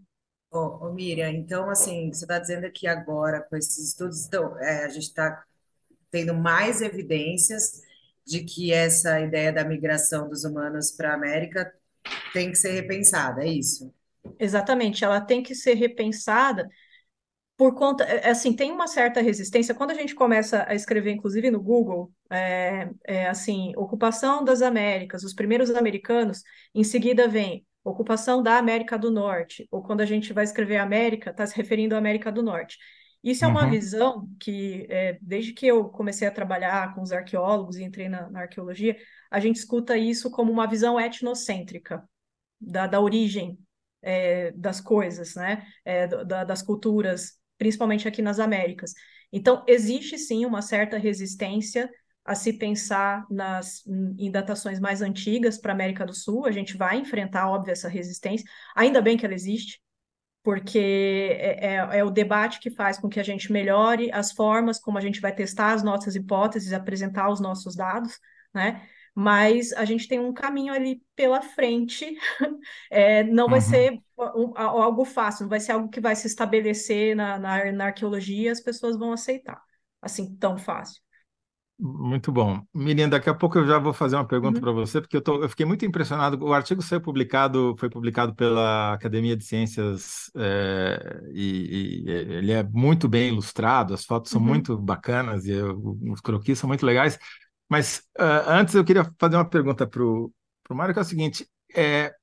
Ô, 0.54 0.86
ô, 0.86 0.92
Miriam, 0.92 1.30
então, 1.30 1.68
assim, 1.68 2.12
você 2.12 2.24
está 2.24 2.38
dizendo 2.38 2.70
que 2.70 2.86
agora, 2.86 3.40
com 3.42 3.56
esses 3.56 3.88
estudos, 3.88 4.24
então, 4.24 4.56
é, 4.60 4.84
a 4.84 4.88
gente 4.88 5.08
está 5.08 5.42
tendo 6.12 6.32
mais 6.32 6.80
evidências 6.80 7.82
de 8.24 8.44
que 8.44 8.72
essa 8.72 9.20
ideia 9.20 9.52
da 9.52 9.64
migração 9.64 10.28
dos 10.28 10.44
humanos 10.44 10.92
para 10.92 11.10
a 11.10 11.14
América 11.14 11.74
tem 12.32 12.52
que 12.52 12.56
ser 12.56 12.70
repensada, 12.70 13.42
é 13.42 13.48
isso? 13.48 13.92
Exatamente, 14.38 15.04
ela 15.04 15.20
tem 15.20 15.42
que 15.42 15.56
ser 15.56 15.74
repensada 15.74 16.68
por 17.56 17.74
conta, 17.74 18.04
é, 18.04 18.30
assim, 18.30 18.54
tem 18.54 18.70
uma 18.70 18.86
certa 18.86 19.20
resistência. 19.20 19.74
Quando 19.74 19.90
a 19.90 19.94
gente 19.94 20.14
começa 20.14 20.64
a 20.68 20.74
escrever, 20.74 21.10
inclusive 21.10 21.50
no 21.50 21.60
Google, 21.60 22.12
é, 22.30 22.88
é, 23.04 23.26
assim, 23.28 23.72
ocupação 23.76 24.44
das 24.44 24.62
Américas, 24.62 25.24
os 25.24 25.34
primeiros 25.34 25.70
americanos, 25.70 26.44
em 26.72 26.84
seguida 26.84 27.26
vem 27.26 27.66
ocupação 27.84 28.42
da 28.42 28.58
América 28.58 28.98
do 28.98 29.10
Norte, 29.10 29.68
ou 29.70 29.82
quando 29.82 30.00
a 30.00 30.06
gente 30.06 30.32
vai 30.32 30.44
escrever 30.44 30.78
América, 30.78 31.30
está 31.30 31.46
se 31.46 31.56
referindo 31.56 31.94
à 31.94 31.98
América 31.98 32.32
do 32.32 32.42
Norte. 32.42 32.78
Isso 33.22 33.44
é 33.44 33.48
uma 33.48 33.64
Uhum. 33.64 33.68
visão 33.68 34.28
que, 34.40 34.86
é, 34.90 35.18
desde 35.22 35.52
que 35.52 35.66
eu 35.66 35.88
comecei 35.88 36.28
a 36.28 36.30
trabalhar 36.30 36.94
com 36.94 37.02
os 37.02 37.12
arqueólogos 37.12 37.76
e 37.76 37.84
entrei 37.84 38.08
na, 38.08 38.28
na 38.30 38.40
arqueologia, 38.42 38.96
a 39.30 39.40
gente 39.40 39.56
escuta 39.56 39.96
isso 39.96 40.30
como 40.30 40.52
uma 40.52 40.66
visão 40.66 41.00
etnocêntrica 41.00 42.06
da, 42.60 42.86
da 42.86 43.00
origem 43.00 43.58
é, 44.02 44.52
das 44.52 44.80
coisas, 44.80 45.34
né? 45.34 45.66
É, 45.84 46.06
da- 46.06 46.44
das 46.44 46.62
culturas, 46.62 47.38
principalmente 47.58 48.06
aqui 48.08 48.22
nas 48.22 48.38
Américas. 48.38 48.92
Então, 49.32 49.64
existe 49.66 50.18
sim 50.18 50.44
uma 50.46 50.62
certa 50.62 50.98
resistência 50.98 51.90
a 52.24 52.34
se 52.34 52.54
pensar 52.54 53.26
nas, 53.30 53.86
em 53.86 54.30
datações 54.30 54.80
mais 54.80 55.02
antigas 55.02 55.58
para 55.58 55.72
a 55.72 55.74
América 55.74 56.06
do 56.06 56.14
Sul. 56.14 56.46
A 56.46 56.50
gente 56.50 56.76
vai 56.76 56.96
enfrentar, 56.96 57.50
óbvio, 57.50 57.72
essa 57.72 57.88
resistência. 57.88 58.46
Ainda 58.74 59.02
bem 59.02 59.16
que 59.16 59.26
ela 59.26 59.34
existe, 59.34 59.82
porque 60.42 61.36
é, 61.38 61.74
é, 61.74 61.98
é, 61.98 62.04
o 62.04 62.10
debate 62.10 62.60
que 62.60 62.70
faz 62.70 62.98
com 62.98 63.08
que 63.08 63.20
a 63.20 63.22
gente 63.22 63.52
melhore 63.52 64.10
as 64.10 64.32
formas 64.32 64.78
como 64.78 64.96
a 64.96 65.00
gente 65.00 65.20
vai 65.20 65.34
testar 65.34 65.72
as 65.72 65.82
nossas 65.82 66.16
hipóteses, 66.16 66.72
apresentar 66.72 67.30
os 67.30 67.40
nossos 67.40 67.76
dados, 67.76 68.18
né? 68.54 68.88
Mas 69.14 69.72
a 69.74 69.84
gente 69.84 70.08
tem 70.08 70.18
um 70.18 70.32
caminho 70.32 70.72
ali 70.74 71.00
pela 71.14 71.40
frente, 71.40 72.16
é, 72.90 73.22
não 73.22 73.48
vai 73.48 73.60
uhum. 73.60 73.64
ser 73.64 74.02
um, 74.18 74.52
algo 74.56 75.04
fácil, 75.04 75.44
não 75.44 75.50
vai 75.50 75.60
ser 75.60 75.72
algo 75.72 75.88
que 75.88 76.00
vai 76.00 76.16
se 76.16 76.26
estabelecer 76.26 77.14
na, 77.14 77.38
na, 77.38 77.72
na 77.72 77.84
arqueologia, 77.86 78.50
as 78.50 78.60
pessoas 78.60 78.98
vão 78.98 79.12
aceitar, 79.12 79.62
assim, 80.02 80.34
tão 80.36 80.58
fácil. 80.58 81.03
Muito 81.76 82.30
bom. 82.30 82.62
Miriam, 82.72 83.08
daqui 83.08 83.28
a 83.28 83.34
pouco 83.34 83.58
eu 83.58 83.66
já 83.66 83.78
vou 83.78 83.92
fazer 83.92 84.14
uma 84.14 84.26
pergunta 84.26 84.58
uhum. 84.58 84.62
para 84.62 84.72
você, 84.72 85.00
porque 85.00 85.16
eu, 85.16 85.20
tô, 85.20 85.42
eu 85.42 85.48
fiquei 85.48 85.66
muito 85.66 85.84
impressionado. 85.84 86.42
O 86.44 86.52
artigo 86.52 86.80
foi 86.80 87.00
publicado, 87.00 87.74
foi 87.78 87.90
publicado 87.90 88.32
pela 88.34 88.92
Academia 88.92 89.36
de 89.36 89.44
Ciências 89.44 90.30
é, 90.36 91.20
e, 91.32 92.04
e, 92.06 92.10
ele 92.10 92.52
é 92.52 92.62
muito 92.62 93.08
bem 93.08 93.28
ilustrado, 93.28 93.92
as 93.92 94.04
fotos 94.04 94.30
são 94.30 94.40
uhum. 94.40 94.46
muito 94.46 94.78
bacanas 94.78 95.46
e 95.46 95.50
eu, 95.50 95.98
os 96.12 96.20
croquis 96.20 96.58
são 96.58 96.68
muito 96.68 96.86
legais. 96.86 97.18
Mas 97.68 98.04
uh, 98.18 98.48
antes 98.48 98.74
eu 98.74 98.84
queria 98.84 99.10
fazer 99.18 99.36
uma 99.36 99.48
pergunta 99.48 99.84
para 99.84 100.02
o 100.04 100.30
Mário, 100.70 100.94
que 100.94 101.00
é 101.00 101.02
o 101.02 101.04
seguinte: 101.04 101.48
é, 101.74 102.14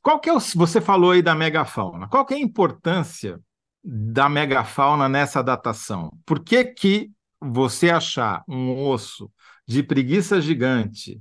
qual 0.00 0.18
que 0.18 0.30
é 0.30 0.32
o, 0.32 0.40
você 0.40 0.80
falou 0.80 1.10
aí 1.10 1.20
da 1.20 1.34
megafauna? 1.34 2.08
Qual 2.08 2.24
que 2.24 2.32
é 2.32 2.38
a 2.38 2.40
importância 2.40 3.38
da 3.84 4.30
megafauna 4.30 5.10
nessa 5.10 5.42
datação? 5.42 6.10
Por 6.24 6.42
que 6.42 6.64
que 6.64 7.10
você 7.40 7.90
achar 7.90 8.44
um 8.48 8.86
osso 8.86 9.30
de 9.66 9.82
preguiça 9.82 10.40
gigante 10.40 11.20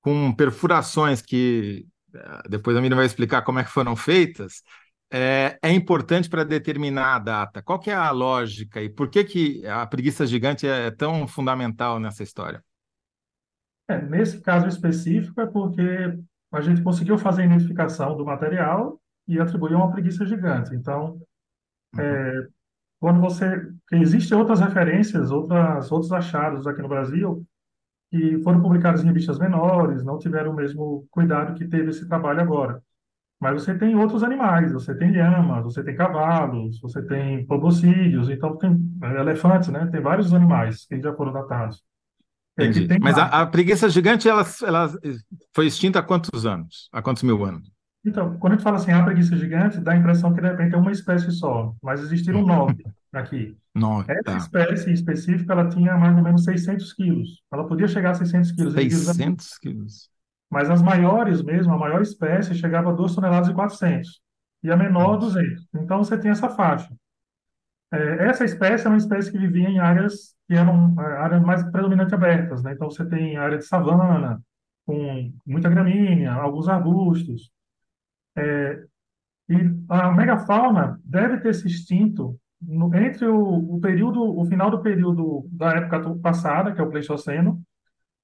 com 0.00 0.32
perfurações 0.32 1.20
que 1.20 1.86
eh, 2.14 2.42
depois 2.48 2.76
a 2.76 2.80
Miriam 2.80 2.96
vai 2.96 3.06
explicar 3.06 3.42
como 3.42 3.58
é 3.58 3.64
que 3.64 3.70
foram 3.70 3.96
feitas, 3.96 4.62
é, 5.10 5.58
é 5.62 5.72
importante 5.72 6.28
para 6.28 6.44
determinar 6.44 7.16
a 7.16 7.18
data. 7.18 7.62
Qual 7.62 7.78
que 7.78 7.90
é 7.90 7.94
a 7.94 8.10
lógica 8.10 8.82
e 8.82 8.88
por 8.88 9.08
que, 9.08 9.24
que 9.24 9.66
a 9.66 9.86
preguiça 9.86 10.26
gigante 10.26 10.66
é 10.66 10.90
tão 10.90 11.26
fundamental 11.26 11.98
nessa 11.98 12.22
história? 12.22 12.62
É, 13.88 14.00
nesse 14.02 14.40
caso 14.40 14.66
específico 14.66 15.40
é 15.40 15.46
porque 15.46 16.18
a 16.52 16.60
gente 16.60 16.82
conseguiu 16.82 17.16
fazer 17.16 17.42
a 17.42 17.46
identificação 17.46 18.16
do 18.16 18.24
material 18.24 19.00
e 19.26 19.38
atribuir 19.38 19.74
uma 19.74 19.90
preguiça 19.90 20.26
gigante. 20.26 20.74
Então, 20.74 21.20
uhum. 21.94 22.00
é, 22.00 22.48
quando 23.00 23.20
você 23.20 23.68
existem 23.92 24.36
outras 24.36 24.60
referências, 24.60 25.30
outras 25.30 25.90
outros 25.92 26.12
achados 26.12 26.66
aqui 26.66 26.82
no 26.82 26.88
Brasil 26.88 27.46
que 28.10 28.38
foram 28.42 28.62
publicados 28.62 29.02
em 29.02 29.06
revistas 29.06 29.38
menores, 29.38 30.02
não 30.02 30.18
tiveram 30.18 30.52
o 30.52 30.56
mesmo 30.56 31.06
cuidado 31.10 31.54
que 31.54 31.68
teve 31.68 31.90
esse 31.90 32.08
trabalho 32.08 32.40
agora. 32.40 32.82
Mas 33.40 33.62
você 33.62 33.76
tem 33.76 33.94
outros 33.94 34.24
animais, 34.24 34.72
você 34.72 34.94
tem 34.94 35.12
lhamas, 35.12 35.62
você 35.62 35.84
tem 35.84 35.94
cavalos, 35.94 36.80
você 36.80 37.00
tem 37.02 37.46
proboscídeos, 37.46 38.28
então 38.28 38.56
tem 38.56 38.76
é, 39.02 39.20
elefantes, 39.20 39.68
né? 39.68 39.86
Tem 39.92 40.00
vários 40.00 40.32
animais 40.34 40.86
que 40.86 41.00
já 41.00 41.14
foram 41.14 41.32
datados. 41.32 41.84
É 42.58 42.64
Entendi. 42.64 42.98
Mas 43.00 43.16
a, 43.16 43.26
a, 43.26 43.46
preguiça 43.46 43.88
gigante, 43.88 44.28
ela, 44.28 44.44
ela 44.64 44.90
foi 45.54 45.66
extinta 45.66 46.00
há 46.00 46.02
quantos 46.02 46.44
anos? 46.44 46.88
Há 46.92 47.00
quantos 47.00 47.22
mil 47.22 47.44
anos? 47.44 47.70
Então, 48.08 48.38
quando 48.38 48.54
a 48.54 48.56
gente 48.56 48.64
fala 48.64 48.76
assim, 48.76 48.90
a 48.90 49.04
preguiça 49.04 49.36
gigante, 49.36 49.80
dá 49.80 49.92
a 49.92 49.96
impressão 49.96 50.32
que 50.32 50.40
de 50.40 50.48
repente 50.48 50.74
é 50.74 50.78
uma 50.78 50.90
espécie 50.90 51.30
só, 51.30 51.74
mas 51.82 52.00
existiram 52.00 52.42
nove 52.42 52.84
aqui. 53.12 53.56
Nove, 53.74 54.10
Essa 54.10 54.22
tá. 54.22 54.36
espécie 54.36 54.92
específica, 54.92 55.52
ela 55.52 55.68
tinha 55.68 55.96
mais 55.96 56.16
ou 56.16 56.22
menos 56.22 56.44
600 56.44 56.92
quilos. 56.94 57.42
Ela 57.52 57.66
podia 57.66 57.86
chegar 57.86 58.10
a 58.10 58.14
600 58.14 58.52
quilos. 58.52 58.74
600 58.74 59.58
quilos. 59.58 60.10
Mas 60.50 60.70
as 60.70 60.82
maiores 60.82 61.42
mesmo, 61.42 61.72
a 61.72 61.78
maior 61.78 62.00
espécie 62.00 62.54
chegava 62.54 62.90
a 62.90 62.94
2 62.94 63.14
toneladas 63.14 63.48
e 63.48 63.54
400. 63.54 64.20
E 64.62 64.70
a 64.70 64.76
menor, 64.76 65.18
200. 65.18 65.68
Então, 65.74 65.98
você 65.98 66.18
tem 66.18 66.30
essa 66.30 66.48
faixa. 66.48 66.88
É, 67.92 68.26
essa 68.26 68.44
espécie 68.44 68.86
é 68.86 68.90
uma 68.90 68.98
espécie 68.98 69.30
que 69.30 69.38
vivia 69.38 69.68
em 69.68 69.78
áreas 69.78 70.34
que 70.46 70.54
eram 70.54 70.94
é, 70.98 71.16
áreas 71.18 71.42
mais 71.42 71.62
predominantemente 71.70 72.14
abertas. 72.14 72.62
Né? 72.62 72.72
Então, 72.72 72.90
você 72.90 73.04
tem 73.04 73.36
área 73.36 73.58
de 73.58 73.64
savana, 73.64 74.40
com 74.86 75.30
muita 75.46 75.68
gramínea, 75.68 76.32
alguns 76.32 76.66
arbustos. 76.66 77.50
É, 78.38 78.84
e 79.48 79.56
a 79.88 80.12
megafauna 80.12 81.00
deve 81.04 81.38
ter 81.38 81.54
se 81.54 81.66
extinto 81.66 82.38
no, 82.60 82.94
entre 82.94 83.26
o, 83.26 83.76
o, 83.76 83.80
período, 83.80 84.22
o 84.22 84.44
final 84.44 84.70
do 84.70 84.82
período 84.82 85.48
da 85.50 85.70
época 85.70 86.14
passada, 86.16 86.72
que 86.72 86.80
é 86.80 86.84
o 86.84 86.90
Pleistoceno, 86.90 87.62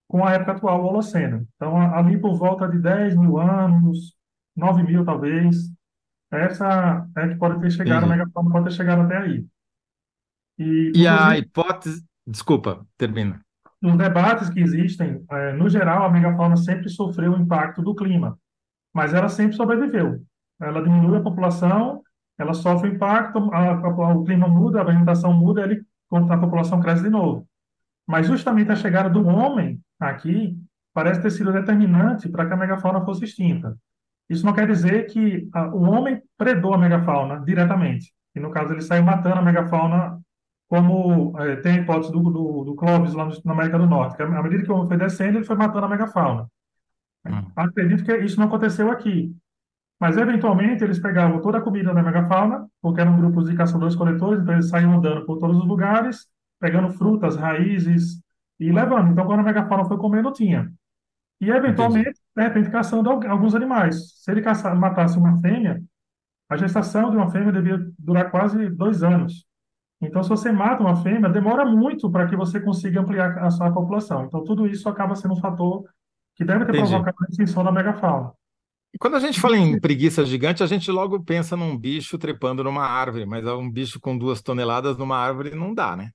com 0.07 0.25
a 0.25 0.33
época 0.33 0.53
atual, 0.53 0.83
o 0.83 0.87
Holoceno. 0.87 1.47
Então, 1.57 1.77
ali 1.95 2.19
por 2.19 2.37
volta 2.37 2.69
de 2.69 2.79
10 2.79 3.17
mil 3.17 3.39
anos, 3.39 4.15
9 4.55 4.83
mil 4.83 5.05
talvez, 5.05 5.73
essa 6.31 7.07
é 7.17 7.29
que 7.29 7.37
pode 7.37 7.61
ter 7.61 7.71
chegado, 7.71 8.05
Entendi. 8.05 8.13
a 8.13 8.17
megafauna 8.17 8.51
pode 8.51 8.65
ter 8.67 8.73
chegado 8.73 9.03
até 9.03 9.17
aí. 9.19 9.47
E, 10.59 10.93
e 10.95 11.07
a 11.07 11.37
hipótese. 11.39 12.05
Desculpa, 12.27 12.87
termina. 12.97 13.41
Nos 13.81 13.99
debates 13.99 14.49
que 14.51 14.61
existem, 14.61 15.25
é, 15.31 15.53
no 15.53 15.69
geral, 15.69 16.05
a 16.05 16.11
megafauna 16.11 16.57
sempre 16.57 16.89
sofreu 16.89 17.33
o 17.33 17.39
impacto 17.39 17.83
do 17.83 17.95
clima 17.95 18.39
mas 18.95 19.13
ela 19.13 19.29
sempre 19.29 19.57
sobreviveu. 19.57 20.23
Ela 20.61 20.83
diminui 20.83 21.19
a 21.19 21.23
população, 21.23 22.03
ela 22.39 22.55
sofre 22.55 22.91
impacto, 22.91 23.53
a, 23.53 23.73
a, 23.73 24.15
o 24.15 24.25
clima 24.25 24.47
muda, 24.47 24.81
a 24.81 24.85
vegetação 24.85 25.33
muda, 25.33 25.63
ele, 25.63 25.85
a 26.11 26.39
população 26.39 26.81
cresce 26.81 27.03
de 27.03 27.11
novo. 27.11 27.47
Mas 28.07 28.27
justamente 28.27 28.71
a 28.71 28.77
chegada 28.77 29.11
do 29.11 29.27
homem 29.27 29.81
aqui 29.99 30.57
parece 30.93 31.21
ter 31.21 31.31
sido 31.31 31.53
determinante 31.53 32.29
para 32.29 32.47
que 32.47 32.53
a 32.53 32.57
megafauna 32.57 33.05
fosse 33.05 33.25
extinta. 33.25 33.77
Isso 34.29 34.47
não 34.47 34.53
quer 34.53 34.67
dizer 34.67 35.07
que 35.07 35.49
a, 35.53 35.67
o 35.69 35.83
homem 35.83 36.23
predou 36.37 36.73
a 36.73 36.79
megafauna 36.79 37.41
diretamente. 37.41 38.13
E 38.35 38.41
no 38.41 38.51
caso 38.51 38.73
ele 38.73 38.81
saiu 38.81 39.03
matando 39.03 39.37
a 39.37 39.43
megafauna, 39.43 40.21
como 40.69 41.39
é, 41.41 41.57
tem 41.57 41.73
a 41.73 41.83
hipótese 41.83 42.13
do, 42.13 42.21
do, 42.21 42.65
do 42.65 42.75
Clovis 42.75 43.13
lá 43.13 43.27
no, 43.27 43.33
na 43.45 43.53
América 43.53 43.79
do 43.79 43.87
Norte. 43.87 44.17
Que 44.17 44.23
à 44.23 44.43
medida 44.43 44.63
que 44.63 44.71
o 44.71 44.75
homem 44.75 44.89
foi 44.89 44.97
descendo, 44.97 45.39
ele 45.39 45.45
foi 45.45 45.57
matando 45.57 45.87
a 45.87 45.89
megafauna. 45.89 46.49
Hum. 47.27 47.51
Acredito 47.57 48.05
que 48.05 48.17
isso 48.19 48.39
não 48.39 48.47
aconteceu 48.47 48.91
aqui. 48.91 49.35
Mas, 50.01 50.17
eventualmente, 50.17 50.85
eles 50.85 50.99
pegavam 50.99 51.41
toda 51.41 51.59
a 51.59 51.61
comida 51.61 51.95
da 51.95 52.03
megafauna, 52.03 52.67
porque 52.83 53.01
eram 53.01 53.17
grupos 53.17 53.49
de 53.49 53.57
caçadores-coletores, 53.57 54.43
então 54.43 54.55
eles 54.55 54.69
saíam 54.69 54.97
andando 54.97 55.25
por 55.25 55.39
todos 55.39 55.57
os 55.57 55.67
lugares, 55.67 56.27
pegando 56.61 56.91
frutas, 56.91 57.37
raízes 57.37 58.21
e 58.59 58.71
levando. 58.71 59.13
Então, 59.13 59.25
quando 59.25 59.41
a 59.41 59.45
megafauna 59.45 59.85
foi 59.85 59.97
comendo, 59.97 60.33
tinha. 60.33 60.71
E, 61.41 61.51
eventualmente, 61.51 62.09
Entendi. 62.09 62.21
de 62.37 62.43
repente, 62.43 62.71
caçando 62.71 63.09
alguns 63.11 63.55
animais. 63.55 64.21
Se 64.23 64.31
ele 64.31 64.43
caçar, 64.43 64.75
matasse 64.77 65.17
uma 65.19 65.39
fêmea, 65.41 65.83
a 66.49 66.57
gestação 66.57 67.11
de 67.11 67.17
uma 67.17 67.31
fêmea 67.31 67.53
devia 67.53 67.81
durar 67.99 68.31
quase 68.31 68.69
dois 68.71 69.03
anos. 69.03 69.47
Então, 70.01 70.23
se 70.23 70.29
você 70.29 70.53
mata 70.53 70.83
uma 70.83 70.97
fêmea, 70.97 71.31
demora 71.31 71.65
muito 71.65 72.11
para 72.11 72.27
que 72.27 72.37
você 72.37 72.61
consiga 72.61 73.01
ampliar 73.01 73.39
a 73.39 73.51
sua 73.51 73.73
população. 73.73 74.25
Então, 74.25 74.45
tudo 74.45 74.67
isso 74.67 74.89
acaba 74.89 75.15
sendo 75.15 75.35
um 75.35 75.41
fator 75.41 75.85
que 76.35 76.45
deve 76.45 76.65
ter 76.65 76.77
Entendi. 76.77 76.91
provocado 76.91 77.17
a 77.21 77.31
extinção 77.31 77.65
da 77.65 77.73
megafauna. 77.73 78.33
E 78.93 78.99
quando 78.99 79.17
a 79.17 79.21
gente 79.21 79.41
fala 79.41 79.57
em 79.57 79.81
preguiça 79.81 80.25
gigante, 80.25 80.63
a 80.63 80.67
gente 80.67 80.91
logo 80.91 81.21
pensa 81.23 81.57
num 81.57 81.77
bicho 81.77 82.17
trepando 82.17 82.63
numa 82.63 82.87
árvore, 82.87 83.27
mas 83.27 83.45
um 83.45 83.69
bicho 83.69 83.99
com 83.99 84.17
duas 84.17 84.41
toneladas 84.41 84.97
numa 84.97 85.17
árvore 85.17 85.55
não 85.55 85.75
dá, 85.75 85.97
né? 85.97 86.11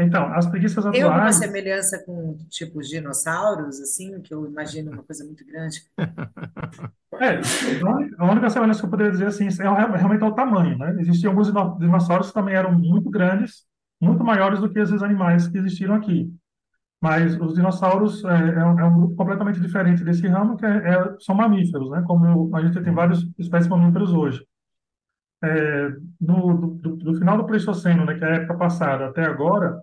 Então, 0.00 0.32
as 0.32 0.46
preguiças 0.46 0.78
atuais... 0.78 0.94
Tem 0.94 1.02
alguma 1.02 1.32
semelhança 1.32 1.98
com, 2.04 2.38
tipo, 2.48 2.80
dinossauros, 2.80 3.80
assim, 3.80 4.20
que 4.22 4.32
eu 4.32 4.46
imagino 4.46 4.92
uma 4.92 5.02
coisa 5.02 5.24
muito 5.24 5.44
grande? 5.44 5.82
É, 7.20 7.40
a 8.16 8.30
única 8.30 8.48
semelhança 8.48 8.78
que 8.78 8.86
eu 8.86 8.90
poderia 8.90 9.10
dizer, 9.10 9.26
assim, 9.26 9.48
é 9.48 9.96
realmente 9.96 10.22
é 10.22 10.26
o 10.26 10.34
tamanho, 10.34 10.78
né? 10.78 10.94
Existiam 11.00 11.30
alguns 11.30 11.50
dinossauros 11.78 12.28
que 12.28 12.34
também 12.34 12.54
eram 12.54 12.70
muito 12.70 13.10
grandes, 13.10 13.64
muito 14.00 14.22
maiores 14.22 14.60
do 14.60 14.70
que 14.70 14.78
esses 14.78 15.02
animais 15.02 15.48
que 15.48 15.58
existiram 15.58 15.96
aqui. 15.96 16.32
Mas 17.00 17.38
os 17.40 17.54
dinossauros 17.54 18.24
é, 18.24 18.28
é, 18.28 18.64
um, 18.64 18.80
é, 18.80 18.84
um, 18.84 18.94
grupo 18.98 19.14
completamente 19.14 19.60
diferente 19.60 20.02
desse 20.02 20.26
ramo, 20.26 20.56
que 20.56 20.66
é, 20.66 20.68
é 20.68 21.16
são 21.20 21.34
mamíferos, 21.34 21.90
né? 21.90 22.02
Como 22.06 22.54
a 22.56 22.60
gente 22.60 22.82
tem 22.82 22.92
várias 22.92 23.20
espécies 23.38 23.68
de 23.68 23.70
mamíferos 23.70 24.12
hoje. 24.12 24.44
É, 25.42 25.90
no, 26.20 26.76
do, 26.76 26.96
do, 26.96 27.14
final 27.14 27.36
do 27.36 27.44
Pleistoceno, 27.44 28.04
né, 28.04 28.14
que 28.14 28.24
é 28.24 28.28
a 28.28 28.34
época 28.36 28.56
passada, 28.56 29.06
até 29.06 29.24
agora, 29.24 29.80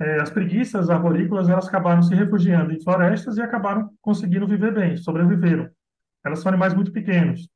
é, 0.00 0.20
as 0.20 0.30
preguiças 0.30 0.90
arborícolas 0.90 1.48
elas 1.48 1.68
acabaram 1.68 2.02
se 2.02 2.12
refugiando 2.14 2.72
em 2.72 2.82
florestas 2.82 3.36
e 3.36 3.42
acabaram 3.42 3.88
conseguindo 4.00 4.48
viver 4.48 4.74
bem, 4.74 4.96
sobreviveram. 4.96 5.70
Elas 6.24 6.40
são 6.40 6.50
animais 6.50 6.74
muito 6.74 6.90
pequenos. 6.90 7.48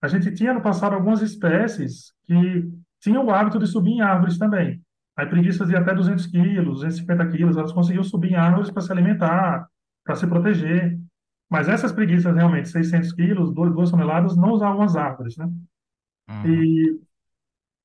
A 0.00 0.06
gente 0.06 0.32
tinha 0.32 0.54
no 0.54 0.62
passado 0.62 0.94
algumas 0.94 1.20
espécies 1.20 2.12
que 2.24 2.70
tinham 3.00 3.24
o 3.24 3.30
hábito 3.30 3.58
de 3.58 3.66
subir 3.66 3.90
em 3.90 4.00
árvores 4.00 4.38
também. 4.38 4.80
Preguiças 5.26 5.68
de 5.68 5.76
até 5.76 5.94
200 5.94 6.26
quilos, 6.26 6.80
250 6.80 7.28
quilos, 7.28 7.56
elas 7.56 7.72
conseguiam 7.72 8.04
subir 8.04 8.32
em 8.32 8.36
árvores 8.36 8.70
para 8.70 8.82
se 8.82 8.92
alimentar, 8.92 9.68
para 10.04 10.16
se 10.16 10.26
proteger. 10.26 10.98
Mas 11.48 11.68
essas 11.68 11.92
preguiças, 11.92 12.34
realmente, 12.34 12.68
600 12.68 13.12
quilos, 13.12 13.52
2 13.52 13.90
toneladas, 13.90 14.36
não 14.36 14.52
usavam 14.52 14.82
as 14.82 14.94
árvores, 14.94 15.36
né? 15.36 15.46
Uhum. 16.28 16.46
E, 16.46 17.00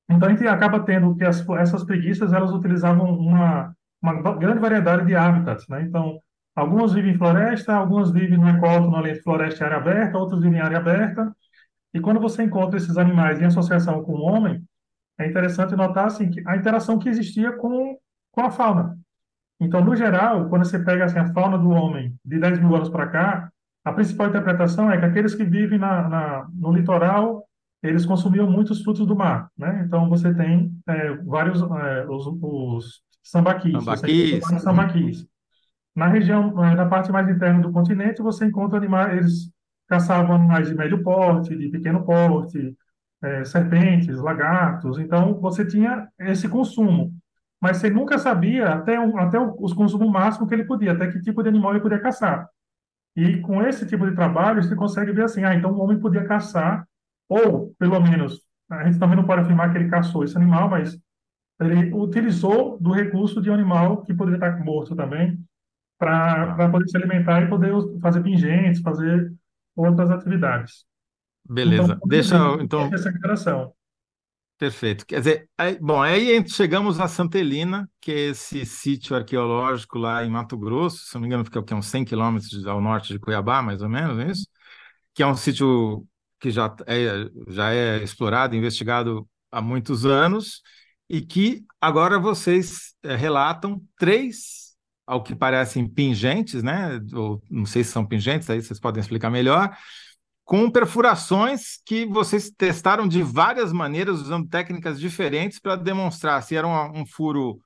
então, 0.08 0.28
a 0.28 0.30
gente 0.30 0.46
acaba 0.46 0.80
tendo 0.80 1.16
que 1.16 1.24
as, 1.24 1.46
essas 1.58 1.82
preguiças, 1.82 2.32
elas 2.32 2.52
utilizavam 2.52 3.18
uma, 3.18 3.74
uma 4.00 4.34
grande 4.36 4.60
variedade 4.60 5.04
de 5.04 5.16
hábitats, 5.16 5.66
né? 5.68 5.82
Então, 5.82 6.20
algumas 6.54 6.92
vivem 6.92 7.14
em 7.14 7.18
floresta, 7.18 7.74
algumas 7.74 8.12
vivem 8.12 8.38
no 8.38 8.48
ecótono 8.48 8.96
ali 8.96 9.10
entre 9.10 9.22
floresta 9.22 9.64
e 9.64 9.66
área 9.66 9.78
aberta, 9.78 10.16
outros 10.16 10.42
vivem 10.42 10.58
em 10.58 10.62
área 10.62 10.78
aberta. 10.78 11.34
E 11.92 12.00
quando 12.00 12.20
você 12.20 12.44
encontra 12.44 12.76
esses 12.76 12.96
animais 12.96 13.40
em 13.40 13.46
associação 13.46 14.02
com 14.04 14.12
o 14.12 14.22
homem, 14.22 14.62
é 15.18 15.26
interessante 15.26 15.74
notar 15.74 16.06
assim, 16.06 16.30
que 16.30 16.42
a 16.46 16.56
interação 16.56 16.98
que 16.98 17.08
existia 17.08 17.52
com, 17.52 17.96
com 18.30 18.40
a 18.42 18.50
fauna. 18.50 18.98
Então, 19.58 19.82
no 19.82 19.96
geral, 19.96 20.48
quando 20.48 20.64
você 20.64 20.78
pega 20.78 21.04
assim, 21.04 21.18
a 21.18 21.32
fauna 21.32 21.56
do 21.56 21.70
homem 21.70 22.14
de 22.24 22.38
10 22.38 22.60
mil 22.60 22.74
anos 22.76 22.88
para 22.88 23.06
cá, 23.06 23.50
a 23.84 23.92
principal 23.92 24.28
interpretação 24.28 24.90
é 24.90 24.98
que 24.98 25.04
aqueles 25.04 25.34
que 25.34 25.44
vivem 25.44 25.78
na, 25.78 26.08
na, 26.08 26.48
no 26.52 26.72
litoral, 26.72 27.46
eles 27.82 28.04
consumiam 28.04 28.50
muitos 28.50 28.82
frutos 28.82 29.06
do 29.06 29.16
mar, 29.16 29.50
né? 29.56 29.82
Então, 29.86 30.08
você 30.08 30.34
tem 30.34 30.72
é, 30.86 31.14
vários, 31.14 31.62
é, 31.62 32.06
os, 32.08 32.26
os 32.42 33.02
sambaquis, 33.22 33.72
sambaquis. 33.72 34.40
Você 34.40 34.58
sambaquis. 34.58 35.26
Na 35.94 36.08
região, 36.08 36.62
é, 36.62 36.74
na 36.74 36.86
parte 36.86 37.10
mais 37.10 37.28
interna 37.28 37.60
do 37.60 37.72
continente, 37.72 38.20
você 38.20 38.44
encontra 38.44 38.76
animais, 38.76 39.16
eles 39.16 39.52
caçavam 39.88 40.34
animais 40.34 40.68
de 40.68 40.74
médio 40.74 41.02
porte, 41.02 41.56
de 41.56 41.68
pequeno 41.68 42.04
porte, 42.04 42.76
é, 43.26 43.44
serpentes, 43.44 44.18
lagartos. 44.18 44.98
Então, 44.98 45.40
você 45.40 45.66
tinha 45.66 46.08
esse 46.18 46.48
consumo 46.48 47.12
mas 47.60 47.78
você 47.78 47.90
nunca 47.90 48.18
sabia 48.18 48.74
até, 48.74 48.96
até 48.96 49.38
os 49.40 49.72
consumos 49.72 50.10
máximos 50.10 50.48
que 50.48 50.54
ele 50.54 50.64
podia, 50.64 50.92
até 50.92 51.10
que 51.10 51.20
tipo 51.20 51.42
de 51.42 51.48
animal 51.48 51.72
ele 51.72 51.80
podia 51.80 51.98
caçar. 51.98 52.48
E 53.16 53.40
com 53.40 53.62
esse 53.62 53.86
tipo 53.86 54.08
de 54.08 54.14
trabalho, 54.14 54.62
você 54.62 54.76
consegue 54.76 55.12
ver 55.12 55.24
assim, 55.24 55.42
ah, 55.42 55.54
então 55.54 55.72
o 55.72 55.80
homem 55.80 55.98
podia 55.98 56.24
caçar, 56.24 56.86
ou, 57.28 57.74
pelo 57.78 57.98
menos, 58.00 58.42
a 58.70 58.84
gente 58.84 58.98
também 58.98 59.16
não 59.16 59.26
pode 59.26 59.42
afirmar 59.42 59.72
que 59.72 59.78
ele 59.78 59.88
caçou 59.88 60.22
esse 60.22 60.36
animal, 60.36 60.68
mas 60.68 60.98
ele 61.60 61.92
utilizou 61.94 62.78
do 62.78 62.92
recurso 62.92 63.40
de 63.40 63.50
um 63.50 63.54
animal 63.54 64.02
que 64.02 64.12
poderia 64.14 64.36
estar 64.36 64.62
morto 64.62 64.94
também, 64.94 65.38
para 65.98 66.68
poder 66.70 66.88
se 66.88 66.96
alimentar 66.96 67.42
e 67.42 67.48
poder 67.48 67.72
fazer 68.02 68.22
pingentes, 68.22 68.82
fazer 68.82 69.32
outras 69.74 70.10
atividades. 70.10 70.84
Beleza. 71.48 71.94
Então, 71.94 72.08
Deixa 72.08 72.36
eu, 72.36 72.60
então... 72.60 72.90
Essa 72.92 73.10
interação. 73.10 73.72
Perfeito. 74.58 75.04
Quer 75.04 75.18
dizer, 75.18 75.50
aí, 75.58 75.78
bom, 75.78 76.00
aí 76.00 76.42
chegamos 76.48 76.98
a 76.98 77.06
Santelina, 77.08 77.88
que 78.00 78.10
é 78.10 78.18
esse 78.30 78.64
sítio 78.64 79.14
arqueológico 79.14 79.98
lá 79.98 80.24
em 80.24 80.30
Mato 80.30 80.56
Grosso, 80.56 81.04
se 81.04 81.14
não 81.14 81.20
me 81.20 81.26
engano, 81.26 81.44
fica 81.44 81.60
aqui, 81.60 81.74
uns 81.74 81.86
100 81.86 82.06
quilômetros 82.06 82.66
ao 82.66 82.80
norte 82.80 83.12
de 83.12 83.18
Cuiabá, 83.18 83.60
mais 83.60 83.82
ou 83.82 83.88
menos, 83.88 84.18
é 84.18 84.30
isso? 84.30 84.46
Que 85.14 85.22
é 85.22 85.26
um 85.26 85.36
sítio 85.36 86.06
que 86.40 86.50
já 86.50 86.74
é, 86.86 87.28
já 87.48 87.70
é 87.72 88.02
explorado, 88.02 88.56
investigado 88.56 89.28
há 89.52 89.60
muitos 89.60 90.06
anos, 90.06 90.62
e 91.08 91.20
que 91.20 91.64
agora 91.78 92.18
vocês 92.18 92.94
é, 93.02 93.14
relatam 93.14 93.82
três, 93.98 94.66
ao 95.06 95.22
que 95.22 95.34
parecem 95.36 95.88
pingentes, 95.88 96.62
né? 96.62 97.00
Ou 97.12 97.40
não 97.48 97.64
sei 97.64 97.84
se 97.84 97.92
são 97.92 98.04
pingentes, 98.04 98.50
aí 98.50 98.60
vocês 98.60 98.80
podem 98.80 99.00
explicar 99.00 99.30
melhor, 99.30 99.76
com 100.46 100.70
perfurações 100.70 101.82
que 101.84 102.06
vocês 102.06 102.50
testaram 102.50 103.08
de 103.08 103.20
várias 103.20 103.72
maneiras, 103.72 104.20
usando 104.20 104.48
técnicas 104.48 104.98
diferentes 104.98 105.58
para 105.58 105.74
demonstrar 105.74 106.40
se 106.40 106.54
era 106.54 106.64
um, 106.64 107.00
um, 107.00 107.04
furo 107.04 107.60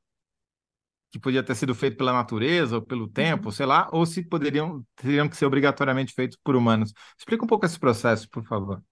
que 1.13 1.19
podia 1.19 1.43
ter 1.43 1.55
sido 1.55 1.75
feito 1.75 1.99
pela 1.99 2.15
natureza 2.15 2.77
ou 2.77 2.83
pelo 2.83 3.07
tempo, 3.07 3.47
uhum. 3.47 3.53
sei 3.53 3.67
lá, 3.67 3.91
ou 3.93 4.07
se 4.07 4.27
poderiam 4.27 4.83
teriam 4.97 5.29
que 5.29 5.37
ser 5.37 5.45
obrigatoriamente 5.45 6.15
feitos 6.15 6.39
por 6.43 6.57
humanos. 6.57 6.95
Explica 7.19 7.45
um 7.45 7.47
pouco 7.47 7.67
esse 7.67 7.79
processo, 7.79 8.27
por 8.31 8.45
favor. 8.47 8.83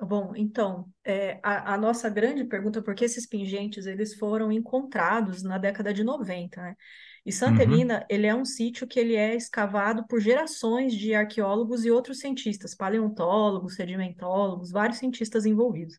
Bom, 0.00 0.32
então, 0.36 0.88
é, 1.04 1.40
a, 1.42 1.74
a, 1.74 1.76
nossa 1.76 2.08
grande 2.08 2.44
pergunta, 2.44 2.78
é 2.78 2.82
por 2.82 2.94
que 2.94 3.04
esses 3.04 3.26
pingentes 3.26 3.84
eles 3.84 4.14
foram 4.14 4.50
encontrados 4.52 5.42
na 5.42 5.58
década 5.58 5.92
de 5.92 6.04
90, 6.04 6.62
né? 6.62 6.76
E 7.24 7.32
Santa 7.32 7.64
uhum. 7.64 7.72
Helena, 7.72 8.06
ele 8.08 8.26
é 8.26 8.34
um 8.34 8.44
sítio 8.44 8.86
que 8.86 8.98
ele 8.98 9.14
é 9.14 9.34
escavado 9.34 10.06
por 10.06 10.20
gerações 10.20 10.94
de 10.94 11.14
arqueólogos 11.14 11.84
e 11.84 11.90
outros 11.90 12.18
cientistas, 12.18 12.74
paleontólogos, 12.74 13.74
sedimentólogos, 13.74 14.70
vários 14.70 14.98
cientistas 14.98 15.44
envolvidos. 15.44 15.98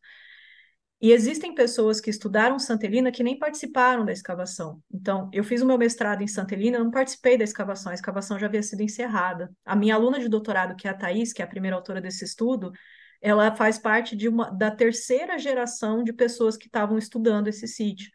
E 1.01 1.11
existem 1.11 1.55
pessoas 1.55 1.99
que 1.99 2.11
estudaram 2.11 2.59
Santa 2.59 2.86
Helena 2.86 3.11
que 3.11 3.24
nem 3.24 3.38
participaram 3.38 4.05
da 4.05 4.11
escavação. 4.11 4.82
Então, 4.93 5.32
eu 5.34 5.43
fiz 5.43 5.59
o 5.61 5.65
meu 5.65 5.78
mestrado 5.78 6.22
em 6.22 6.28
Santa 6.28 6.53
Helena, 6.53 6.78
não 6.78 6.91
participei 6.91 7.39
da 7.39 7.43
escavação, 7.43 7.91
a 7.91 7.95
escavação 7.95 8.38
já 8.38 8.45
havia 8.45 8.61
sido 8.61 8.84
encerrada. 8.84 9.51
A 9.65 9.76
minha 9.76 9.95
aluna 9.95 10.19
de 10.19 10.30
doutorado, 10.30 10.76
que 10.76 10.88
é 10.88 10.91
a 10.91 10.93
Thais, 10.93 11.34
que 11.34 11.41
é 11.41 11.45
a 11.45 11.47
primeira 11.47 11.76
autora 11.76 11.99
desse 11.99 12.24
estudo, 12.24 12.72
ela 13.19 13.55
faz 13.55 13.80
parte 13.80 14.15
de 14.15 14.28
uma, 14.28 14.51
da 14.51 14.69
terceira 14.69 15.39
geração 15.39 16.03
de 16.03 16.13
pessoas 16.13 16.55
que 16.55 16.67
estavam 16.67 16.99
estudando 16.99 17.47
esse 17.47 17.67
sítio. 17.67 18.11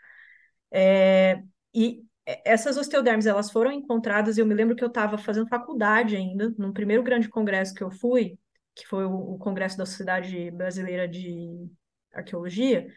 É, 0.70 1.42
e 1.74 2.04
essas 2.44 2.76
osteodermes 2.76 3.26
elas 3.26 3.50
foram 3.50 3.70
encontradas 3.70 4.36
e 4.36 4.40
eu 4.40 4.46
me 4.46 4.54
lembro 4.54 4.74
que 4.74 4.82
eu 4.82 4.88
estava 4.88 5.16
fazendo 5.16 5.48
faculdade 5.48 6.16
ainda, 6.16 6.52
no 6.58 6.72
primeiro 6.72 7.02
grande 7.02 7.28
congresso 7.28 7.74
que 7.74 7.82
eu 7.82 7.90
fui, 7.90 8.38
que 8.74 8.86
foi 8.86 9.04
o, 9.06 9.34
o 9.34 9.38
Congresso 9.38 9.78
da 9.78 9.86
Sociedade 9.86 10.50
Brasileira 10.50 11.08
de 11.08 11.70
Arqueologia, 12.12 12.88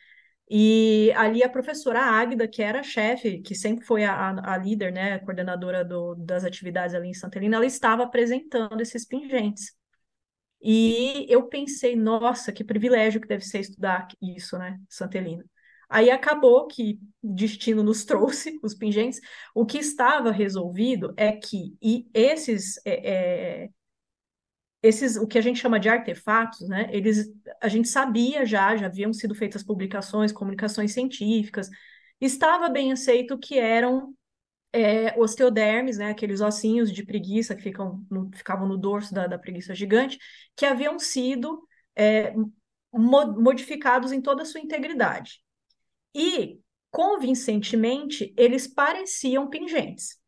e 0.50 1.12
ali 1.16 1.44
a 1.44 1.50
professora 1.50 2.02
Águida, 2.02 2.48
que 2.48 2.64
era 2.64 2.82
chefe, 2.82 3.40
que 3.40 3.54
sempre 3.54 3.86
foi 3.86 4.04
a, 4.04 4.30
a, 4.54 4.58
líder, 4.58 4.92
né, 4.92 5.20
coordenadora 5.20 5.86
do, 5.86 6.16
das 6.16 6.44
atividades 6.44 6.96
ali 6.96 7.10
em 7.10 7.14
Santa 7.14 7.38
Helena, 7.38 7.58
ela 7.58 7.66
estava 7.68 8.04
apresentando 8.04 8.82
esses 8.82 9.06
pingentes. 9.06 9.74
E 10.62 11.26
eu 11.30 11.48
pensei, 11.48 11.96
nossa, 11.96 12.52
que 12.52 12.64
privilégio 12.64 13.22
que 13.22 13.28
deve 13.28 13.46
ser 13.46 13.60
estudar 13.60 14.08
isso, 14.22 14.58
né, 14.58 14.80
Santa 14.90 15.18
Helena. 15.20 15.46
Aí 15.90 16.12
acabou 16.12 16.68
que 16.68 17.00
o 17.22 17.34
destino 17.34 17.84
nos 17.84 18.06
trouxe 18.06 18.60
os 18.64 18.76
pingentes. 18.76 19.20
O 19.56 19.66
que 19.66 19.80
estava 19.80 20.32
resolvido 20.32 21.14
é 21.18 21.32
que 21.32 21.76
e 21.82 22.08
esses, 22.14 22.80
é, 22.86 23.64
é, 23.66 23.70
esses, 24.82 25.18
o 25.18 25.28
que 25.28 25.38
a 25.38 25.42
gente 25.42 25.60
chama 25.60 25.80
de 25.80 25.90
artefatos, 25.90 26.68
né? 26.68 26.90
Eles, 26.92 27.30
a 27.62 27.68
gente 27.68 27.88
sabia 27.88 28.46
já, 28.46 28.76
já 28.78 28.86
haviam 28.86 29.12
sido 29.14 29.36
feitas 29.36 29.64
publicações, 29.64 30.32
comunicações 30.32 30.94
científicas, 30.94 31.70
estava 32.22 32.70
bem 32.70 32.92
aceito 32.92 33.38
que 33.38 33.58
eram 33.60 34.14
é, 34.74 35.20
osteodermes, 35.20 35.98
né? 35.98 36.12
Aqueles 36.12 36.42
ossinhos 36.42 36.92
de 36.92 37.04
preguiça 37.06 37.56
que 37.56 37.64
ficam 37.64 38.06
no, 38.10 38.30
ficavam 38.36 38.68
no 38.68 38.78
dorso 38.78 39.14
da, 39.14 39.28
da 39.28 39.38
preguiça 39.40 39.76
gigante, 39.76 40.18
que 40.56 40.66
haviam 40.66 41.00
sido 41.00 41.68
é, 41.96 42.34
modificados 42.94 44.12
em 44.12 44.22
toda 44.22 44.44
a 44.44 44.46
sua 44.46 44.62
integridade. 44.62 45.42
E, 46.14 46.60
convincentemente, 46.91 48.34
eles 48.38 48.68
pareciam 48.68 49.49
pingentes. 49.49 50.20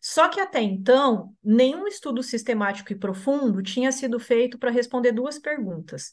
Só 0.00 0.28
que 0.28 0.40
até 0.40 0.60
então, 0.60 1.34
nenhum 1.42 1.86
estudo 1.86 2.22
sistemático 2.22 2.92
e 2.92 2.98
profundo 2.98 3.62
tinha 3.62 3.90
sido 3.90 4.18
feito 4.18 4.58
para 4.58 4.70
responder 4.70 5.12
duas 5.12 5.38
perguntas. 5.38 6.12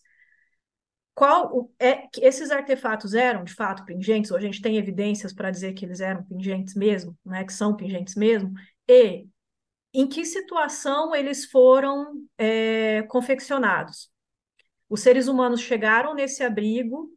Qual 1.13 1.71
é 1.79 2.09
esses 2.19 2.51
artefatos 2.51 3.13
eram 3.13 3.43
de 3.43 3.53
fato 3.53 3.85
pingentes, 3.85 4.31
ou 4.31 4.37
a 4.37 4.41
gente 4.41 4.61
tem 4.61 4.77
evidências 4.77 5.31
para 5.31 5.49
dizer 5.49 5.73
que 5.73 5.85
eles 5.85 6.01
eram 6.01 6.23
pingentes 6.23 6.75
mesmo, 6.75 7.17
né, 7.25 7.45
que 7.45 7.53
são 7.53 7.75
pingentes 7.75 8.15
mesmo, 8.15 8.51
e 8.87 9.25
em 9.93 10.07
que 10.07 10.25
situação 10.25 11.15
eles 11.15 11.45
foram 11.45 12.21
é, 12.37 13.03
confeccionados. 13.03 14.11
Os 14.89 14.99
seres 14.99 15.27
humanos 15.29 15.61
chegaram 15.61 16.13
nesse 16.13 16.43
abrigo 16.43 17.14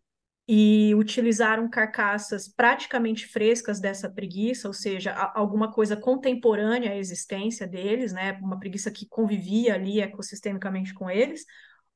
e 0.51 0.95
utilizaram 0.95 1.69
carcaças 1.69 2.49
praticamente 2.49 3.27
frescas 3.27 3.79
dessa 3.79 4.09
preguiça, 4.09 4.67
ou 4.67 4.73
seja, 4.73 5.13
alguma 5.13 5.71
coisa 5.71 5.95
contemporânea 5.95 6.93
à 6.93 6.97
existência 6.97 7.67
deles, 7.67 8.15
né, 8.15 8.33
uma 8.41 8.59
preguiça 8.59 8.91
que 8.91 9.07
convivia 9.07 9.75
ali 9.75 10.01
ecossistemicamente 10.01 10.95
com 10.95 11.11
eles, 11.11 11.45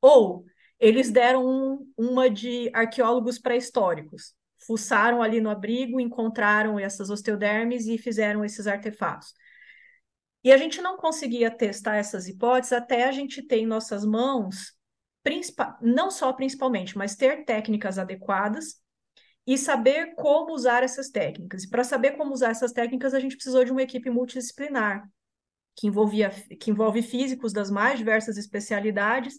ou 0.03 0.45
eles 0.79 1.11
deram 1.11 1.47
um, 1.47 1.93
uma 1.97 2.29
de 2.29 2.71
arqueólogos 2.75 3.39
pré-históricos, 3.39 4.35
fuçaram 4.67 5.23
ali 5.23 5.41
no 5.41 5.49
abrigo, 5.49 5.99
encontraram 5.99 6.79
essas 6.79 7.09
osteodermes 7.09 7.87
e 7.87 7.97
fizeram 7.97 8.45
esses 8.45 8.67
artefatos. 8.67 9.33
E 10.45 10.53
a 10.53 10.59
gente 10.59 10.83
não 10.83 10.99
conseguia 10.99 11.51
testar 11.51 11.97
essas 11.97 12.29
hipóteses 12.29 12.73
até 12.73 13.05
a 13.05 13.13
gente 13.13 13.41
ter 13.41 13.59
em 13.59 13.67
nossas 13.67 14.05
mãos 14.05 14.75
não 15.81 16.11
só 16.11 16.33
principalmente, 16.33 16.97
mas 16.97 17.15
ter 17.15 17.45
técnicas 17.45 17.99
adequadas 17.99 18.81
e 19.47 19.59
saber 19.59 20.15
como 20.15 20.53
usar 20.53 20.83
essas 20.83 21.11
técnicas. 21.11 21.65
E 21.65 21.69
para 21.69 21.85
saber 21.85 22.13
como 22.13 22.33
usar 22.33 22.51
essas 22.51 22.73
técnicas, 22.73 23.15
a 23.15 23.21
gente 23.21 23.35
precisou 23.35 23.65
de 23.65 23.73
uma 23.73 23.83
equipe 23.83 24.09
multidisciplinar, 24.11 25.09
que, 25.77 25.87
envolvia, 25.87 26.31
que 26.61 26.71
envolve 26.71 27.03
físicos 27.03 27.53
das 27.53 27.71
mais 27.71 27.99
diversas 27.99 28.37
especialidades 28.37 29.37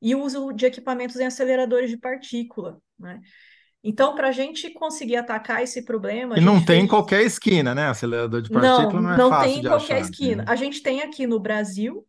e 0.00 0.14
uso 0.14 0.52
de 0.52 0.66
equipamentos 0.66 1.16
em 1.16 1.26
aceleradores 1.26 1.90
de 1.90 1.96
partícula. 1.96 2.78
Né? 2.98 3.20
Então, 3.82 4.14
para 4.14 4.28
a 4.28 4.32
gente 4.32 4.70
conseguir 4.70 5.16
atacar 5.16 5.62
esse 5.62 5.84
problema. 5.84 6.36
E 6.36 6.40
não 6.40 6.62
tem 6.62 6.82
em 6.82 6.88
qualquer 6.88 7.22
esquina, 7.22 7.74
né? 7.74 7.86
Acelerador 7.86 8.42
de 8.42 8.50
partícula 8.50 9.00
não, 9.00 9.02
não 9.02 9.14
é 9.14 9.16
não 9.16 9.30
fácil 9.30 9.50
tem 9.50 9.60
em 9.60 9.62
qualquer 9.62 9.94
achar, 9.94 10.00
esquina. 10.00 10.42
Né? 10.42 10.44
A 10.48 10.56
gente 10.56 10.82
tem 10.82 11.02
aqui 11.02 11.26
no 11.26 11.38
Brasil 11.38 12.04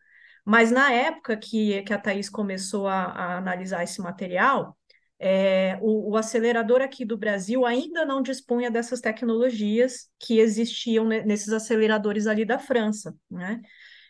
mas 0.47 0.71
na 0.71 0.89
época 0.93 1.35
que, 1.35 1.81
que 1.81 1.91
a 1.91 1.97
Thais 1.97 2.29
começou 2.29 2.87
a, 2.87 3.03
a 3.03 3.37
analisar 3.37 3.83
esse 3.83 3.99
material, 3.99 4.77
é, 5.19 5.77
o, 5.81 6.11
o, 6.11 6.15
acelerador 6.15 6.81
aqui 6.81 7.03
do 7.03 7.17
Brasil 7.17 7.65
ainda 7.65 8.05
não 8.05 8.21
dispunha 8.21 8.71
dessas 8.71 9.01
tecnologias 9.01 10.09
que 10.17 10.39
existiam 10.39 11.03
nesses 11.03 11.51
aceleradores 11.51 12.27
ali 12.27 12.45
da 12.45 12.57
França, 12.57 13.13
né? 13.29 13.59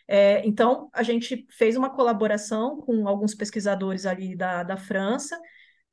É, 0.06 0.46
então, 0.46 0.88
a 0.92 1.02
gente 1.02 1.44
fez 1.50 1.76
uma 1.76 1.90
colaboração 1.90 2.80
com 2.82 3.08
alguns 3.08 3.34
pesquisadores 3.34 4.06
ali 4.06 4.36
da, 4.36 4.62
da 4.62 4.76
França, 4.76 5.36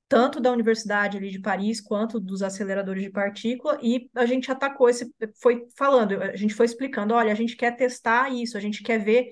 tanto 0.08 0.40
da 0.40 0.52
Universidade 0.52 1.18
ali 1.18 1.32
de 1.32 1.40
Paris 1.40 1.82
quanto 1.82 2.20
dos 2.20 2.44
aceleradores 2.44 3.02
de 3.02 3.10
partícula, 3.10 3.80
e 3.82 4.12
a 4.14 4.28
gente 4.28 4.52
atacou 4.52 4.88
esse, 4.90 5.12
foi 5.42 5.66
falando, 5.76 6.22
a 6.22 6.36
gente 6.36 6.54
foi 6.54 6.68
explicando, 6.68 7.16
olha, 7.16 7.32
a 7.32 7.36
gente 7.36 7.56
quer 7.56 7.76
testar 7.76 8.32
isso, 8.32 8.56
a 8.56 8.62
gente 8.62 8.84
quer 8.84 9.00
ver 9.00 9.28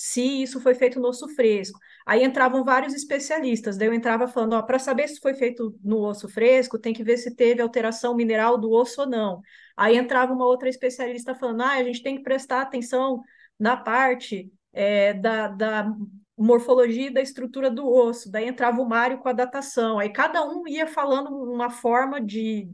se 0.00 0.42
isso 0.42 0.60
foi 0.60 0.74
feito 0.76 1.00
no 1.00 1.08
osso 1.08 1.26
fresco. 1.34 1.80
Aí 2.06 2.22
entravam 2.22 2.62
vários 2.62 2.94
especialistas, 2.94 3.76
daí 3.76 3.88
eu 3.88 3.92
entrava 3.92 4.28
falando, 4.28 4.52
ó, 4.52 4.62
para 4.62 4.78
saber 4.78 5.08
se 5.08 5.18
foi 5.18 5.34
feito 5.34 5.76
no 5.82 5.98
osso 5.98 6.28
fresco, 6.28 6.78
tem 6.78 6.94
que 6.94 7.02
ver 7.02 7.16
se 7.16 7.34
teve 7.34 7.60
alteração 7.60 8.14
mineral 8.14 8.56
do 8.56 8.70
osso 8.70 9.00
ou 9.00 9.08
não. 9.08 9.40
Aí 9.76 9.96
entrava 9.96 10.32
uma 10.32 10.46
outra 10.46 10.68
especialista 10.68 11.34
falando, 11.34 11.62
ah, 11.62 11.72
a 11.72 11.82
gente 11.82 12.00
tem 12.00 12.16
que 12.16 12.22
prestar 12.22 12.62
atenção 12.62 13.20
na 13.58 13.76
parte 13.76 14.52
é, 14.72 15.14
da, 15.14 15.48
da 15.48 15.92
morfologia 16.36 17.10
da 17.12 17.20
estrutura 17.20 17.68
do 17.68 17.84
osso, 17.92 18.30
daí 18.30 18.46
entrava 18.46 18.80
o 18.80 18.88
Mário 18.88 19.18
com 19.18 19.28
a 19.28 19.32
datação, 19.32 19.98
aí 19.98 20.10
cada 20.12 20.44
um 20.46 20.68
ia 20.68 20.86
falando 20.86 21.28
uma 21.28 21.70
forma 21.70 22.20
de 22.20 22.70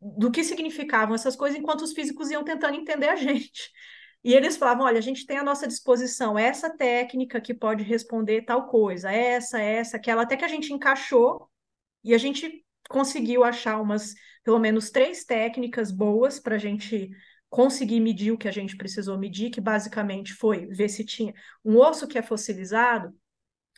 do 0.00 0.30
que 0.30 0.44
significavam 0.44 1.14
essas 1.14 1.34
coisas, 1.34 1.58
enquanto 1.58 1.80
os 1.82 1.92
físicos 1.94 2.30
iam 2.30 2.44
tentando 2.44 2.76
entender 2.76 3.08
a 3.08 3.16
gente. 3.16 3.72
E 4.24 4.32
eles 4.32 4.56
falavam: 4.56 4.86
olha, 4.86 4.98
a 4.98 5.02
gente 5.02 5.26
tem 5.26 5.36
à 5.36 5.44
nossa 5.44 5.68
disposição 5.68 6.38
essa 6.38 6.74
técnica 6.74 7.40
que 7.40 7.52
pode 7.52 7.84
responder 7.84 8.42
tal 8.42 8.66
coisa, 8.66 9.12
essa, 9.12 9.60
essa, 9.60 9.96
aquela, 9.98 10.22
até 10.22 10.36
que 10.36 10.44
a 10.44 10.48
gente 10.48 10.72
encaixou 10.72 11.48
e 12.02 12.14
a 12.14 12.18
gente 12.18 12.64
conseguiu 12.88 13.44
achar 13.44 13.80
umas, 13.80 14.14
pelo 14.42 14.58
menos 14.58 14.90
três 14.90 15.24
técnicas 15.24 15.92
boas 15.92 16.40
para 16.40 16.56
a 16.56 16.58
gente 16.58 17.10
conseguir 17.50 18.00
medir 18.00 18.32
o 18.32 18.38
que 18.38 18.48
a 18.48 18.52
gente 18.52 18.76
precisou 18.76 19.18
medir, 19.18 19.50
que 19.50 19.60
basicamente 19.60 20.32
foi 20.32 20.66
ver 20.66 20.88
se 20.88 21.04
tinha 21.04 21.32
um 21.64 21.76
osso 21.78 22.08
que 22.08 22.18
é 22.18 22.22
fossilizado, 22.22 23.14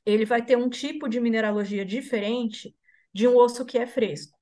ele 0.05 0.24
vai 0.24 0.44
ter 0.44 0.57
um 0.57 0.68
tipo 0.70 1.09
de 1.09 1.20
mineralogia 1.20 1.84
diferente 1.84 2.74
de 3.12 3.26
um 3.26 3.36
osso 3.36 3.66
que 3.66 3.76
é 3.76 3.86
fresco. 3.86 4.36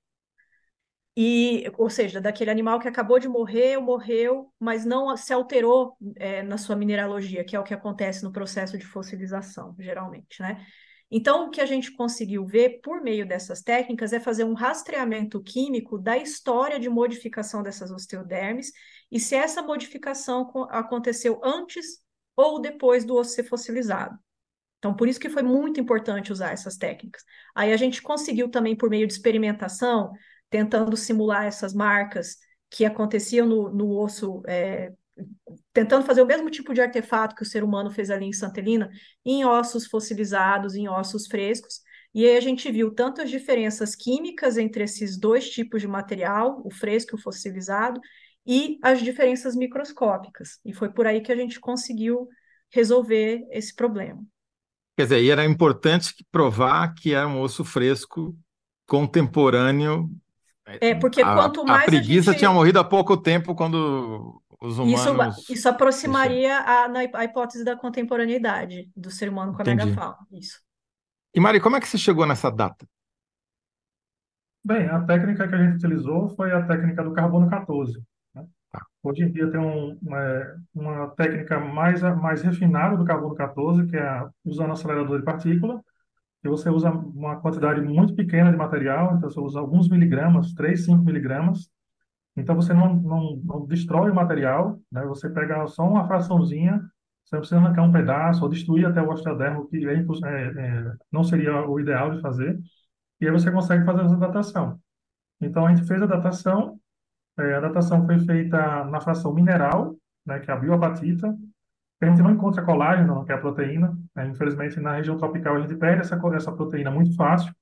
E, 1.17 1.71
ou 1.79 1.89
seja, 1.89 2.21
daquele 2.21 2.51
animal 2.51 2.81
que 2.81 2.89
acabou 2.89 3.21
de 3.21 3.29
morrer, 3.29 3.79
morreu, 3.79 4.53
mas 4.59 4.85
não 4.85 5.17
se 5.17 5.33
alterou 5.33 5.97
é, 6.17 6.43
na 6.43 6.59
sua 6.59 6.75
mineralogia, 6.75 7.45
que 7.45 7.55
é 7.55 7.61
o 7.61 7.63
que 7.63 7.73
acontece 7.73 8.25
no 8.25 8.33
processo 8.33 8.77
de 8.77 8.85
fossilização, 8.85 9.77
geralmente, 9.79 10.41
né? 10.41 10.67
Então, 11.11 11.47
o 11.47 11.51
que 11.51 11.61
a 11.61 11.67
gente 11.67 11.93
conseguiu 11.93 12.45
ver 12.45 12.81
por 12.83 13.01
meio 13.01 13.25
dessas 13.29 13.63
técnicas 13.63 14.13
é 14.13 14.19
fazer 14.19 14.43
um 14.43 14.55
rastreamento 14.55 15.41
químico 15.41 15.97
da 15.97 16.17
história 16.17 16.81
de 16.81 16.89
modificação 16.89 17.63
dessas 17.63 17.93
osteodermes 17.93 18.73
e 19.13 19.21
se 19.21 19.37
essa 19.37 19.63
modificação 19.63 20.51
aconteceu 20.71 21.41
antes 21.45 22.03
ou 22.37 22.61
depois 22.61 23.05
do 23.05 23.15
osso 23.15 23.31
ser 23.31 23.45
fossilizado. 23.45 24.19
Então, 24.79 24.95
por 24.95 25.09
isso 25.09 25.21
que 25.21 25.31
foi 25.31 25.43
muito 25.43 25.81
importante 25.81 26.33
usar 26.33 26.51
essas 26.53 26.77
técnicas. 26.77 27.23
Aí 27.55 27.73
a 27.73 27.77
gente 27.77 28.03
conseguiu 28.03 28.51
também, 28.51 28.77
por 28.77 28.91
meio 28.91 29.07
de 29.07 29.13
experimentação, 29.13 30.13
tentando 30.55 30.97
simular 30.97 31.47
essas 31.47 31.75
marcas 31.75 32.37
que 32.71 32.85
aconteciam 32.85 33.45
no, 33.45 33.71
no 33.71 33.91
osso 33.99 34.41
é, 34.47 34.93
tentando 35.73 36.07
fazer 36.07 36.23
o 36.23 36.27
mesmo 36.27 36.49
tipo 36.49 36.73
de 36.73 36.81
artefato 36.81 37.35
que 37.35 37.43
o 37.43 37.47
ser 37.47 37.65
humano 37.65 37.91
fez 37.91 38.09
ali 38.09 38.27
em 38.27 38.33
Santa 38.33 38.61
Helena, 38.61 38.89
em 39.25 39.45
ossos 39.45 39.85
fossilizados, 39.85 40.77
em 40.77 40.89
ossos 40.89 41.27
frescos. 41.27 41.81
E 42.15 42.25
aí 42.25 42.37
a 42.37 42.41
gente 42.41 42.71
viu 42.71 42.95
tanto 42.95 43.21
as 43.21 43.31
diferenças 43.31 43.97
químicas 43.97 44.57
entre 44.57 44.85
esses 44.85 45.19
dois 45.19 45.51
tipos 45.51 45.81
de 45.81 45.89
material, 45.89 46.63
o 46.65 46.71
fresco 46.73 47.17
e 47.17 47.19
o 47.19 47.21
fossilizado, 47.21 48.01
e 48.47 48.79
as 48.81 49.03
diferenças 49.03 49.57
microscópicas. 49.57 50.61
E 50.65 50.73
foi 50.73 50.89
por 50.89 51.05
aí 51.05 51.21
que 51.21 51.33
a 51.33 51.37
gente 51.37 51.59
conseguiu 51.59 52.29
resolver 52.71 53.45
esse 53.51 53.75
problema. 53.75 54.25
Quer 54.97 55.03
dizer, 55.03 55.29
era 55.29 55.45
importante 55.45 56.15
provar 56.31 56.95
que 56.95 57.13
era 57.13 57.27
um 57.27 57.41
osso 57.41 57.65
fresco 57.65 58.39
contemporâneo. 58.87 60.09
É, 60.67 60.95
porque 60.95 61.21
a, 61.21 61.35
quanto 61.35 61.65
mais 61.65 61.83
a 61.83 61.87
preguiça 61.87 62.31
a 62.31 62.33
gente... 62.33 62.41
tinha 62.41 62.51
morrido 62.51 62.79
há 62.79 62.85
pouco 62.85 63.17
tempo 63.17 63.55
quando 63.55 64.43
os 64.61 64.79
humanos... 64.79 65.39
Isso, 65.39 65.53
isso 65.53 65.69
aproximaria 65.69 66.59
a, 66.59 66.87
a 67.15 67.25
hipótese 67.25 67.65
da 67.65 67.77
contemporaneidade 67.77 68.91
do 68.97 69.11
ser 69.11 69.29
humano 69.29 69.53
com 69.53 69.61
a 69.61 69.63
Entendi. 69.63 69.85
megafauna. 69.85 70.17
Isso. 70.33 70.61
E 71.35 71.41
Mari, 71.41 71.61
como 71.61 71.77
é 71.77 71.81
que 71.81 71.89
você 71.89 71.99
chegou 71.99 72.27
nessa 72.27 72.51
data? 72.51 72.87
Bem, 74.65 74.89
a 74.89 75.01
técnica 75.03 75.47
que 75.47 75.55
a 75.55 75.59
gente 75.59 75.77
utilizou 75.77 76.31
foi 76.31 76.51
a 76.51 76.63
técnica 76.63 77.05
do 77.05 77.13
carbono 77.13 77.51
14. 77.51 78.03
Né? 78.35 78.47
Tá. 78.71 78.81
Hoje 79.03 79.25
em 79.25 79.31
dia 79.31 79.51
tem 79.51 79.61
um, 79.61 79.99
uma, 80.01 80.65
uma, 80.75 81.09
técnica 81.11 81.61
mais, 81.61 82.01
mais 82.01 82.41
refinada 82.41 82.97
do 82.97 83.05
carbono 83.05 83.35
14, 83.35 83.87
que 83.87 83.97
é 83.97 84.27
usando 84.43 84.73
acelerador 84.73 85.19
de 85.19 85.25
partícula, 85.25 85.83
que 86.45 86.49
você 86.51 86.69
usa 86.69 86.91
uma 86.91 87.37
quantidade 87.37 87.81
muito 87.81 88.15
pequena 88.15 88.51
de 88.51 88.57
material, 88.59 89.17
então 89.17 89.31
você 89.31 89.41
usa 89.41 89.59
alguns 89.59 89.89
miligramas, 89.89 90.53
3, 90.53 90.85
5 90.85 91.03
miligramas, 91.03 91.71
então 92.37 92.55
você 92.55 92.75
não, 92.75 92.95
não, 92.95 93.37
não 93.43 93.67
destrói 93.67 94.11
o 94.11 94.15
material, 94.15 94.79
né? 94.93 95.07
Você 95.07 95.31
pega 95.31 95.67
só 95.67 95.89
uma 95.89 96.07
fraçãozinha, 96.07 96.83
você 97.25 97.37
não 97.37 97.41
precisa 97.41 97.59
arrancar 97.59 97.83
um 97.83 97.93
pedaço 97.93 98.43
ou 98.43 98.51
destruir 98.51 98.85
até 98.85 99.01
o 99.01 99.09
osteodermo, 99.09 99.67
que 99.69 99.87
é, 99.87 99.95
é, 99.95 100.67
é, 100.67 100.93
não 101.11 101.25
seria 101.25 101.67
o 101.67 101.81
ideal 101.81 102.11
de 102.11 102.21
fazer. 102.21 102.59
E 103.23 103.27
aí 103.27 103.33
você 103.33 103.51
consegue 103.51 103.87
fazer 103.87 104.03
essa 104.03 104.17
datação. 104.19 104.79
Então 105.41 105.67
a 105.67 105.75
gente 105.75 105.89
fez 105.89 106.03
a 106.03 106.07
datação. 106.07 106.79
É, 107.39 107.55
a 107.55 107.61
datação 107.61 108.05
foi 108.05 108.19
feita 108.19 108.85
na 108.85 109.01
fração 109.01 109.33
mineral, 109.33 109.97
né? 110.27 110.41
Que 110.41 110.51
é 110.51 110.55
a 110.55 110.59
bioapatita. 110.59 111.35
A 112.01 112.07
gente 112.07 112.23
não 112.23 112.33
encontra 112.33 112.65
colágeno, 112.65 113.25
que 113.25 113.33
é 113.33 113.35
a 113.35 113.39
proteína. 113.39 113.97
Né? 114.15 114.29
Infelizmente 114.29 114.81
na 114.81 114.97
região 114.97 115.17
tropical 115.17 115.57
a 115.57 115.61
gente 115.61 115.77
perde 115.77 116.01
essa 116.01 116.21
essa 116.35 116.53
proteína 116.53 116.91
muito 116.91 117.15
fácil. 117.17 117.55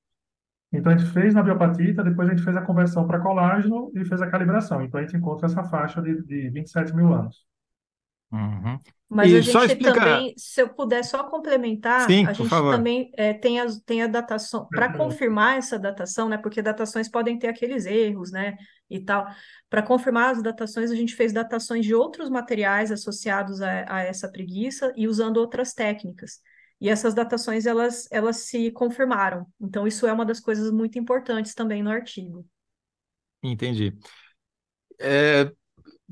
Então, 0.73 0.91
a 0.91 0.97
gente 0.97 1.11
fez 1.11 1.35
na 1.35 1.43
biopatita, 1.43 2.03
depois 2.03 2.27
a 2.27 2.31
gente 2.31 2.43
fez 2.43 2.57
a 2.57 2.61
conversão 2.61 3.05
para 3.05 3.19
colágeno 3.19 3.91
e 3.93 4.03
fez 4.05 4.19
a 4.23 4.27
calibração. 4.27 4.81
Então, 4.81 4.99
a 4.99 5.03
gente 5.03 5.15
encontra 5.15 5.45
essa 5.45 5.63
faixa 5.63 6.01
de, 6.01 6.23
de 6.23 6.49
27 6.49 6.95
mil 6.95 7.13
anos. 7.13 7.45
Uhum. 8.33 8.79
Mas 9.07 9.31
e 9.31 9.37
a 9.37 9.41
gente 9.41 9.57
explica... 9.57 9.93
também, 9.93 10.33
se 10.35 10.59
eu 10.59 10.69
puder 10.69 11.03
só 11.05 11.23
complementar, 11.25 12.07
Sim, 12.07 12.25
a 12.25 12.33
gente 12.33 12.49
favor. 12.49 12.75
também 12.75 13.11
é, 13.15 13.31
tem, 13.31 13.59
a, 13.59 13.67
tem 13.85 14.01
a 14.01 14.07
datação, 14.07 14.67
para 14.67 14.91
confirmar 14.91 15.59
essa 15.59 15.77
datação, 15.77 16.27
né? 16.27 16.37
Porque 16.37 16.63
datações 16.63 17.07
podem 17.07 17.37
ter 17.37 17.47
aqueles 17.47 17.85
erros, 17.85 18.31
né? 18.31 18.57
E 18.89 18.99
tal. 18.99 19.27
Para 19.69 19.83
confirmar 19.83 20.31
as 20.31 20.41
datações, 20.41 20.89
a 20.89 20.95
gente 20.95 21.13
fez 21.15 21.31
datações 21.31 21.85
de 21.85 21.93
outros 21.93 22.27
materiais 22.27 22.91
associados 22.91 23.61
a, 23.61 23.85
a 23.87 24.01
essa 24.01 24.27
preguiça 24.31 24.91
e 24.97 25.07
usando 25.07 25.37
outras 25.37 25.73
técnicas. 25.73 26.39
E 26.81 26.89
essas 26.89 27.13
datações 27.13 27.67
elas, 27.67 28.07
elas 28.11 28.37
se 28.37 28.71
confirmaram. 28.71 29.45
Então, 29.61 29.85
isso 29.85 30.07
é 30.07 30.11
uma 30.11 30.25
das 30.25 30.39
coisas 30.39 30.71
muito 30.71 30.97
importantes 30.97 31.53
também 31.53 31.83
no 31.83 31.91
artigo. 31.91 32.43
Entendi. 33.43 33.95
É, 34.99 35.51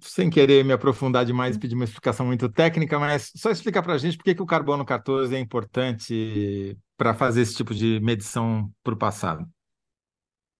sem 0.01 0.29
querer 0.29 0.63
me 0.65 0.73
aprofundar 0.73 1.25
demais, 1.25 1.57
pedir 1.57 1.75
uma 1.75 1.83
explicação 1.83 2.25
muito 2.25 2.49
técnica, 2.49 2.99
mas 2.99 3.31
só 3.35 3.49
explicar 3.49 3.81
para 3.81 3.93
a 3.93 3.97
gente 3.97 4.17
por 4.17 4.23
que, 4.23 4.35
que 4.35 4.41
o 4.41 4.45
carbono 4.45 4.85
14 4.85 5.35
é 5.35 5.39
importante 5.39 6.77
para 6.97 7.13
fazer 7.13 7.41
esse 7.41 7.55
tipo 7.55 7.73
de 7.73 7.99
medição 8.01 8.71
para 8.83 8.93
o 8.93 8.97
passado. 8.97 9.47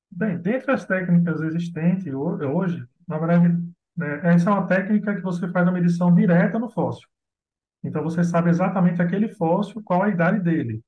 Bem, 0.10 0.38
dentre 0.38 0.72
as 0.72 0.86
técnicas 0.86 1.42
existentes 1.42 2.14
hoje, 2.14 2.86
na 3.08 3.18
verdade, 3.18 3.58
né, 3.96 4.20
essa 4.24 4.50
é 4.50 4.54
uma 4.54 4.68
técnica 4.68 5.16
que 5.16 5.22
você 5.22 5.50
faz 5.50 5.68
a 5.68 5.72
medição 5.72 6.14
direta 6.14 6.60
no 6.60 6.70
fóssil. 6.70 7.08
Então 7.84 8.04
você 8.04 8.24
sabe 8.24 8.50
exatamente 8.50 9.02
aquele 9.02 9.30
fóssil, 9.30 9.82
qual 9.84 10.04
a 10.04 10.10
idade 10.10 10.40
dele. 10.40 10.82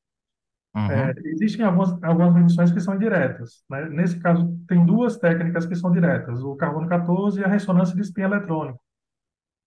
Uhum. 0.76 0.91
É, 0.91 1.13
existem 1.26 1.65
algumas, 1.65 1.91
algumas 2.03 2.34
medições 2.34 2.71
que 2.71 2.80
são 2.80 2.95
indiretas. 2.95 3.63
Né? 3.69 3.89
Nesse 3.89 4.19
caso, 4.19 4.57
tem 4.67 4.84
duas 4.86 5.17
técnicas 5.17 5.65
que 5.65 5.76
são 5.76 5.91
diretas, 5.91 6.41
o 6.41 6.55
carbono 6.55 6.88
14 6.88 7.39
e 7.39 7.43
a 7.43 7.47
ressonância 7.47 7.95
de 7.95 8.01
espinho 8.01 8.28
eletrônico. 8.28 8.82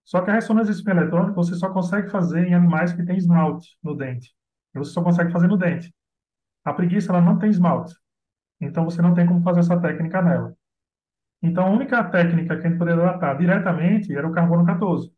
Só 0.04 0.20
que 0.20 0.30
a 0.30 0.34
ressonância 0.34 0.72
de 0.72 0.78
espinho 0.78 0.98
eletrônico 0.98 1.34
você 1.34 1.54
só 1.54 1.68
consegue 1.70 2.08
fazer 2.10 2.46
em 2.46 2.54
animais 2.54 2.92
que 2.92 3.04
têm 3.04 3.16
esmalte 3.16 3.76
no 3.82 3.96
dente. 3.96 4.34
Você 4.74 4.92
só 4.92 5.02
consegue 5.02 5.32
fazer 5.32 5.46
no 5.48 5.56
dente. 5.56 5.92
A 6.64 6.72
preguiça 6.72 7.12
ela 7.12 7.20
não 7.20 7.38
tem 7.38 7.50
esmalte. 7.50 7.94
Então 8.60 8.84
você 8.84 9.00
não 9.00 9.14
tem 9.14 9.26
como 9.26 9.42
fazer 9.42 9.60
essa 9.60 9.80
técnica 9.80 10.22
nela. 10.22 10.54
Então 11.42 11.66
a 11.66 11.70
única 11.70 12.02
técnica 12.04 12.56
que 12.56 12.66
a 12.66 12.70
gente 12.70 12.78
poderia 12.78 13.02
datar 13.02 13.36
diretamente 13.38 14.14
era 14.14 14.26
o 14.26 14.32
carbono 14.32 14.64
14. 14.64 15.12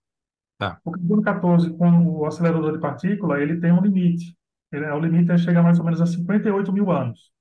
Tá. 0.58 0.80
O 0.84 0.90
carbono 0.90 1.22
14 1.22 1.70
com 1.76 2.06
o 2.06 2.26
acelerador 2.26 2.72
de 2.72 2.80
partícula, 2.80 3.40
ele 3.40 3.60
tem 3.60 3.72
um 3.72 3.80
limite. 3.80 4.37
Ele, 4.72 4.86
o 4.90 4.98
limite 4.98 5.30
é 5.30 5.38
chegar 5.38 5.62
mais 5.62 5.78
ou 5.78 5.84
menos 5.84 6.00
a 6.00 6.06
58 6.06 6.72
mil 6.72 6.90
anos. 6.90 7.32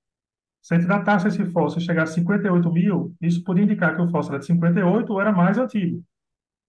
Se 0.61 0.73
a 0.73 0.78
gente 0.78 0.88
datasse 0.88 1.28
esse 1.28 1.45
fóssil 1.45 1.82
chegar 1.82 2.03
a 2.03 2.07
58 2.07 2.71
mil, 2.71 3.15
isso 3.21 3.43
poderia 3.43 3.65
indicar 3.65 3.95
que 3.95 4.01
o 4.01 4.07
fóssil 4.09 4.34
era 4.34 4.39
de 4.39 4.45
58 4.47 5.11
ou 5.11 5.21
era 5.21 5.32
mais 5.32 5.57
antigo. 5.57 6.03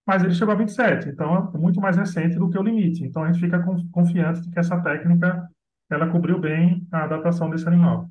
Mas 0.06 0.22
ele 0.22 0.34
chegou 0.34 0.54
a 0.54 0.56
27, 0.56 1.08
então 1.08 1.50
é 1.54 1.58
muito 1.58 1.80
mais 1.80 1.96
recente 1.96 2.36
do 2.36 2.48
que 2.48 2.58
o 2.58 2.62
limite. 2.62 3.04
Então 3.04 3.22
a 3.22 3.30
gente 3.30 3.40
fica 3.40 3.62
confiante 3.92 4.40
de 4.40 4.50
que 4.50 4.58
essa 4.58 4.80
técnica 4.80 5.48
ela 5.90 6.10
cobriu 6.10 6.38
bem 6.38 6.86
a 6.92 7.06
datação 7.06 7.50
desse 7.50 7.66
animal. 7.66 8.08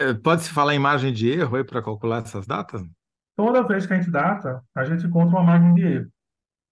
É, 0.00 0.14
Pode-se 0.14 0.50
falar 0.50 0.74
em 0.74 0.78
margem 0.78 1.12
de 1.12 1.28
erro 1.28 1.56
aí 1.56 1.64
para 1.64 1.82
calcular 1.82 2.22
essas 2.22 2.46
datas? 2.46 2.82
Toda 3.36 3.66
vez 3.66 3.86
que 3.86 3.92
a 3.92 3.96
gente 3.96 4.10
data, 4.10 4.62
a 4.74 4.84
gente 4.84 5.06
encontra 5.06 5.36
uma 5.36 5.44
margem 5.44 5.74
de 5.74 5.82
erro. 5.82 6.08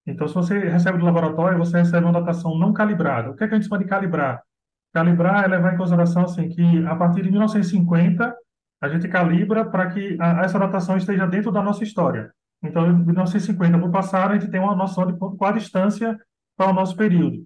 Então, 0.05 0.27
se 0.27 0.33
você 0.33 0.57
recebe 0.57 0.97
do 0.97 1.05
laboratório, 1.05 1.57
você 1.57 1.77
recebe 1.77 2.05
uma 2.05 2.13
datação 2.19 2.57
não 2.57 2.73
calibrada. 2.73 3.29
O 3.29 3.35
que 3.35 3.43
é 3.43 3.47
que 3.47 3.53
a 3.53 3.57
gente 3.57 3.67
chama 3.67 3.83
de 3.83 3.89
calibrar? 3.89 4.41
Calibrar 4.97 5.43
é 5.43 5.47
levar 5.47 5.75
em 5.75 5.77
consideração 5.77 6.23
assim, 6.23 6.49
que 6.49 6.83
a 6.87 6.95
partir 6.95 7.21
de 7.21 7.29
1950 7.29 8.35
a 8.81 8.89
gente 8.89 9.07
calibra 9.07 9.63
para 9.63 9.91
que 9.91 10.17
a, 10.19 10.43
essa 10.43 10.57
datação 10.57 10.97
esteja 10.97 11.27
dentro 11.27 11.51
da 11.51 11.61
nossa 11.61 11.83
história. 11.83 12.31
Então, 12.63 12.91
de 12.91 13.05
1950 13.05 13.77
para 13.77 13.87
o 13.87 13.91
passado, 13.91 14.31
a 14.31 14.39
gente 14.39 14.49
tem 14.49 14.59
uma 14.59 14.75
noção 14.75 15.05
de 15.05 15.15
qual 15.15 15.35
a 15.39 15.51
distância 15.51 16.17
para 16.57 16.71
o 16.71 16.73
nosso 16.73 16.95
período. 16.95 17.45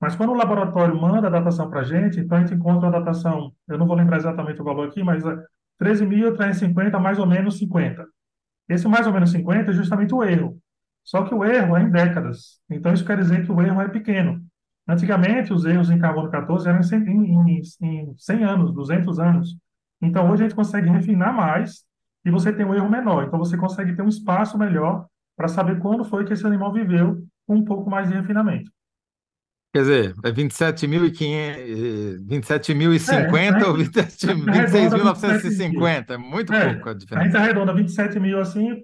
Mas 0.00 0.16
quando 0.16 0.30
o 0.30 0.34
laboratório 0.34 0.98
manda 0.98 1.26
a 1.26 1.30
datação 1.30 1.68
para 1.68 1.80
a 1.80 1.84
gente, 1.84 2.18
então 2.18 2.38
a 2.38 2.40
gente 2.40 2.54
encontra 2.54 2.88
a 2.88 2.92
datação, 2.92 3.52
eu 3.68 3.76
não 3.76 3.86
vou 3.86 3.94
lembrar 3.94 4.16
exatamente 4.16 4.62
o 4.62 4.64
valor 4.64 4.88
aqui, 4.88 5.04
mas 5.04 5.22
é 5.22 5.36
13.350 5.78 6.98
mais 6.98 7.18
ou 7.18 7.26
menos 7.26 7.58
50. 7.58 8.06
Esse 8.70 8.88
mais 8.88 9.06
ou 9.06 9.12
menos 9.12 9.30
50 9.32 9.70
é 9.70 9.74
justamente 9.74 10.14
o 10.14 10.24
erro. 10.24 10.58
Só 11.04 11.24
que 11.24 11.34
o 11.34 11.44
erro 11.44 11.76
é 11.76 11.82
em 11.82 11.90
décadas. 11.90 12.58
Então 12.70 12.94
isso 12.94 13.04
quer 13.04 13.18
dizer 13.18 13.44
que 13.44 13.52
o 13.52 13.60
erro 13.60 13.82
é 13.82 13.88
pequeno. 13.88 14.42
Antigamente, 14.88 15.52
os 15.52 15.64
erros 15.64 15.90
em 15.90 15.98
carbono 15.98 16.30
14 16.30 16.68
eram 16.68 16.80
em 16.80 16.82
100, 16.82 16.98
em, 17.08 17.62
em 17.82 18.14
100 18.16 18.44
anos, 18.44 18.72
200 18.72 19.18
anos. 19.18 19.56
Então 20.00 20.30
hoje 20.30 20.44
a 20.44 20.48
gente 20.48 20.56
consegue 20.56 20.88
refinar 20.88 21.34
mais 21.34 21.84
e 22.24 22.30
você 22.30 22.52
tem 22.52 22.64
um 22.66 22.74
erro 22.74 22.88
menor. 22.90 23.24
Então 23.24 23.38
você 23.38 23.56
consegue 23.56 23.94
ter 23.96 24.02
um 24.02 24.08
espaço 24.08 24.58
melhor 24.58 25.06
para 25.36 25.48
saber 25.48 25.78
quando 25.80 26.04
foi 26.04 26.24
que 26.24 26.32
esse 26.32 26.46
animal 26.46 26.72
viveu 26.72 27.26
com 27.46 27.56
um 27.56 27.64
pouco 27.64 27.90
mais 27.90 28.08
de 28.08 28.14
refinamento. 28.14 28.70
Quer 29.72 29.80
dizer, 29.82 30.14
é 30.24 30.32
27.500, 30.32 32.24
27.050 32.26 33.62
É, 33.62 33.62
a 33.68 33.68
ou 33.68 33.76
gente, 33.76 33.98
a 34.48 34.52
gente 34.54 34.76
arredonda 34.76 35.14
27 35.14 35.68
mil. 35.68 35.90
26.950? 35.90 36.14
É 36.14 36.16
muito 36.16 36.52
É, 36.52 36.58
pouco 36.58 36.88
a 36.88 36.94
a 37.14 37.24
gente 37.24 37.32
diferença. 37.32 37.38
arredonda 37.38 37.74
27 37.74 38.20
mil 38.20 38.40
assim, 38.40 38.82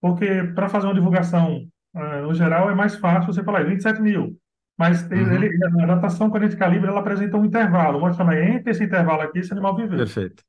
porque 0.00 0.44
para 0.54 0.68
fazer 0.68 0.86
uma 0.86 0.94
divulgação, 0.94 1.66
ah, 1.94 2.22
no 2.22 2.34
geral, 2.34 2.70
é 2.70 2.74
mais 2.74 2.96
fácil 2.96 3.32
você 3.32 3.44
falar 3.44 3.64
27 3.64 4.02
mil. 4.02 4.38
Mas 4.78 5.10
ele, 5.10 5.22
Uhum, 5.22 5.32
ele- 5.44 5.82
a 5.82 5.86
datação, 5.86 6.30
quando 6.30 6.44
a 6.44 6.46
gente 6.48 6.58
calibra, 6.58 6.90
ela 6.90 7.00
apresenta 7.00 7.36
um 7.36 7.44
intervalo. 7.44 8.00
Mostra, 8.00 8.24
mas 8.24 8.38
entre 8.38 8.70
esse 8.70 8.82
intervalo 8.84 9.22
aqui, 9.22 9.38
esse 9.40 9.52
animal 9.52 9.76
viveu. 9.76 9.98
perfeito. 9.98 10.42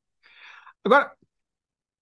Agora, 0.86 1.12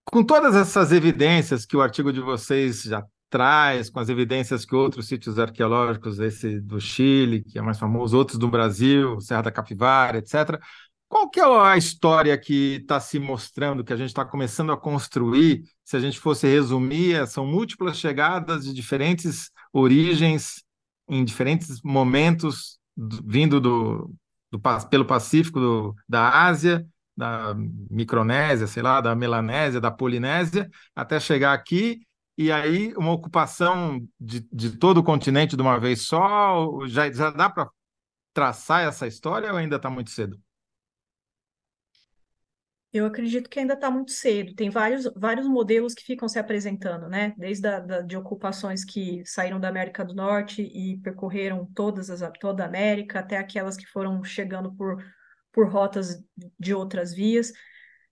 com 0.05 0.23
todas 0.23 0.55
essas 0.55 0.91
evidências 0.91 1.65
que 1.65 1.75
o 1.77 1.81
artigo 1.81 2.11
de 2.11 2.19
vocês 2.21 2.83
já 2.83 3.03
traz, 3.29 3.89
com 3.89 3.99
as 3.99 4.09
evidências 4.09 4.65
que 4.65 4.75
outros 4.75 5.07
sítios 5.07 5.39
arqueológicos, 5.39 6.19
esse 6.19 6.59
do 6.59 6.79
Chile, 6.81 7.43
que 7.43 7.57
é 7.57 7.61
mais 7.61 7.79
famoso, 7.79 8.17
outros 8.17 8.37
do 8.37 8.47
Brasil, 8.49 9.19
Serra 9.21 9.43
da 9.43 9.51
Capivara, 9.51 10.17
etc., 10.17 10.59
qual 11.07 11.29
que 11.29 11.39
é 11.41 11.43
a 11.43 11.75
história 11.77 12.37
que 12.37 12.77
está 12.81 12.99
se 12.99 13.19
mostrando, 13.19 13.83
que 13.83 13.91
a 13.91 13.97
gente 13.97 14.07
está 14.09 14.23
começando 14.23 14.71
a 14.71 14.77
construir? 14.77 15.63
Se 15.83 15.97
a 15.97 15.99
gente 15.99 16.17
fosse 16.19 16.47
resumir, 16.47 17.27
são 17.27 17.45
múltiplas 17.45 17.97
chegadas 17.97 18.63
de 18.63 18.73
diferentes 18.73 19.51
origens, 19.73 20.63
em 21.11 21.25
diferentes 21.25 21.81
momentos, 21.83 22.79
do- 22.97 23.21
vindo 23.25 23.61
do, 23.61 24.13
do, 24.51 24.59
pelo 24.89 25.05
Pacífico, 25.05 25.59
do- 25.59 25.95
da 26.09 26.45
Ásia, 26.47 26.85
da 27.17 27.53
Micronésia, 27.89 28.67
sei 28.67 28.83
lá, 28.83 29.01
da 29.01 29.15
Melanésia, 29.15 29.81
da 29.81 29.91
Polinésia, 29.91 30.69
até 30.95 31.19
chegar 31.19 31.53
aqui, 31.53 32.01
e 32.37 32.51
aí 32.51 32.93
uma 32.97 33.11
ocupação 33.11 33.99
de, 34.19 34.47
de 34.51 34.77
todo 34.77 34.99
o 34.99 35.03
continente 35.03 35.55
de 35.55 35.61
uma 35.61 35.79
vez 35.79 36.03
só, 36.07 36.67
já, 36.87 37.11
já 37.11 37.29
dá 37.31 37.49
para 37.49 37.69
traçar 38.33 38.83
essa 38.87 39.07
história 39.07 39.51
ou 39.51 39.57
ainda 39.57 39.77
está 39.77 39.89
muito 39.89 40.11
cedo? 40.11 40.39
Eu 42.93 43.05
acredito 43.05 43.49
que 43.49 43.57
ainda 43.59 43.73
está 43.73 43.89
muito 43.89 44.11
cedo. 44.11 44.53
Tem 44.53 44.69
vários, 44.69 45.05
vários 45.15 45.47
modelos 45.47 45.93
que 45.93 46.03
ficam 46.03 46.27
se 46.27 46.37
apresentando, 46.37 47.07
né? 47.07 47.33
Desde 47.37 47.65
a, 47.65 47.79
da, 47.79 48.01
de 48.01 48.17
ocupações 48.17 48.83
que 48.83 49.23
saíram 49.25 49.59
da 49.61 49.69
América 49.69 50.03
do 50.03 50.13
Norte 50.13 50.61
e 50.61 50.97
percorreram 50.97 51.65
todas 51.73 52.09
as, 52.09 52.21
toda 52.39 52.63
a 52.63 52.67
América, 52.67 53.19
até 53.19 53.37
aquelas 53.37 53.77
que 53.77 53.85
foram 53.85 54.21
chegando 54.25 54.73
por, 54.75 55.01
por 55.53 55.69
rotas 55.69 56.21
de 56.59 56.73
outras 56.73 57.13
vias. 57.13 57.53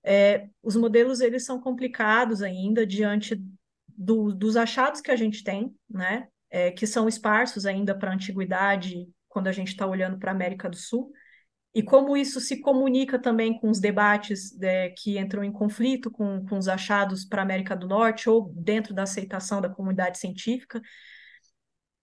É, 0.01 0.47
os 0.63 0.77
modelos 0.77 1.19
eles 1.19 1.43
são 1.43 1.59
complicados 1.59 2.41
ainda 2.41 2.87
diante 2.87 3.35
do, 3.89 4.33
dos 4.33 4.55
achados 4.55 5.01
que 5.01 5.11
a 5.11 5.15
gente 5.17 5.43
tem, 5.43 5.75
né? 5.89 6.29
É, 6.49 6.71
que 6.71 6.87
são 6.87 7.07
esparsos 7.07 7.65
ainda 7.65 7.93
para 7.93 8.11
a 8.11 8.13
antiguidade, 8.13 9.09
quando 9.27 9.47
a 9.47 9.51
gente 9.51 9.67
está 9.67 9.85
olhando 9.85 10.17
para 10.17 10.31
a 10.31 10.33
América 10.33 10.69
do 10.69 10.77
Sul 10.77 11.11
e 11.73 11.83
como 11.83 12.17
isso 12.17 12.39
se 12.39 12.61
comunica 12.61 13.19
também 13.19 13.59
com 13.59 13.69
os 13.69 13.79
debates 13.79 14.57
né, 14.57 14.89
que 14.89 15.19
entram 15.19 15.43
em 15.43 15.51
conflito 15.51 16.09
com, 16.09 16.43
com 16.45 16.57
os 16.57 16.67
achados 16.67 17.23
para 17.25 17.41
a 17.41 17.45
América 17.45 17.75
do 17.75 17.87
Norte 17.87 18.29
ou 18.29 18.51
dentro 18.55 18.93
da 18.93 19.03
aceitação 19.03 19.61
da 19.61 19.69
comunidade 19.69 20.17
científica. 20.17 20.81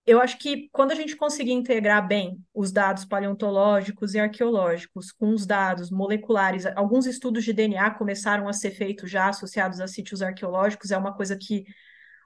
Eu 0.07 0.21
acho 0.21 0.39
que 0.39 0.69
quando 0.71 0.93
a 0.93 0.95
gente 0.95 1.17
conseguir 1.17 1.51
integrar 1.51 2.07
bem 2.07 2.41
os 2.55 2.71
dados 2.71 3.05
paleontológicos 3.05 4.15
e 4.15 4.21
arqueológicos 4.21 5.11
com 5.11 5.31
os 5.31 5.45
dados 5.45 5.91
moleculares, 5.91 6.65
alguns 6.65 7.07
estudos 7.07 7.45
de 7.45 7.53
DNA 7.53 7.91
começaram 7.91 8.49
a 8.49 8.53
ser 8.53 8.71
feitos 8.71 9.11
já 9.11 9.29
associados 9.29 9.81
a 9.81 9.89
sítios 9.89 10.23
arqueológicos, 10.23 10.93
é 10.93 10.97
uma 10.97 11.13
coisa 11.13 11.37
que 11.37 11.65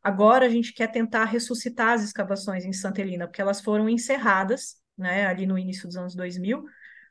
agora 0.02 0.44
a 0.44 0.48
gente 0.50 0.74
quer 0.74 0.88
tentar 0.88 1.24
ressuscitar 1.24 1.94
as 1.94 2.02
escavações 2.02 2.66
em 2.66 2.72
Santa 2.72 3.00
Helena, 3.00 3.26
porque 3.26 3.40
elas 3.40 3.62
foram 3.62 3.88
encerradas, 3.88 4.76
né, 4.96 5.26
ali 5.26 5.46
no 5.46 5.56
início 5.56 5.88
dos 5.88 5.96
anos 5.96 6.14
2000, 6.14 6.62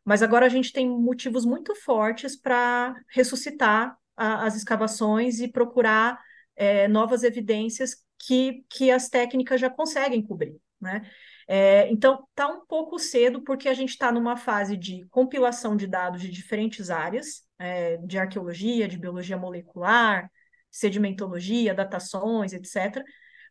mas 0.09 0.23
agora 0.23 0.47
a 0.47 0.49
gente 0.49 0.73
tem 0.73 0.89
motivos 0.89 1.45
muito 1.45 1.75
fortes 1.75 2.35
para 2.35 2.99
ressuscitar 3.09 3.95
a, 4.17 4.43
as 4.43 4.55
escavações 4.55 5.39
e 5.39 5.47
procurar 5.47 6.19
é, 6.55 6.87
novas 6.87 7.21
evidências 7.21 8.03
que, 8.17 8.65
que 8.67 8.89
as 8.89 9.07
técnicas 9.07 9.61
já 9.61 9.69
conseguem 9.69 10.25
cobrir, 10.25 10.59
né? 10.81 11.07
É, 11.47 11.87
então, 11.91 12.25
está 12.31 12.47
um 12.47 12.65
pouco 12.65 12.97
cedo, 12.97 13.43
porque 13.43 13.69
a 13.69 13.73
gente 13.75 13.89
está 13.89 14.11
numa 14.11 14.35
fase 14.35 14.75
de 14.75 15.05
compilação 15.11 15.75
de 15.75 15.85
dados 15.85 16.21
de 16.21 16.31
diferentes 16.31 16.89
áreas, 16.89 17.43
é, 17.59 17.97
de 17.97 18.17
arqueologia, 18.17 18.87
de 18.87 18.97
biologia 18.97 19.37
molecular, 19.37 20.27
sedimentologia, 20.71 21.75
datações, 21.75 22.51
etc. 22.51 23.03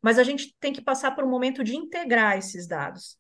Mas 0.03 0.19
a 0.19 0.25
gente 0.25 0.57
tem 0.59 0.73
que 0.73 0.83
passar 0.83 1.13
por 1.13 1.23
um 1.23 1.31
momento 1.31 1.63
de 1.63 1.77
integrar 1.77 2.37
esses 2.37 2.67
dados. 2.67 3.17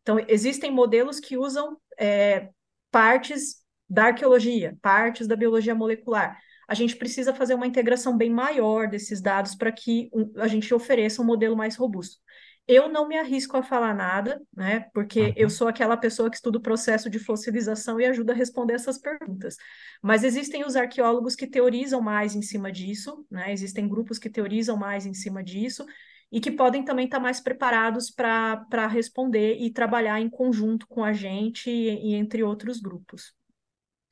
Então, 0.00 0.18
existem 0.26 0.70
modelos 0.70 1.20
que 1.20 1.36
usam 1.36 1.76
é, 1.98 2.48
partes 2.92 3.56
da 3.90 4.06
arqueologia, 4.06 4.78
partes 4.82 5.26
da 5.26 5.36
biologia 5.36 5.74
molecular. 5.74 6.38
A 6.68 6.74
gente 6.74 6.96
precisa 6.96 7.34
fazer 7.34 7.54
uma 7.54 7.66
integração 7.66 8.16
bem 8.16 8.30
maior 8.30 8.88
desses 8.88 9.20
dados 9.20 9.56
para 9.56 9.72
que 9.72 10.10
a 10.38 10.48
gente 10.48 10.72
ofereça 10.72 11.20
um 11.20 11.24
modelo 11.26 11.56
mais 11.56 11.76
robusto. 11.76 12.18
Eu 12.66 12.88
não 12.88 13.08
me 13.08 13.18
arrisco 13.18 13.56
a 13.56 13.62
falar 13.62 13.92
nada, 13.92 14.40
né? 14.56 14.88
Porque 14.94 15.20
Uhum. 15.20 15.32
eu 15.36 15.50
sou 15.50 15.66
aquela 15.66 15.96
pessoa 15.96 16.30
que 16.30 16.36
estuda 16.36 16.58
o 16.58 16.62
processo 16.62 17.10
de 17.10 17.18
fossilização 17.18 18.00
e 18.00 18.06
ajuda 18.06 18.32
a 18.32 18.36
responder 18.36 18.74
essas 18.74 18.98
perguntas. 18.98 19.56
Mas 20.00 20.22
existem 20.22 20.64
os 20.64 20.76
arqueólogos 20.76 21.34
que 21.34 21.46
teorizam 21.46 22.00
mais 22.00 22.36
em 22.36 22.42
cima 22.42 22.70
disso, 22.70 23.26
né? 23.30 23.52
Existem 23.52 23.88
grupos 23.88 24.18
que 24.18 24.30
teorizam 24.30 24.76
mais 24.76 25.06
em 25.06 25.14
cima 25.14 25.42
disso 25.42 25.84
e 26.32 26.40
que 26.40 26.50
podem 26.50 26.82
também 26.82 27.04
estar 27.04 27.20
mais 27.20 27.40
preparados 27.40 28.10
para 28.10 28.86
responder 28.86 29.58
e 29.60 29.70
trabalhar 29.70 30.18
em 30.18 30.30
conjunto 30.30 30.86
com 30.88 31.04
a 31.04 31.12
gente 31.12 31.70
e, 31.70 32.12
e 32.12 32.14
entre 32.14 32.42
outros 32.42 32.80
grupos. 32.80 33.34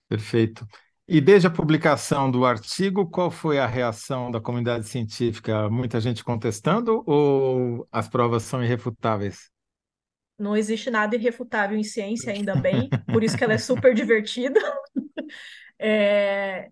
Perfeito. 0.06 0.66
E 1.08 1.20
desde 1.20 1.48
a 1.48 1.50
publicação 1.50 2.30
do 2.30 2.44
artigo, 2.44 3.08
qual 3.08 3.30
foi 3.30 3.58
a 3.58 3.66
reação 3.66 4.30
da 4.30 4.40
comunidade 4.40 4.86
científica? 4.86 5.68
Muita 5.70 5.98
gente 5.98 6.22
contestando 6.22 7.02
ou 7.06 7.88
as 7.90 8.08
provas 8.08 8.42
são 8.42 8.62
irrefutáveis? 8.62 9.50
Não 10.38 10.56
existe 10.56 10.90
nada 10.90 11.16
irrefutável 11.16 11.76
em 11.76 11.82
ciência, 11.82 12.32
ainda 12.32 12.54
bem, 12.54 12.88
por 13.12 13.24
isso 13.24 13.36
que 13.36 13.42
ela 13.42 13.54
é 13.54 13.58
super 13.58 13.94
divertida. 13.94 14.60
É, 15.82 16.68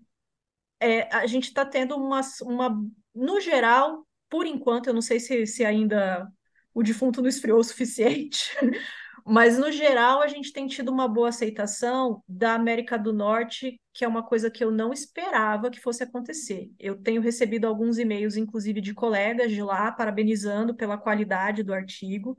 é, 0.78 1.14
a 1.16 1.26
gente 1.26 1.44
está 1.44 1.64
tendo 1.64 1.96
uma, 1.96 2.20
uma, 2.42 2.78
no 3.14 3.40
geral, 3.40 4.07
por 4.29 4.47
enquanto, 4.47 4.89
eu 4.89 4.95
não 4.95 5.03
sei 5.03 5.20
se, 5.20 5.47
se 5.47 5.64
ainda 5.64 6.29
o 6.74 6.83
defunto 6.83 7.20
não 7.20 7.29
esfriou 7.29 7.59
o 7.59 7.64
suficiente, 7.64 8.55
mas 9.26 9.59
no 9.59 9.70
geral 9.72 10.20
a 10.22 10.29
gente 10.29 10.53
tem 10.53 10.66
tido 10.66 10.91
uma 10.91 11.09
boa 11.09 11.29
aceitação 11.29 12.22
da 12.29 12.55
América 12.55 12.99
do 12.99 13.12
Norte, 13.12 13.81
que 13.93 14.05
é 14.05 14.09
uma 14.09 14.22
coisa 14.22 14.51
que 14.51 14.62
eu 14.62 14.70
não 14.70 14.93
esperava 14.93 15.70
que 15.70 15.81
fosse 15.81 16.03
acontecer. 16.03 16.70
Eu 16.79 16.97
tenho 17.03 17.20
recebido 17.20 17.66
alguns 17.66 17.99
e-mails, 17.99 18.37
inclusive 18.37 18.81
de 18.81 18.95
colegas 18.95 19.51
de 19.51 19.62
lá, 19.62 19.91
parabenizando 19.93 20.74
pela 20.74 20.97
qualidade 20.97 21.62
do 21.62 21.74
artigo 21.74 22.37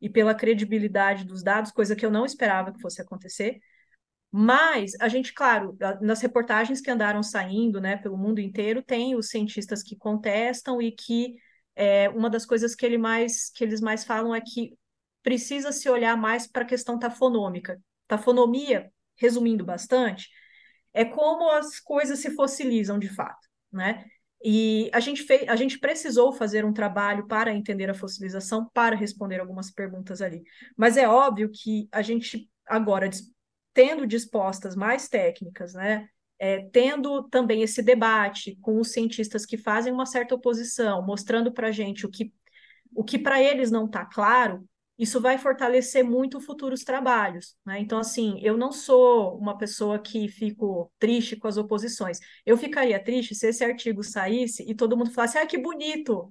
e 0.00 0.08
pela 0.08 0.34
credibilidade 0.34 1.24
dos 1.24 1.42
dados, 1.42 1.72
coisa 1.72 1.96
que 1.96 2.04
eu 2.04 2.10
não 2.10 2.24
esperava 2.24 2.72
que 2.72 2.80
fosse 2.80 3.00
acontecer. 3.02 3.60
Mas 4.32 4.92
a 5.00 5.08
gente, 5.08 5.34
claro, 5.34 5.76
nas 6.00 6.20
reportagens 6.20 6.80
que 6.80 6.90
andaram 6.90 7.22
saindo, 7.22 7.80
né, 7.80 7.96
pelo 7.96 8.16
mundo 8.16 8.40
inteiro, 8.40 8.82
tem 8.82 9.16
os 9.16 9.28
cientistas 9.28 9.82
que 9.82 9.96
contestam 9.96 10.80
e 10.80 10.92
que 10.92 11.34
é, 11.74 12.08
uma 12.10 12.30
das 12.30 12.46
coisas 12.46 12.74
que, 12.74 12.86
ele 12.86 12.98
mais, 12.98 13.50
que 13.50 13.64
eles 13.64 13.80
mais 13.80 14.04
falam 14.04 14.34
é 14.34 14.40
que 14.40 14.76
precisa 15.22 15.72
se 15.72 15.88
olhar 15.88 16.16
mais 16.16 16.46
para 16.46 16.62
a 16.62 16.66
questão 16.66 16.98
tafonômica. 16.98 17.80
Tafonomia, 18.06 18.90
resumindo 19.16 19.64
bastante, 19.64 20.28
é 20.92 21.04
como 21.04 21.50
as 21.50 21.80
coisas 21.80 22.18
se 22.18 22.30
fossilizam 22.34 22.98
de 22.98 23.08
fato, 23.08 23.48
né? 23.72 24.04
E 24.42 24.90
a 24.94 25.00
gente, 25.00 25.22
fez, 25.22 25.46
a 25.48 25.54
gente 25.54 25.78
precisou 25.78 26.32
fazer 26.32 26.64
um 26.64 26.72
trabalho 26.72 27.26
para 27.26 27.52
entender 27.52 27.90
a 27.90 27.94
fossilização, 27.94 28.68
para 28.72 28.96
responder 28.96 29.38
algumas 29.38 29.70
perguntas 29.70 30.22
ali. 30.22 30.42
Mas 30.76 30.96
é 30.96 31.06
óbvio 31.06 31.50
que 31.52 31.88
a 31.92 32.00
gente 32.00 32.48
agora, 32.66 33.10
tendo 33.72 34.06
dispostas 34.06 34.74
mais 34.76 35.08
técnicas, 35.08 35.74
né, 35.74 36.08
é, 36.38 36.68
tendo 36.72 37.28
também 37.28 37.62
esse 37.62 37.82
debate 37.82 38.56
com 38.62 38.80
os 38.80 38.92
cientistas 38.92 39.44
que 39.44 39.58
fazem 39.58 39.92
uma 39.92 40.06
certa 40.06 40.34
oposição, 40.34 41.04
mostrando 41.04 41.52
para 41.52 41.68
a 41.68 41.72
gente 41.72 42.06
o 42.06 42.10
que, 42.10 42.32
o 42.94 43.04
que 43.04 43.18
para 43.18 43.42
eles 43.42 43.70
não 43.70 43.84
está 43.84 44.06
claro, 44.06 44.66
isso 45.00 45.20
vai 45.20 45.38
fortalecer 45.38 46.04
muito 46.04 46.40
futuros 46.40 46.82
trabalhos. 46.84 47.56
Né? 47.64 47.80
Então, 47.80 47.98
assim, 47.98 48.38
eu 48.42 48.56
não 48.56 48.70
sou 48.70 49.36
uma 49.38 49.56
pessoa 49.56 49.98
que 49.98 50.28
fico 50.28 50.92
triste 50.98 51.36
com 51.36 51.48
as 51.48 51.56
oposições. 51.56 52.18
Eu 52.44 52.56
ficaria 52.56 53.02
triste 53.02 53.34
se 53.34 53.46
esse 53.48 53.64
artigo 53.64 54.02
saísse 54.02 54.62
e 54.68 54.74
todo 54.74 54.96
mundo 54.96 55.10
falasse, 55.10 55.38
ah, 55.38 55.46
que 55.46 55.56
bonito, 55.56 56.28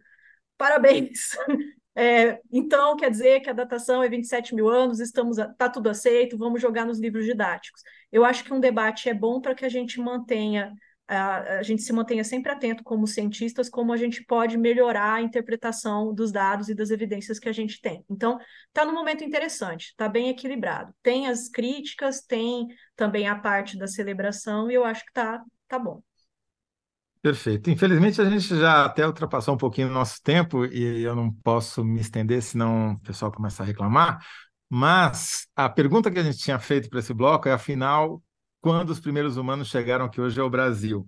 parabéns. 0.58 1.32
É, 2.00 2.40
então, 2.50 2.96
quer 2.96 3.12
dizer 3.12 3.42
que 3.42 3.50
a 3.50 3.54
datação 3.54 4.02
é 4.02 4.08
27 4.08 4.56
mil 4.56 4.70
anos, 4.70 5.02
estamos 5.02 5.38
está 5.38 5.68
tudo 5.68 5.90
aceito, 5.90 6.38
vamos 6.38 6.62
jogar 6.62 6.86
nos 6.86 6.98
livros 6.98 7.26
didáticos. 7.26 7.82
Eu 8.10 8.24
acho 8.24 8.44
que 8.46 8.54
um 8.54 8.60
debate 8.60 9.10
é 9.10 9.14
bom 9.14 9.42
para 9.42 9.54
que 9.54 9.66
a 9.66 9.70
gente 9.70 10.00
mantenha 10.00 10.74
a, 11.06 11.62
gente 11.64 11.82
se 11.82 11.92
mantenha 11.92 12.24
sempre 12.24 12.52
atento 12.52 12.84
como 12.84 13.08
cientistas, 13.08 13.68
como 13.68 13.92
a 13.92 13.98
gente 13.98 14.24
pode 14.24 14.58
melhorar 14.58 15.16
a 15.16 15.22
interpretação 15.22 16.14
dos 16.14 16.32
dados 16.32 16.70
e 16.70 16.76
das 16.76 16.92
evidências 16.92 17.40
que 17.40 17.50
a 17.50 17.52
gente 17.52 17.82
tem. 17.82 18.06
Então, 18.10 18.38
está 18.68 18.86
num 18.86 18.94
momento 18.94 19.24
interessante, 19.24 19.88
está 19.88 20.08
bem 20.08 20.30
equilibrado. 20.30 20.94
Tem 21.02 21.28
as 21.28 21.50
críticas, 21.50 22.22
tem 22.22 22.68
também 22.96 23.28
a 23.28 23.36
parte 23.36 23.78
da 23.78 23.88
celebração, 23.88 24.70
e 24.70 24.76
eu 24.76 24.86
acho 24.86 25.04
que 25.04 25.10
está 25.10 25.44
tá 25.68 25.80
bom. 25.80 26.02
Perfeito. 27.22 27.70
Infelizmente, 27.70 28.22
a 28.22 28.30
gente 28.30 28.48
já 28.48 28.86
até 28.86 29.06
ultrapassou 29.06 29.54
um 29.54 29.58
pouquinho 29.58 29.90
o 29.90 29.92
nosso 29.92 30.22
tempo 30.24 30.66
e 30.66 31.02
eu 31.04 31.16
não 31.16 31.34
posso 31.34 31.84
me 31.84 32.00
estender, 32.00 32.42
senão 32.42 32.94
o 32.94 33.00
pessoal 33.02 33.32
começa 33.32 33.62
a 33.62 33.66
reclamar. 33.66 34.20
Mas 34.70 35.46
a 35.56 35.68
pergunta 35.68 36.10
que 36.10 36.20
a 36.20 36.24
gente 36.24 36.38
tinha 36.38 36.58
feito 36.60 36.90
para 36.90 37.00
esse 37.00 37.14
bloco 37.14 37.50
é, 37.50 37.52
afinal, 37.52 38.24
quando 38.62 38.92
os 38.92 39.00
primeiros 39.02 39.36
humanos 39.36 39.68
chegaram 39.68 40.06
aqui 40.06 40.22
hoje 40.22 40.40
ao 40.40 40.50
Brasil. 40.50 41.06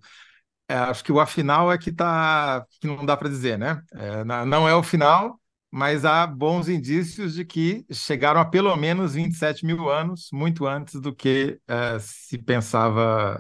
É, 0.68 0.76
acho 0.76 1.04
que 1.04 1.12
o 1.12 1.20
afinal 1.20 1.72
é 1.72 1.78
que 1.78 1.92
tá, 1.92 2.66
que 2.80 2.88
não 2.88 3.06
dá 3.06 3.18
para 3.18 3.30
dizer, 3.30 3.58
né? 3.58 3.82
É, 3.94 4.24
não 4.24 4.68
é 4.68 4.76
o 4.76 4.84
final, 4.84 5.40
mas 5.72 6.06
há 6.06 6.28
bons 6.28 6.70
indícios 6.70 7.36
de 7.36 7.46
que 7.46 7.86
chegaram 7.92 8.42
a 8.42 8.46
pelo 8.46 8.76
menos 8.76 9.14
27 9.16 9.66
mil 9.66 9.90
anos, 9.90 10.30
muito 10.34 10.68
antes 10.68 11.00
do 11.00 11.16
que 11.16 11.60
é, 11.68 12.00
se 12.00 12.38
pensava 12.38 13.40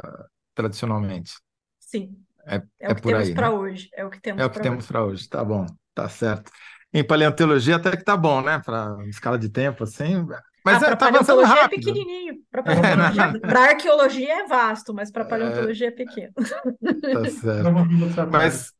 tradicionalmente. 0.55 1.33
Sim. 1.79 2.25
É, 2.45 2.55
é, 2.55 2.61
é 2.79 2.91
o 2.91 2.95
que 2.95 3.01
temos 3.01 3.29
para 3.31 3.49
né? 3.49 3.55
hoje. 3.55 3.89
É 3.93 4.05
o 4.05 4.09
que 4.09 4.21
temos. 4.21 4.43
É 4.43 4.49
temos 4.49 4.87
para 4.87 5.03
hoje. 5.03 5.29
Tá 5.29 5.43
bom, 5.43 5.65
tá 5.93 6.09
certo. 6.09 6.51
Em 6.93 7.03
paleontologia 7.03 7.77
até 7.77 7.95
que 7.95 8.03
tá 8.03 8.17
bom, 8.17 8.41
né? 8.41 8.61
Para 8.65 8.97
escala 9.07 9.39
de 9.39 9.49
tempo, 9.49 9.83
assim, 9.83 10.25
mas 10.63 10.83
ah, 10.83 10.87
é, 10.87 10.89
tá 10.91 10.95
paleontologia 10.95 11.63
é 11.63 11.67
pequenininho. 11.67 12.35
Para 12.51 12.63
é, 13.65 13.69
arqueologia 13.69 14.43
é 14.43 14.47
vasto, 14.47 14.93
mas 14.93 15.11
para 15.11 15.25
paleontologia 15.25 15.87
é... 15.87 15.89
é 15.89 15.91
pequeno. 15.91 16.33
Tá 16.33 17.29
certo. 17.29 18.29
mas 18.31 18.73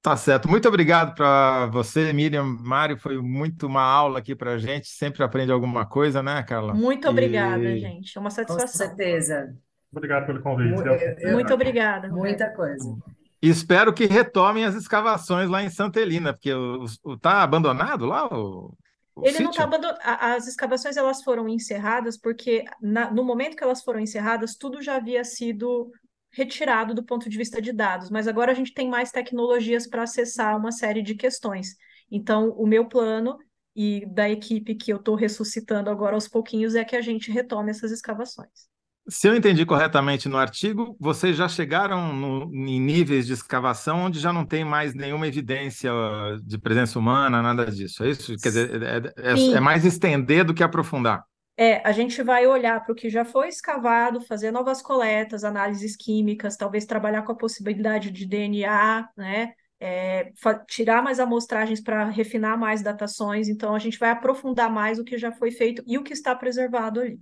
tá 0.00 0.16
certo. 0.16 0.48
Muito 0.48 0.66
obrigado 0.68 1.14
para 1.14 1.66
você, 1.66 2.12
Miriam, 2.12 2.44
Mário. 2.44 2.96
Foi 2.98 3.20
muito 3.20 3.66
uma 3.66 3.82
aula 3.82 4.20
aqui 4.20 4.34
para 4.34 4.52
a 4.52 4.58
gente. 4.58 4.88
Sempre 4.88 5.22
aprende 5.22 5.52
alguma 5.52 5.84
coisa, 5.84 6.22
né, 6.22 6.42
Carla? 6.42 6.72
Muito 6.72 7.08
obrigada, 7.08 7.64
e... 7.64 7.78
gente. 7.78 8.16
É 8.16 8.20
uma 8.20 8.30
satisfação. 8.30 8.66
Com 8.66 8.96
certeza. 8.96 9.54
Obrigado 9.92 10.26
pelo 10.26 10.42
convite. 10.42 10.80
Eu, 10.80 10.94
eu, 11.18 11.32
muito 11.32 11.52
obrigada. 11.52 12.08
Muita 12.08 12.50
coisa. 12.50 12.96
E 13.42 13.48
espero 13.48 13.92
que 13.92 14.06
retomem 14.06 14.64
as 14.64 14.74
escavações 14.74 15.48
lá 15.50 15.62
em 15.62 15.70
Santa 15.70 16.00
Helena, 16.00 16.32
porque 16.32 16.50
está 17.06 17.42
abandonado 17.42 18.06
lá 18.06 18.26
o, 18.26 18.74
ele 19.22 19.40
não 19.40 19.50
está 19.50 19.64
abandonado. 19.64 20.00
As 20.02 20.46
escavações 20.46 20.96
elas 20.96 21.22
foram 21.22 21.48
encerradas 21.48 22.16
porque 22.16 22.64
na, 22.80 23.10
no 23.10 23.22
momento 23.22 23.56
que 23.56 23.64
elas 23.64 23.82
foram 23.82 24.00
encerradas, 24.00 24.56
tudo 24.56 24.80
já 24.80 24.96
havia 24.96 25.22
sido 25.22 25.90
retirado 26.30 26.94
do 26.94 27.04
ponto 27.04 27.28
de 27.28 27.36
vista 27.36 27.60
de 27.60 27.72
dados, 27.72 28.08
mas 28.08 28.26
agora 28.26 28.52
a 28.52 28.54
gente 28.54 28.72
tem 28.72 28.88
mais 28.88 29.10
tecnologias 29.10 29.86
para 29.86 30.04
acessar 30.04 30.56
uma 30.56 30.72
série 30.72 31.02
de 31.02 31.14
questões. 31.14 31.76
Então, 32.10 32.50
o 32.50 32.66
meu 32.66 32.86
plano 32.88 33.36
e 33.76 34.06
da 34.06 34.30
equipe 34.30 34.74
que 34.74 34.90
eu 34.90 34.96
estou 34.96 35.14
ressuscitando 35.14 35.90
agora 35.90 36.14
aos 36.14 36.28
pouquinhos 36.28 36.74
é 36.74 36.84
que 36.84 36.96
a 36.96 37.02
gente 37.02 37.30
retome 37.30 37.70
essas 37.70 37.90
escavações. 37.90 38.71
Se 39.08 39.26
eu 39.26 39.34
entendi 39.34 39.66
corretamente 39.66 40.28
no 40.28 40.36
artigo, 40.36 40.96
vocês 40.98 41.36
já 41.36 41.48
chegaram 41.48 42.12
no, 42.12 42.54
em 42.54 42.80
níveis 42.80 43.26
de 43.26 43.32
escavação 43.32 44.04
onde 44.04 44.20
já 44.20 44.32
não 44.32 44.46
tem 44.46 44.64
mais 44.64 44.94
nenhuma 44.94 45.26
evidência 45.26 45.90
de 46.44 46.56
presença 46.56 46.98
humana, 46.98 47.42
nada 47.42 47.66
disso. 47.66 48.04
É 48.04 48.10
isso? 48.10 48.36
Quer 48.36 48.48
dizer, 48.48 48.82
é, 48.82 49.32
é, 49.32 49.56
é 49.56 49.60
mais 49.60 49.84
estender 49.84 50.44
do 50.44 50.54
que 50.54 50.62
aprofundar. 50.62 51.24
É, 51.56 51.86
a 51.86 51.92
gente 51.92 52.22
vai 52.22 52.46
olhar 52.46 52.82
para 52.82 52.92
o 52.92 52.94
que 52.94 53.10
já 53.10 53.24
foi 53.24 53.48
escavado, 53.48 54.20
fazer 54.20 54.50
novas 54.50 54.80
coletas, 54.80 55.44
análises 55.44 55.96
químicas, 55.96 56.56
talvez 56.56 56.86
trabalhar 56.86 57.22
com 57.22 57.32
a 57.32 57.36
possibilidade 57.36 58.10
de 58.10 58.24
DNA, 58.24 59.08
né? 59.16 59.52
É, 59.78 60.32
tirar 60.68 61.02
mais 61.02 61.18
amostragens 61.18 61.80
para 61.80 62.08
refinar 62.08 62.56
mais 62.56 62.82
datações. 62.82 63.48
Então, 63.48 63.74
a 63.74 63.78
gente 63.80 63.98
vai 63.98 64.10
aprofundar 64.10 64.70
mais 64.70 64.98
o 65.00 65.04
que 65.04 65.18
já 65.18 65.32
foi 65.32 65.50
feito 65.50 65.82
e 65.86 65.98
o 65.98 66.04
que 66.04 66.12
está 66.12 66.34
preservado 66.36 67.00
ali. 67.00 67.20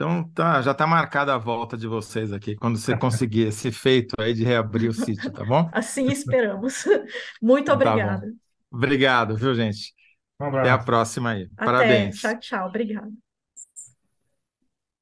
Então 0.00 0.24
tá, 0.32 0.62
já 0.62 0.70
está 0.70 0.86
marcada 0.86 1.34
a 1.34 1.36
volta 1.36 1.76
de 1.76 1.86
vocês 1.86 2.32
aqui, 2.32 2.56
quando 2.56 2.78
você 2.78 2.96
conseguir 2.96 3.48
esse 3.48 3.70
feito 3.70 4.14
aí 4.18 4.32
de 4.32 4.42
reabrir 4.42 4.88
o 4.88 4.94
sítio, 4.94 5.30
tá 5.30 5.44
bom? 5.44 5.68
Assim 5.74 6.06
esperamos. 6.08 6.86
Muito 7.42 7.66
tá 7.66 7.74
obrigada. 7.74 8.26
Tá 8.26 8.32
Obrigado, 8.72 9.36
viu, 9.36 9.54
gente? 9.54 9.92
Um 10.40 10.46
Até 10.46 10.70
a 10.70 10.78
próxima 10.78 11.32
aí. 11.32 11.50
Até. 11.54 11.66
Parabéns. 11.66 12.18
Tchau, 12.18 12.38
tchau. 12.38 12.68
Obrigada. 12.68 13.10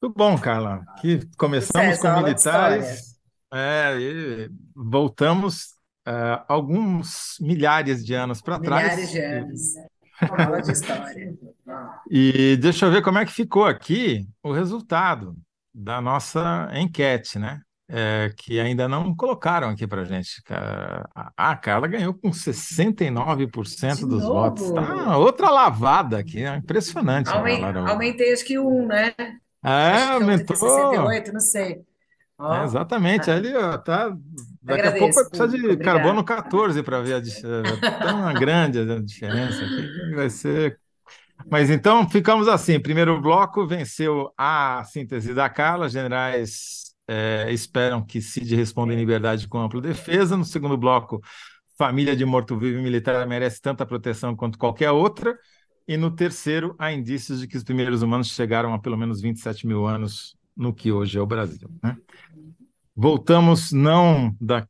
Tudo 0.00 0.14
bom, 0.16 0.36
Carla. 0.36 0.82
Aqui 0.88 1.20
começamos 1.36 1.96
Sucesso, 1.96 2.02
com 2.02 2.20
militares. 2.20 3.20
É, 3.54 3.96
e 4.00 4.50
voltamos 4.74 5.74
uh, 6.08 6.42
alguns 6.48 7.36
milhares 7.40 8.04
de 8.04 8.14
anos 8.14 8.42
para 8.42 8.58
trás. 8.58 8.82
Milhares 8.82 9.12
de 9.12 9.20
anos. 9.20 9.60
Aula 10.20 10.62
de 10.62 10.72
história. 10.72 11.34
E 12.10 12.56
deixa 12.56 12.86
eu 12.86 12.90
ver 12.90 13.02
como 13.02 13.18
é 13.18 13.26
que 13.26 13.32
ficou 13.32 13.66
aqui 13.66 14.26
o 14.42 14.52
resultado 14.52 15.36
da 15.74 16.00
nossa 16.00 16.70
enquete, 16.72 17.38
né? 17.38 17.60
É, 17.90 18.30
que 18.36 18.58
ainda 18.58 18.88
não 18.88 19.14
colocaram 19.14 19.68
aqui 19.68 19.86
para 19.86 20.04
gente. 20.04 20.42
A 21.36 21.56
Carla 21.56 21.86
ganhou 21.86 22.14
com 22.14 22.30
69% 22.30 23.96
de 23.96 24.06
dos 24.06 24.22
novo? 24.22 24.34
votos. 24.34 24.70
Tá 24.72 25.16
outra 25.18 25.50
lavada 25.50 26.18
aqui, 26.18 26.42
é 26.42 26.56
impressionante. 26.56 27.28
Aument, 27.28 27.76
aumentei 27.88 28.32
acho 28.32 28.44
que 28.44 28.58
um, 28.58 28.86
né? 28.86 29.14
É, 29.62 30.04
aumentou. 30.14 30.56
68, 30.56 31.32
não 31.32 31.40
sei. 31.40 31.82
Oh, 32.38 32.54
é, 32.54 32.64
exatamente, 32.64 33.30
ah, 33.30 33.34
ali 33.34 33.54
ó, 33.54 33.76
tá. 33.78 34.10
Daqui 34.62 34.80
agradeço, 34.80 34.96
a 34.96 34.98
pouco 34.98 35.14
vai 35.14 35.24
precisar 35.24 35.46
de 35.46 35.56
obrigado. 35.56 35.84
carbono 35.84 36.24
14 36.24 36.82
para 36.82 37.00
ver 37.00 37.14
a 37.14 37.20
diferença. 37.20 37.80
Tão 37.98 38.34
grande 38.34 38.78
a 38.78 39.00
diferença 39.00 39.64
aqui, 39.64 40.14
vai 40.14 40.30
ser 40.30 40.78
mas 41.50 41.70
então 41.70 42.08
ficamos 42.08 42.48
assim: 42.48 42.80
primeiro 42.80 43.20
bloco 43.20 43.66
venceu 43.66 44.32
a 44.36 44.82
síntese 44.84 45.32
da 45.34 45.48
Carla, 45.48 45.88
generais 45.88 46.94
é, 47.06 47.50
esperam 47.52 48.04
que 48.04 48.20
Cid 48.20 48.54
responda 48.56 48.92
em 48.92 48.96
liberdade 48.96 49.46
com 49.46 49.58
ampla 49.58 49.80
defesa. 49.80 50.36
No 50.36 50.44
segundo 50.44 50.76
bloco, 50.76 51.20
família 51.76 52.16
de 52.16 52.24
morto-vivo 52.24 52.82
militar 52.82 53.26
merece 53.26 53.60
tanta 53.60 53.86
proteção 53.86 54.34
quanto 54.34 54.58
qualquer 54.58 54.90
outra. 54.90 55.38
E 55.86 55.96
no 55.96 56.10
terceiro, 56.10 56.74
há 56.78 56.92
indícios 56.92 57.40
de 57.40 57.48
que 57.48 57.56
os 57.56 57.64
primeiros 57.64 58.02
humanos 58.02 58.28
chegaram 58.28 58.74
a 58.74 58.78
pelo 58.78 58.96
menos 58.96 59.22
27 59.22 59.66
mil 59.66 59.86
anos 59.86 60.36
no 60.58 60.74
que 60.74 60.90
hoje 60.90 61.16
é 61.16 61.20
o 61.20 61.26
Brasil. 61.26 61.70
Né? 61.82 61.96
Voltamos, 62.94 63.70
não 63.70 64.34
da. 64.40 64.66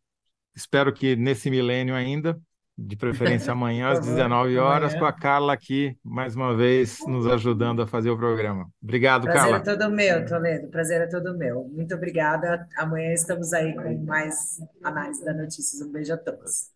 Espero 0.54 0.92
que 0.92 1.16
nesse 1.16 1.50
milênio 1.50 1.94
ainda, 1.94 2.38
de 2.76 2.94
preferência 2.94 3.52
amanhã 3.52 3.88
às 3.88 4.00
19 4.04 4.58
horas, 4.58 4.94
com 4.94 5.06
a 5.06 5.12
Carla 5.12 5.54
aqui, 5.54 5.96
mais 6.04 6.36
uma 6.36 6.54
vez, 6.54 6.98
nos 7.06 7.26
ajudando 7.26 7.80
a 7.80 7.86
fazer 7.86 8.10
o 8.10 8.18
programa. 8.18 8.68
Obrigado, 8.82 9.22
Prazer 9.22 9.40
Carla. 9.40 9.60
Prazer 9.60 9.74
é 9.74 9.78
todo 9.78 9.94
meu, 9.94 10.26
Toledo. 10.26 10.68
Prazer 10.68 11.00
é 11.00 11.06
todo 11.06 11.38
meu. 11.38 11.64
Muito 11.72 11.94
obrigada. 11.94 12.68
Amanhã 12.76 13.12
estamos 13.12 13.52
aí 13.54 13.74
com 13.74 14.04
mais 14.04 14.60
análise 14.84 15.24
da 15.24 15.32
notícias. 15.32 15.80
Um 15.80 15.90
beijo 15.90 16.12
a 16.12 16.18
todos. 16.18 16.70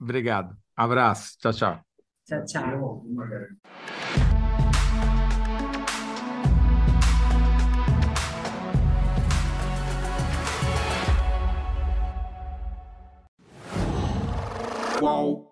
Obrigado. 0.00 0.56
Abraço. 0.74 1.38
Tchau, 1.38 1.52
tchau. 1.52 1.80
Tchau, 2.26 2.44
tchau. 2.44 3.06
qual. 15.06 15.45